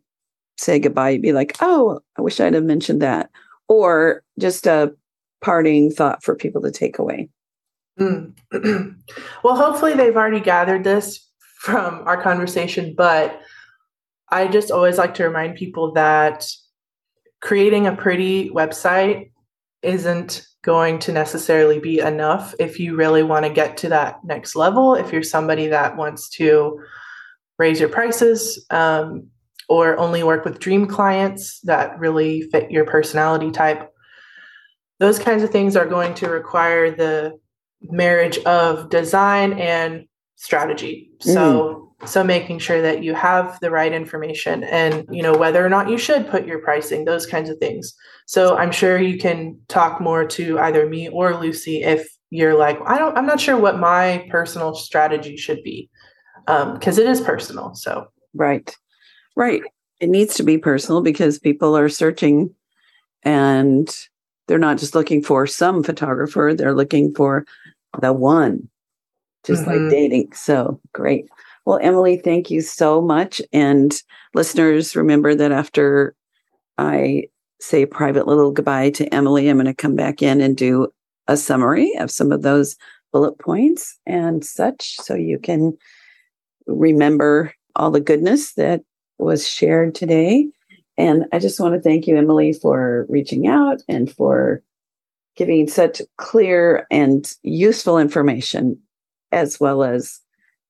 say 0.59 0.79
goodbye, 0.79 1.11
you'd 1.11 1.23
be 1.23 1.33
like, 1.33 1.57
oh, 1.61 2.01
I 2.19 2.23
wish 2.23 2.41
I'd 2.41 2.55
have 2.55 2.65
mentioned 2.65 3.03
that. 3.03 3.31
Or 3.69 4.23
just 4.39 4.67
a 4.67 4.95
parting 5.41 5.91
thought 5.91 6.23
for 6.23 6.35
people 6.35 6.63
to 6.63 6.71
take 6.71 6.99
away. 6.99 7.29
Mm. 7.99 8.35
well, 9.43 9.57
hopefully 9.57 9.95
they've 9.95 10.17
already 10.17 10.41
gathered 10.41 10.85
this 10.85 11.27
from 11.61 12.03
our 12.07 12.21
conversation, 12.21 12.95
but 12.97 13.41
I 14.31 14.49
just 14.49 14.71
always 14.71 14.99
like 14.99 15.15
to 15.15 15.25
remind 15.25 15.57
people 15.57 15.93
that 15.93 16.47
creating 17.41 17.87
a 17.87 17.95
pretty 17.95 18.51
website 18.51 19.31
isn't 19.83 20.47
going 20.63 20.99
to 20.99 21.13
necessarily 21.13 21.79
be 21.79 22.01
enough 22.01 22.55
if 22.59 22.81
you 22.81 22.97
really 22.97 23.23
want 23.23 23.45
to 23.45 23.53
get 23.53 23.77
to 23.79 23.89
that 23.89 24.19
next 24.25 24.57
level. 24.57 24.95
If 24.95 25.13
you're 25.13 25.23
somebody 25.23 25.69
that 25.69 25.97
wants 25.97 26.29
to 26.31 26.81
raise 27.59 27.79
your 27.79 27.89
prices 27.89 28.67
um, 28.71 29.29
or 29.69 29.97
only 29.97 30.25
work 30.25 30.45
with 30.45 30.59
dream 30.59 30.87
clients 30.87 31.61
that 31.61 31.99
really 32.01 32.43
fit 32.43 32.71
your 32.71 32.85
personality 32.85 33.53
type, 33.53 33.93
those 34.99 35.19
kinds 35.19 35.43
of 35.43 35.51
things 35.51 35.77
are 35.77 35.87
going 35.87 36.15
to 36.15 36.29
require 36.29 36.91
the 36.91 37.39
marriage 37.83 38.39
of 38.39 38.91
design 38.91 39.53
and 39.53 40.07
strategy. 40.35 41.11
Mm. 41.21 41.86
So 42.05 42.23
making 42.23 42.59
sure 42.59 42.83
that 42.83 43.03
you 43.03 43.15
have 43.15 43.59
the 43.61 43.71
right 43.71 43.93
information 43.93 44.65
and 44.65 45.07
you 45.11 45.23
know 45.23 45.37
whether 45.37 45.65
or 45.65 45.71
not 45.71 45.89
you 45.89 45.97
should 45.97 46.29
put 46.29 46.47
your 46.47 46.59
pricing 46.59 47.05
those 47.05 47.25
kinds 47.25 47.49
of 47.49 47.59
things. 47.59 47.95
So 48.27 48.57
i'm 48.57 48.73
sure 48.73 48.99
you 48.99 49.19
can 49.19 49.59
talk 49.69 50.01
more 50.01 50.27
to 50.27 50.59
either 50.59 50.87
me 50.87 51.09
or 51.09 51.37
lucy 51.41 51.83
if 51.83 52.09
you're 52.31 52.59
like 52.59 52.79
i 52.87 52.99
don't 52.99 53.17
i'm 53.17 53.25
not 53.25 53.41
sure 53.41 53.57
what 53.57 53.79
my 53.79 54.27
personal 54.31 54.75
strategy 54.75 55.37
should 55.37 55.63
be 55.63 55.89
because 56.47 56.99
um, 56.99 57.05
it 57.05 57.11
is 57.11 57.21
personal 57.21 57.75
so. 57.75 58.07
Right. 58.35 58.77
Right. 59.35 59.63
It 60.01 60.09
needs 60.09 60.35
to 60.35 60.43
be 60.43 60.59
personal 60.59 61.01
because 61.01 61.39
people 61.39 61.77
are 61.77 61.89
searching 61.89 62.55
and 63.23 63.95
they're 64.47 64.59
not 64.59 64.79
just 64.79 64.95
looking 64.95 65.23
for 65.23 65.47
some 65.47 65.83
photographer 65.83 66.53
they're 66.55 66.75
looking 66.75 67.15
for 67.15 67.45
the 68.01 68.13
one 68.13 68.69
just 69.45 69.63
mm-hmm. 69.65 69.85
like 69.85 69.91
dating. 69.91 70.33
So 70.35 70.81
great 70.93 71.27
well, 71.67 71.81
Emily, 71.83 72.17
thank 72.17 72.51
you 72.51 72.61
so 72.61 73.03
much. 73.03 73.43
And 73.53 73.93
listeners, 74.35 74.95
remember 74.95 75.35
that 75.35 75.51
after 75.51 76.15
I 76.79 77.25
say 77.61 77.83
a 77.83 77.89
private 77.89 78.29
little 78.29 78.53
goodbye 78.53 78.91
to 78.91 79.13
Emily, 79.13 79.49
I'm 79.49 79.57
going 79.57 79.67
to 79.67 79.75
come 79.75 79.97
back 79.97 80.23
in 80.23 80.41
and 80.41 80.57
do 80.57 80.89
a 81.27 81.37
summary 81.37 81.93
of 81.99 82.11
some 82.11 82.31
of 82.31 82.43
those 82.43 82.77
bullet 83.13 83.39
points 83.41 83.99
and 84.07 84.45
such 84.45 84.95
so 84.97 85.15
you 85.15 85.41
can 85.41 85.77
remember 86.69 87.53
all 87.75 87.91
the 87.91 88.01
goodness 88.01 88.55
that 88.55 88.83
was 89.19 89.49
shared 89.49 89.95
today. 89.95 90.49
And 90.97 91.25
I 91.33 91.41
just 91.41 91.59
want 91.59 91.75
to 91.75 91.81
thank 91.81 92.07
you, 92.07 92.17
Emily, 92.17 92.53
for 92.53 93.07
reaching 93.09 93.49
out 93.49 93.83
and 93.89 94.11
for 94.11 94.63
giving 95.35 95.67
such 95.67 96.01
clear 96.17 96.87
and 96.93 97.31
useful 97.43 97.99
information, 97.99 98.79
as 99.33 99.59
well 99.59 99.83
as 99.83 100.21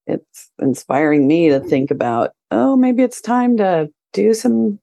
it's 0.07 0.51
inspiring 0.61 1.27
me 1.27 1.49
to 1.49 1.61
think 1.61 1.91
about 1.91 2.33
oh 2.51 2.77
maybe 2.77 3.03
it's 3.03 3.21
time 3.21 3.57
to 3.57 3.89
do 4.13 4.35
some 4.35 4.79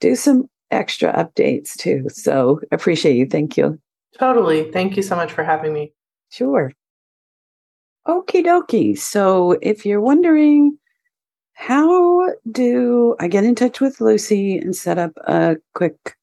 do 0.00 0.14
some 0.14 0.48
extra 0.70 1.12
updates 1.12 1.76
too. 1.76 2.06
So 2.08 2.60
appreciate 2.70 3.16
you. 3.16 3.26
Thank 3.26 3.56
you. 3.56 3.78
Totally. 4.18 4.70
Thank 4.70 4.96
you 4.96 5.02
so 5.02 5.16
much 5.16 5.32
for 5.32 5.44
having 5.44 5.72
me. 5.72 5.92
Sure. 6.30 6.72
Okie 8.06 8.44
dokie. 8.44 8.98
So 8.98 9.58
if 9.62 9.84
you're 9.84 10.00
wondering 10.00 10.78
how 11.60 12.32
do 12.52 13.16
i 13.18 13.26
get 13.26 13.42
in 13.42 13.56
touch 13.56 13.80
with 13.80 14.00
lucy 14.00 14.56
and 14.56 14.76
set 14.76 14.96
up 14.96 15.12
a 15.26 15.56
quick 15.74 16.14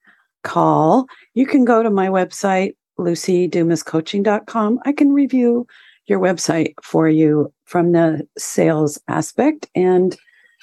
call? 0.43 1.08
You 1.34 1.46
can 1.46 1.66
go 1.66 1.84
to 1.84 1.89
my 1.89 2.08
website 2.08 2.76
lucydumascoaching.com 2.98 4.80
i 4.86 4.93
can 4.93 5.12
review 5.12 5.68
your 6.08 6.20
website 6.20 6.74
for 6.84 7.08
you 7.10 7.51
from 7.66 7.91
the 7.91 8.28
sales 8.38 8.99
aspect. 9.08 9.68
And 9.76 10.16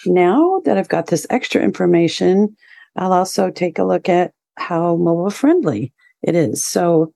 now 0.07 0.61
that 0.65 0.79
I've 0.79 0.89
got 0.89 1.09
this 1.09 1.27
extra 1.31 1.63
information, 1.63 2.57
I'll 2.97 3.13
also 3.13 3.51
take 3.51 3.79
a 3.79 3.85
look 3.85 4.09
at 4.09 4.33
how 4.57 4.97
mobile 4.97 5.31
friendly 5.31 5.93
it 6.23 6.35
is. 6.35 6.65
So 6.65 7.13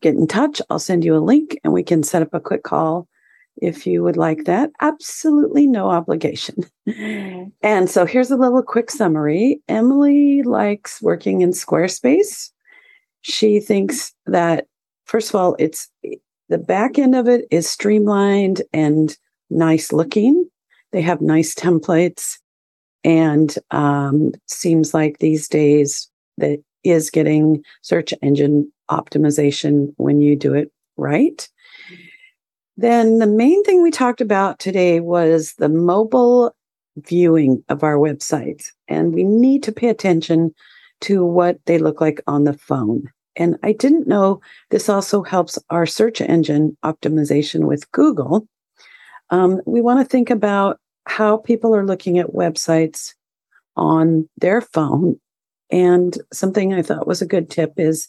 get 0.00 0.14
in 0.14 0.26
touch. 0.26 0.60
I'll 0.70 0.78
send 0.78 1.04
you 1.04 1.16
a 1.16 1.18
link 1.18 1.58
and 1.62 1.72
we 1.72 1.82
can 1.82 2.02
set 2.02 2.22
up 2.22 2.34
a 2.34 2.40
quick 2.40 2.62
call 2.62 3.08
if 3.60 3.86
you 3.86 4.02
would 4.02 4.16
like 4.16 4.44
that. 4.44 4.70
Absolutely 4.80 5.66
no 5.66 5.90
obligation. 5.90 6.64
Mm-hmm. 6.88 7.48
and 7.62 7.90
so 7.90 8.06
here's 8.06 8.30
a 8.30 8.36
little 8.36 8.62
quick 8.62 8.90
summary. 8.90 9.60
Emily 9.68 10.42
likes 10.42 11.02
working 11.02 11.42
in 11.42 11.50
Squarespace. 11.50 12.50
She 13.20 13.60
thinks 13.60 14.14
that, 14.24 14.66
first 15.04 15.28
of 15.28 15.34
all, 15.34 15.54
it's 15.58 15.90
the 16.48 16.58
back 16.58 16.98
end 16.98 17.14
of 17.14 17.28
it 17.28 17.46
is 17.50 17.68
streamlined 17.68 18.62
and 18.72 19.16
nice 19.50 19.92
looking. 19.92 20.48
They 20.92 21.02
have 21.02 21.20
nice 21.20 21.54
templates, 21.54 22.38
and 23.04 23.54
um, 23.70 24.32
seems 24.46 24.94
like 24.94 25.18
these 25.18 25.48
days 25.48 26.08
that 26.38 26.62
is 26.84 27.10
getting 27.10 27.62
search 27.82 28.14
engine 28.22 28.72
optimization 28.90 29.92
when 29.96 30.20
you 30.20 30.36
do 30.36 30.54
it 30.54 30.72
right. 30.96 31.48
Then 32.76 33.18
the 33.18 33.26
main 33.26 33.62
thing 33.64 33.82
we 33.82 33.90
talked 33.90 34.20
about 34.20 34.58
today 34.58 35.00
was 35.00 35.54
the 35.54 35.68
mobile 35.68 36.54
viewing 36.96 37.62
of 37.68 37.82
our 37.82 37.96
websites, 37.96 38.66
and 38.86 39.12
we 39.12 39.24
need 39.24 39.62
to 39.64 39.72
pay 39.72 39.88
attention 39.88 40.54
to 41.00 41.24
what 41.24 41.58
they 41.66 41.78
look 41.78 42.00
like 42.00 42.20
on 42.26 42.44
the 42.44 42.52
phone. 42.52 43.10
And 43.38 43.56
I 43.62 43.72
didn't 43.72 44.08
know 44.08 44.40
this 44.70 44.88
also 44.88 45.22
helps 45.22 45.58
our 45.70 45.86
search 45.86 46.20
engine 46.20 46.76
optimization 46.84 47.66
with 47.66 47.90
Google. 47.92 48.46
Um, 49.30 49.62
we 49.64 49.80
want 49.80 50.00
to 50.00 50.04
think 50.04 50.28
about 50.28 50.80
how 51.06 51.38
people 51.38 51.74
are 51.74 51.86
looking 51.86 52.18
at 52.18 52.34
websites 52.34 53.14
on 53.76 54.28
their 54.36 54.60
phone. 54.60 55.18
And 55.70 56.18
something 56.32 56.74
I 56.74 56.82
thought 56.82 57.06
was 57.06 57.22
a 57.22 57.26
good 57.26 57.48
tip 57.48 57.74
is 57.76 58.08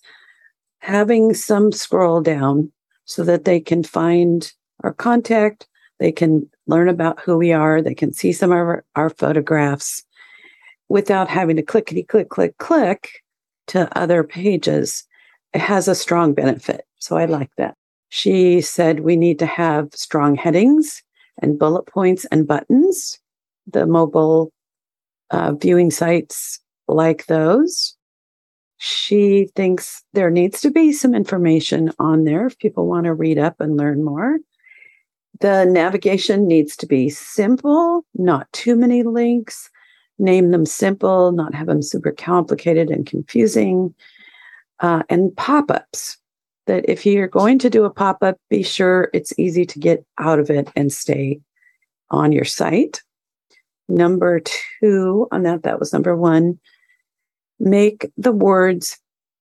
having 0.79 1.33
some 1.33 1.71
scroll 1.71 2.21
down 2.21 2.71
so 3.05 3.23
that 3.23 3.45
they 3.45 3.59
can 3.59 3.83
find 3.83 4.51
our 4.83 4.93
contact, 4.93 5.67
they 5.99 6.11
can 6.11 6.49
learn 6.67 6.89
about 6.89 7.19
who 7.19 7.37
we 7.37 7.51
are, 7.51 7.81
they 7.81 7.93
can 7.93 8.13
see 8.13 8.31
some 8.31 8.51
of 8.51 8.57
our, 8.57 8.83
our 8.95 9.09
photographs 9.09 10.03
without 10.87 11.27
having 11.27 11.57
to 11.57 11.61
clickety 11.61 12.01
click, 12.01 12.29
click, 12.29 12.57
click 12.57 13.09
to 13.67 13.95
other 13.97 14.23
pages 14.23 15.05
has 15.53 15.87
a 15.87 15.95
strong 15.95 16.33
benefit. 16.33 16.85
So 16.99 17.17
I 17.17 17.25
like 17.25 17.51
that. 17.57 17.75
She 18.09 18.61
said 18.61 19.01
we 19.01 19.15
need 19.15 19.39
to 19.39 19.45
have 19.45 19.93
strong 19.93 20.35
headings 20.35 21.03
and 21.41 21.59
bullet 21.59 21.85
points 21.85 22.25
and 22.25 22.47
buttons. 22.47 23.19
The 23.67 23.85
mobile 23.85 24.51
uh, 25.29 25.53
viewing 25.53 25.91
sites 25.91 26.59
like 26.87 27.27
those. 27.27 27.95
She 28.77 29.49
thinks 29.55 30.03
there 30.13 30.31
needs 30.31 30.61
to 30.61 30.71
be 30.71 30.91
some 30.91 31.13
information 31.13 31.91
on 31.99 32.23
there 32.23 32.47
if 32.47 32.57
people 32.57 32.87
want 32.87 33.05
to 33.05 33.13
read 33.13 33.37
up 33.37 33.59
and 33.59 33.77
learn 33.77 34.03
more. 34.03 34.39
The 35.41 35.65
navigation 35.65 36.47
needs 36.47 36.75
to 36.77 36.87
be 36.87 37.09
simple, 37.09 38.05
not 38.15 38.51
too 38.53 38.75
many 38.75 39.03
links. 39.03 39.69
Name 40.17 40.51
them 40.51 40.65
simple, 40.65 41.31
not 41.31 41.53
have 41.53 41.67
them 41.67 41.81
super 41.81 42.11
complicated 42.11 42.89
and 42.89 43.05
confusing. 43.05 43.93
Uh, 44.81 45.03
and 45.09 45.35
pop 45.35 45.69
ups 45.69 46.17
that 46.67 46.85
if 46.87 47.05
you're 47.05 47.27
going 47.27 47.59
to 47.59 47.69
do 47.69 47.83
a 47.83 47.89
pop 47.89 48.21
up, 48.21 48.37
be 48.49 48.63
sure 48.63 49.09
it's 49.13 49.33
easy 49.37 49.65
to 49.65 49.79
get 49.79 50.05
out 50.19 50.39
of 50.39 50.49
it 50.49 50.69
and 50.75 50.93
stay 50.93 51.41
on 52.11 52.31
your 52.31 52.45
site. 52.45 53.01
Number 53.87 54.41
two 54.79 55.27
on 55.31 55.43
that, 55.43 55.63
that 55.63 55.79
was 55.79 55.91
number 55.91 56.15
one. 56.15 56.59
Make 57.59 58.09
the 58.17 58.31
words 58.31 58.97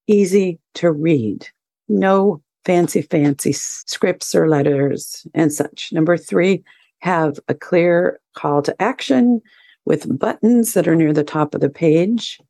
easy 0.07 0.59
to 0.75 0.91
read. 0.91 1.47
No 1.89 2.43
fancy, 2.65 3.03
fancy 3.03 3.53
scripts 3.53 4.35
or 4.35 4.49
letters 4.49 5.27
and 5.35 5.53
such. 5.53 5.93
Number 5.93 6.17
three, 6.17 6.65
have 7.01 7.39
a 7.49 7.55
clear 7.55 8.21
call 8.35 8.63
to 8.63 8.83
action 8.83 9.41
with 9.85 10.19
buttons 10.19 10.75
that 10.75 10.89
are 10.89 10.97
near 10.97 11.13
the 11.13 11.25
top 11.25 11.55
of 11.55 11.61
the 11.61 11.71
page. 11.71 12.41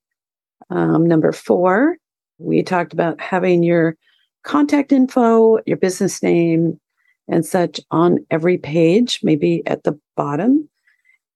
Um, 0.71 1.07
number 1.07 1.33
four, 1.33 1.99
we 2.39 2.63
talked 2.63 2.93
about 2.93 3.21
having 3.21 3.63
your 3.63 3.97
contact 4.45 4.93
info, 4.93 5.59
your 5.67 5.77
business 5.77 6.23
name, 6.23 6.81
and 7.29 7.45
such 7.45 7.81
on 7.91 8.25
every 8.31 8.57
page, 8.57 9.21
maybe 9.23 9.63
at 9.67 9.85
the 9.85 9.99
bottom. 10.17 10.69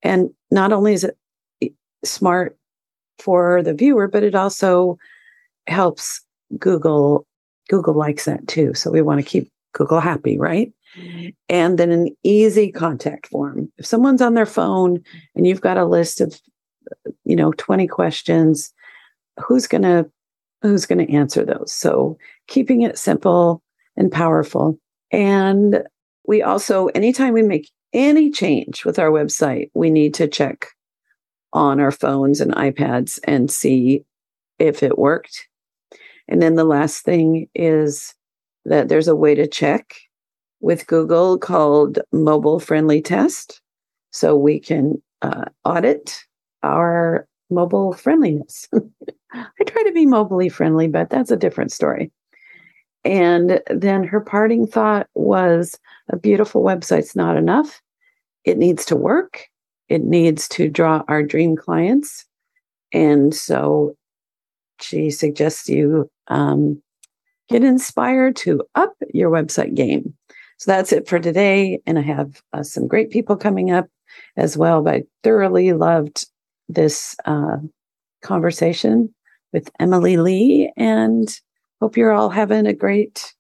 And 0.03 0.30
not 0.50 0.72
only 0.72 0.94
is 0.94 1.05
it 1.05 1.16
smart 2.05 2.57
for 3.18 3.62
the 3.62 3.74
viewer, 3.74 4.09
but 4.09 4.22
it 4.22 4.34
also 4.34 4.98
helps 5.66 6.22
Google. 6.59 7.26
Google 7.68 7.94
likes 7.94 8.24
that 8.24 8.46
too. 8.48 8.74
So 8.74 8.90
we 8.90 9.03
want 9.03 9.20
to 9.20 9.26
keep 9.26 9.50
Google 9.72 10.00
happy, 10.00 10.38
right? 10.38 10.72
And 11.48 11.78
then 11.78 11.90
an 11.90 12.09
easy 12.22 12.70
contact 12.70 13.28
form. 13.28 13.72
If 13.78 13.86
someone's 13.86 14.20
on 14.20 14.34
their 14.34 14.46
phone 14.46 15.03
and 15.34 15.46
you've 15.46 15.61
got 15.61 15.78
a 15.78 15.86
list 15.86 16.20
of, 16.20 16.38
you 17.24 17.36
know, 17.36 17.53
20 17.53 17.86
questions, 17.86 18.72
who's 19.40 19.66
going 19.66 19.82
to 19.82 20.11
who's 20.62 20.86
going 20.86 21.04
to 21.04 21.12
answer 21.12 21.44
those? 21.44 21.72
So 21.72 22.16
keeping 22.46 22.82
it 22.82 22.98
simple 22.98 23.62
and 23.96 24.10
powerful. 24.10 24.78
And 25.10 25.82
we 26.26 26.42
also 26.42 26.86
anytime 26.88 27.34
we 27.34 27.42
make 27.42 27.70
any 27.92 28.30
change 28.30 28.84
with 28.84 28.98
our 28.98 29.10
website, 29.10 29.70
we 29.74 29.90
need 29.90 30.14
to 30.14 30.28
check 30.28 30.68
on 31.52 31.80
our 31.80 31.90
phones 31.90 32.40
and 32.40 32.54
iPads 32.54 33.18
and 33.24 33.50
see 33.50 34.04
if 34.58 34.82
it 34.82 34.98
worked. 34.98 35.48
And 36.28 36.40
then 36.40 36.54
the 36.54 36.64
last 36.64 37.04
thing 37.04 37.48
is 37.54 38.14
that 38.64 38.88
there's 38.88 39.08
a 39.08 39.16
way 39.16 39.34
to 39.34 39.46
check 39.46 39.94
with 40.60 40.86
Google 40.86 41.38
called 41.38 41.98
Mobile 42.12 42.60
Friendly 42.60 43.02
Test. 43.02 43.60
So 44.12 44.36
we 44.36 44.60
can 44.60 45.02
uh, 45.20 45.46
audit 45.64 46.24
our 46.62 47.26
mobile 47.50 47.92
friendliness. 47.92 48.68
I 49.35 49.64
try 49.66 49.83
to 49.85 49.93
be 49.93 50.07
mobily 50.07 50.51
friendly, 50.51 50.89
but 50.89 51.11
that's 51.11 51.30
a 51.30 51.37
different 51.37 51.72
story. 51.72 52.11
And 53.05 53.61
then 53.68 54.05
her 54.05 54.20
parting 54.20 54.66
thought 54.66 55.09
was 55.14 55.78
a 56.11 56.16
beautiful 56.16 56.62
website's 56.62 57.16
not 57.16 57.37
enough. 57.37 57.80
It 58.45 58.59
needs 58.59 58.85
to 58.87 58.97
work. 58.97 59.49
It 59.89 60.03
needs 60.03 60.49
to 60.51 60.68
draw 60.68 61.03
our 61.09 61.22
dream 61.22 61.57
clients. 61.57 62.24
And 62.93 63.35
so 63.35 63.97
she 64.80 65.11
suggests 65.11 65.68
you 65.68 66.11
um, 66.28 66.80
get 67.49 67.64
inspired 67.64 68.37
to 68.37 68.62
up 68.74 68.95
your 69.12 69.30
website 69.30 69.74
game. 69.74 70.14
So 70.59 70.70
that's 70.70 70.93
it 70.93 71.09
for 71.09 71.18
today. 71.18 71.80
And 71.87 71.99
I 71.99 72.03
have 72.03 72.41
uh, 72.53 72.62
some 72.62 72.87
great 72.87 73.11
people 73.11 73.37
coming 73.37 73.72
up 73.72 73.89
as 74.37 74.57
well. 74.57 74.83
But 74.83 74.95
I 74.95 75.03
thoroughly 75.24 75.72
loved 75.72 76.26
this 76.68 77.16
uh, 77.24 77.57
conversation 78.22 79.12
with 79.53 79.70
Emily 79.78 80.16
Lee 80.16 80.72
and 80.76 81.28
hope 81.80 81.96
you're 81.96 82.12
all 82.12 82.30
having 82.30 82.66
a 82.66 82.72
great 82.72 83.34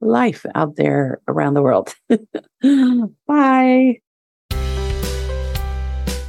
life 0.00 0.46
out 0.54 0.76
there 0.76 1.20
around 1.28 1.54
the 1.54 1.62
world. 1.62 1.94
Bye. 3.26 4.00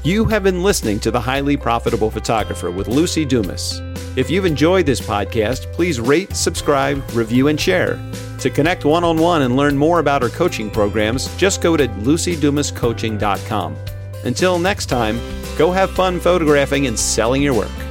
You 0.04 0.26
have 0.26 0.44
been 0.44 0.64
listening 0.64 1.00
to 1.02 1.12
The 1.12 1.20
Highly 1.20 1.58
Profitable 1.58 2.10
Photographer 2.10 2.72
with 2.72 2.88
Lucy 2.88 3.26
Dumas. 3.26 3.82
If 4.16 4.30
you've 4.30 4.46
enjoyed 4.46 4.86
this 4.86 5.02
podcast, 5.02 5.72
please 5.74 6.00
rate, 6.00 6.36
subscribe, 6.36 7.04
review, 7.12 7.50
and 7.50 7.60
share. 7.60 8.00
To 8.40 8.50
connect 8.50 8.86
one 8.86 9.04
on 9.04 9.18
one 9.18 9.42
and 9.42 9.58
learn 9.58 9.78
more 9.78 10.00
about 10.00 10.24
our 10.24 10.30
coaching 10.30 10.72
programs, 10.72 11.28
just 11.36 11.62
go 11.62 11.76
to 11.76 11.88
lucydumascoaching.com. 11.88 13.76
Until 14.24 14.58
next 14.58 14.86
time, 14.88 15.20
go 15.58 15.72
have 15.72 15.92
fun 15.92 16.20
photographing 16.20 16.88
and 16.88 16.98
selling 16.98 17.42
your 17.42 17.54
work. 17.54 17.89